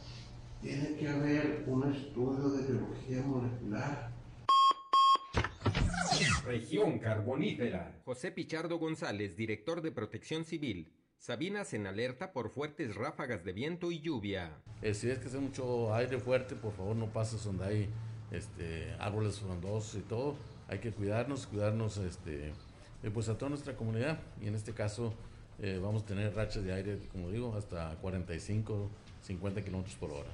[0.64, 4.10] tiene que haber un estudio de biología molecular.
[6.46, 8.00] Región carbonífera.
[8.06, 10.90] José Pichardo González, director de Protección Civil.
[11.18, 14.56] Sabinas en alerta por fuertes ráfagas de viento y lluvia.
[14.80, 17.88] Eh, si es que hace mucho aire fuerte, por favor no pases donde hay
[18.30, 20.34] este, árboles frondosos y todo.
[20.68, 22.48] Hay que cuidarnos, cuidarnos este,
[23.02, 24.18] eh, pues a toda nuestra comunidad.
[24.40, 25.12] Y en este caso
[25.58, 28.90] eh, vamos a tener rachas de aire, como digo, hasta 45,
[29.22, 30.30] 50 kilómetros por hora.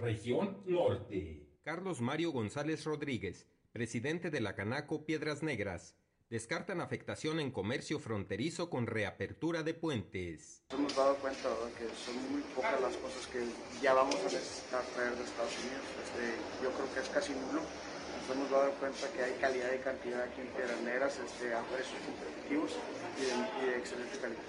[0.00, 1.46] Región Norte.
[1.62, 5.96] Carlos Mario González Rodríguez, presidente de la Canaco Piedras Negras,
[6.30, 10.62] descartan afectación en comercio fronterizo con reapertura de puentes.
[10.70, 13.44] Nos hemos dado cuenta que son muy pocas las cosas que
[13.82, 15.84] ya vamos a necesitar traer de Estados Unidos.
[16.04, 17.60] Este, yo creo que es casi nulo.
[17.60, 21.62] Nos hemos dado cuenta que hay calidad y cantidad aquí en Piedras Negras este, a
[21.64, 22.72] precios competitivos
[23.18, 24.42] y de, y de excelente calidad.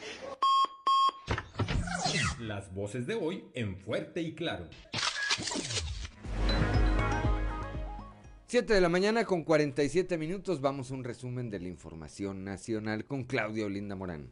[2.39, 4.67] Las voces de hoy en Fuerte y Claro.
[8.47, 13.05] 7 de la mañana con 47 minutos vamos a un resumen de la información nacional
[13.05, 14.29] con Claudia Olinda Morán.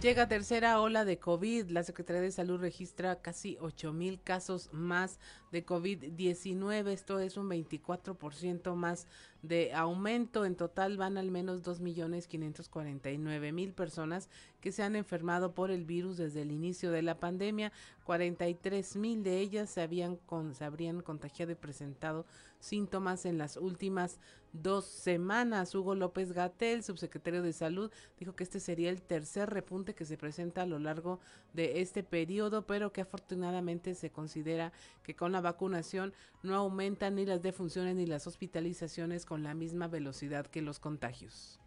[0.00, 1.70] Llega tercera ola de COVID.
[1.70, 5.18] La Secretaría de Salud registra casi 8 mil casos más
[5.50, 6.86] de COVID-19.
[6.86, 9.08] Esto es un 24% más
[9.42, 10.44] de aumento.
[10.44, 14.28] En total van al menos 2.549.000 personas
[14.60, 17.72] que se han enfermado por el virus desde el inicio de la pandemia.
[18.06, 22.24] 43.000 de ellas se, habían con, se habrían contagiado y presentado
[22.60, 24.18] síntomas en las últimas
[24.52, 25.74] dos semanas.
[25.74, 30.16] Hugo López Gatel, subsecretario de Salud, dijo que este sería el tercer repunte que se
[30.16, 31.20] presenta a lo largo
[31.52, 34.72] de este periodo, pero que afortunadamente se considera
[35.02, 36.12] que con la vacunación
[36.42, 41.60] no aumentan ni las defunciones ni las hospitalizaciones con la misma velocidad que los contagios.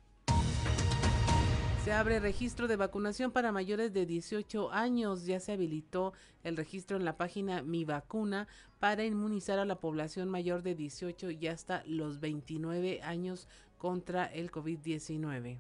[1.84, 5.26] Se abre registro de vacunación para mayores de 18 años.
[5.26, 6.14] Ya se habilitó
[6.44, 8.48] el registro en la página Mi Vacuna
[8.80, 13.48] para inmunizar a la población mayor de 18 y hasta los 29 años
[13.80, 15.58] contra el COVID-19.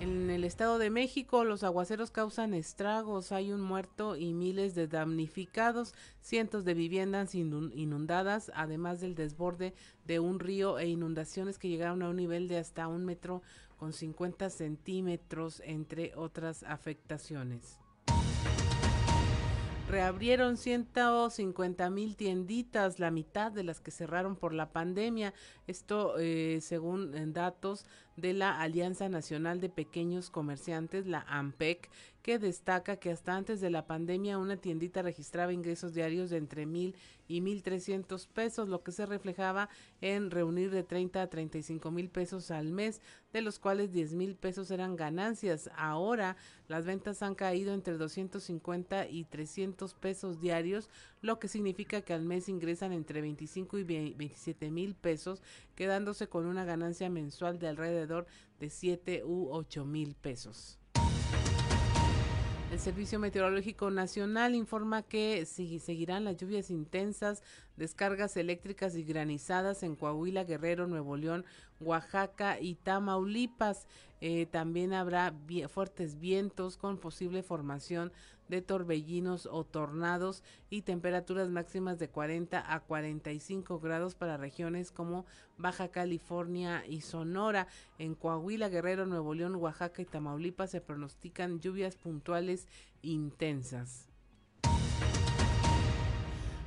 [0.00, 4.86] En el Estado de México los aguaceros causan estragos, hay un muerto y miles de
[4.86, 9.72] damnificados, cientos de viviendas inundadas, además del desborde
[10.04, 13.40] de un río e inundaciones que llegaron a un nivel de hasta un metro
[13.84, 17.78] con 50 centímetros, entre otras afectaciones.
[19.86, 25.34] reabrieron 150 mil tienditas, la mitad de las que cerraron por la pandemia.
[25.66, 27.84] Esto eh, según eh, datos
[28.16, 31.90] de la Alianza Nacional de Pequeños Comerciantes, la AMPEC,
[32.22, 36.64] que destaca que hasta antes de la pandemia una tiendita registraba ingresos diarios de entre
[36.64, 36.96] mil
[37.28, 39.68] y mil trescientos pesos, lo que se reflejaba
[40.00, 44.36] en reunir de 30 a 35 mil pesos al mes, de los cuales 10 mil
[44.36, 45.70] pesos eran ganancias.
[45.76, 46.36] Ahora
[46.66, 50.88] las ventas han caído entre 250 y 300 pesos diarios,
[51.20, 55.42] lo que significa que al mes ingresan entre 25 y 27 mil pesos,
[55.74, 60.78] quedándose con una ganancia mensual de alrededor de 7 u 8 mil pesos.
[62.74, 67.42] El Servicio Meteorológico Nacional informa que seguirán las lluvias intensas,
[67.76, 71.44] descargas eléctricas y granizadas en Coahuila, Guerrero, Nuevo León,
[71.78, 73.86] Oaxaca y Tamaulipas.
[74.26, 75.34] Eh, también habrá
[75.68, 78.10] fuertes vientos con posible formación
[78.48, 85.26] de torbellinos o tornados y temperaturas máximas de 40 a 45 grados para regiones como
[85.58, 87.68] Baja California y Sonora.
[87.98, 92.66] En Coahuila, Guerrero, Nuevo León, Oaxaca y Tamaulipas se pronostican lluvias puntuales
[93.02, 94.08] intensas.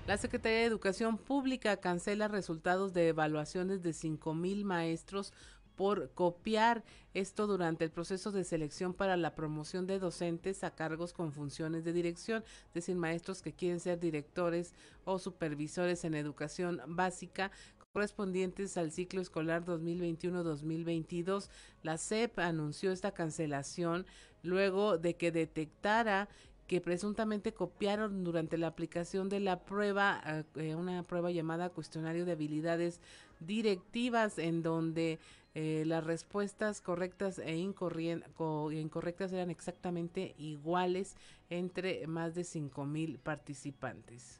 [0.08, 5.34] La Secretaría de Educación Pública cancela resultados de evaluaciones de 5 mil maestros
[5.78, 6.84] por copiar
[7.14, 11.86] esto durante el proceso de selección para la promoción de docentes a cargos con funciones
[11.86, 14.74] de dirección, es decir, maestros que quieren ser directores
[15.06, 17.52] o supervisores en educación básica
[17.94, 21.49] correspondientes al ciclo escolar 2021-2022.
[21.84, 24.06] La SEP anunció esta cancelación
[24.44, 26.28] luego de que detectara
[26.68, 30.22] que presuntamente copiaron durante la aplicación de la prueba,
[30.56, 32.99] eh, una prueba llamada cuestionario de habilidades
[33.40, 35.20] directivas, en donde
[35.60, 41.16] eh, las respuestas correctas e incorrectas eran exactamente iguales
[41.50, 44.40] entre más de 5.000 participantes.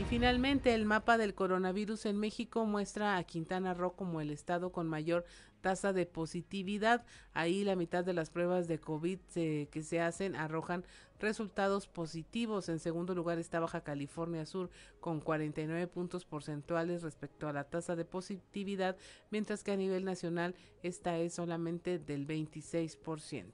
[0.00, 4.72] Y finalmente, el mapa del coronavirus en México muestra a Quintana Roo como el estado
[4.72, 5.26] con mayor
[5.60, 7.04] tasa de positividad.
[7.32, 10.84] Ahí la mitad de las pruebas de COVID que se hacen arrojan
[11.20, 12.68] resultados positivos.
[12.68, 14.70] En segundo lugar está Baja California Sur
[15.00, 18.96] con 49 puntos porcentuales respecto a la tasa de positividad,
[19.30, 23.44] mientras que a nivel nacional esta es solamente del 26%.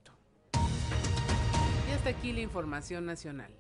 [1.89, 3.53] Y hasta aquí la información nacional.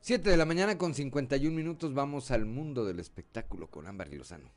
[0.00, 4.50] 7 de la mañana con 51 minutos vamos al mundo del espectáculo con Ámbar Lozano.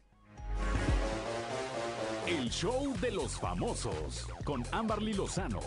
[2.28, 5.60] El show de los famosos con Amberly Lozano.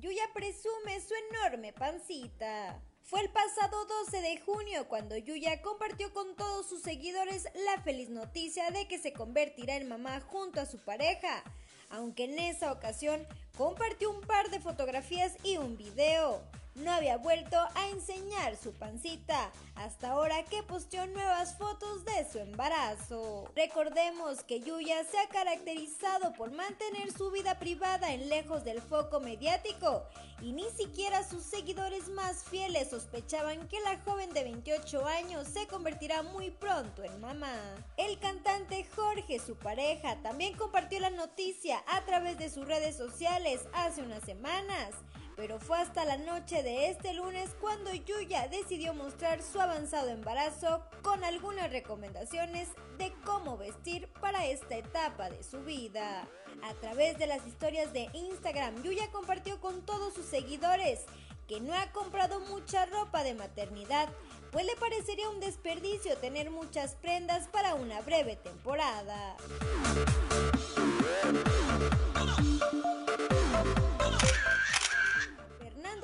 [0.00, 2.82] Yuya presume su enorme pancita.
[3.02, 8.10] Fue el pasado 12 de junio cuando Yuya compartió con todos sus seguidores la feliz
[8.10, 11.44] noticia de que se convertirá en mamá junto a su pareja,
[11.90, 13.24] aunque en esa ocasión
[13.56, 16.42] compartió un par de fotografías y un video
[16.78, 22.38] no había vuelto a enseñar su pancita, hasta ahora que posteó nuevas fotos de su
[22.38, 23.50] embarazo.
[23.54, 29.20] Recordemos que Yuya se ha caracterizado por mantener su vida privada en lejos del foco
[29.20, 30.04] mediático
[30.40, 35.66] y ni siquiera sus seguidores más fieles sospechaban que la joven de 28 años se
[35.66, 37.54] convertirá muy pronto en mamá.
[37.96, 43.60] El cantante Jorge, su pareja, también compartió la noticia a través de sus redes sociales
[43.72, 44.94] hace unas semanas
[45.38, 50.82] pero fue hasta la noche de este lunes cuando Yuya decidió mostrar su avanzado embarazo
[51.00, 56.26] con algunas recomendaciones de cómo vestir para esta etapa de su vida.
[56.64, 61.04] A través de las historias de Instagram, Yuya compartió con todos sus seguidores
[61.46, 64.08] que no ha comprado mucha ropa de maternidad,
[64.50, 69.36] pues le parecería un desperdicio tener muchas prendas para una breve temporada.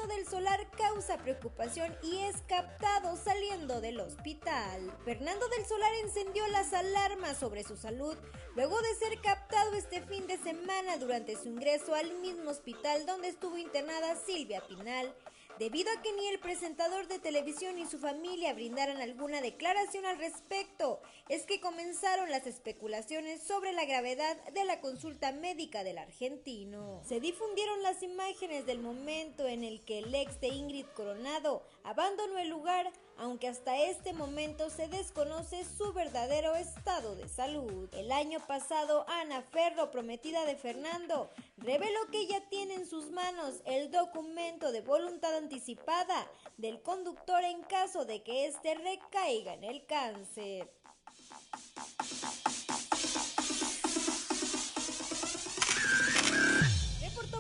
[0.06, 4.92] Del Solar causa preocupación y es captado saliendo del hospital.
[5.04, 8.16] Fernando del Solar encendió las alarmas sobre su salud
[8.54, 13.28] luego de ser captado este fin de semana durante su ingreso al mismo hospital donde
[13.28, 15.14] estuvo internada Silvia Pinal
[15.58, 20.18] debido a que ni el presentador de televisión ni su familia brindaran alguna declaración al
[20.18, 27.02] respecto, es que comenzaron las especulaciones sobre la gravedad de la consulta médica del argentino.
[27.06, 32.38] Se difundieron las imágenes del momento en el que el ex de Ingrid Coronado abandonó
[32.38, 37.88] el lugar aunque hasta este momento se desconoce su verdadero estado de salud.
[37.92, 43.60] El año pasado, Ana Ferro, prometida de Fernando, reveló que ella tiene en sus manos
[43.64, 46.26] el documento de voluntad anticipada
[46.56, 50.70] del conductor en caso de que éste recaiga en el cáncer.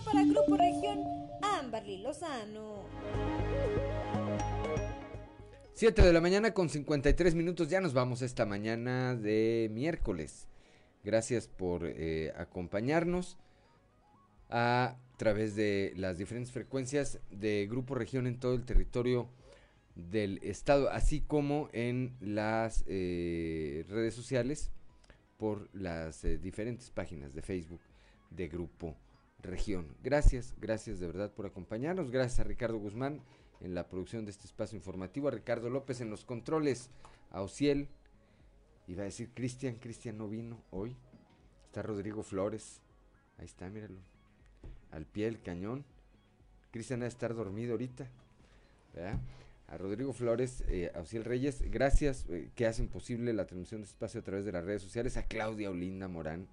[0.04, 1.02] Para Grupo Región,
[1.40, 2.84] Amberly Lozano.
[5.74, 10.46] 7 de la mañana con 53 minutos, ya nos vamos esta mañana de miércoles.
[11.02, 13.36] Gracias por eh, acompañarnos
[14.50, 19.28] a través de las diferentes frecuencias de Grupo Región en todo el territorio
[19.96, 24.70] del estado, así como en las eh, redes sociales
[25.38, 27.80] por las eh, diferentes páginas de Facebook
[28.30, 28.96] de Grupo
[29.42, 29.88] Región.
[30.04, 32.12] Gracias, gracias de verdad por acompañarnos.
[32.12, 33.22] Gracias a Ricardo Guzmán
[33.60, 36.90] en la producción de este espacio informativo, a Ricardo López en los controles,
[37.30, 37.88] a Ociel,
[38.86, 40.96] iba a decir Cristian, Cristian no vino hoy,
[41.66, 42.80] está Rodrigo Flores,
[43.38, 43.98] ahí está, míralo,
[44.90, 45.84] al pie del cañón,
[46.70, 48.08] Cristian va a estar dormido ahorita,
[49.66, 53.86] A Rodrigo Flores, eh, a Ociel Reyes, gracias eh, que hacen posible la transmisión de
[53.86, 56.46] este espacio a través de las redes sociales, a Claudia Olinda Morán,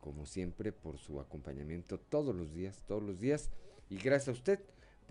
[0.00, 3.50] como siempre, por su acompañamiento todos los días, todos los días,
[3.88, 4.60] y gracias a usted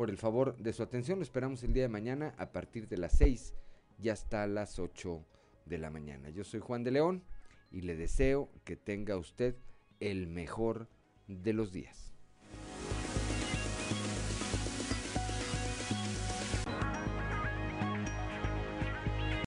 [0.02, 1.19] por el favor de su atención.
[1.19, 3.53] Lo esperamos el día de mañana a partir de las 6
[4.02, 5.23] y hasta las 8
[5.68, 6.32] de la mañana.
[6.32, 7.23] Yo soy Juan de León
[7.69, 9.56] y le deseo que tenga usted
[9.99, 10.90] el mejor
[11.28, 12.10] de los días.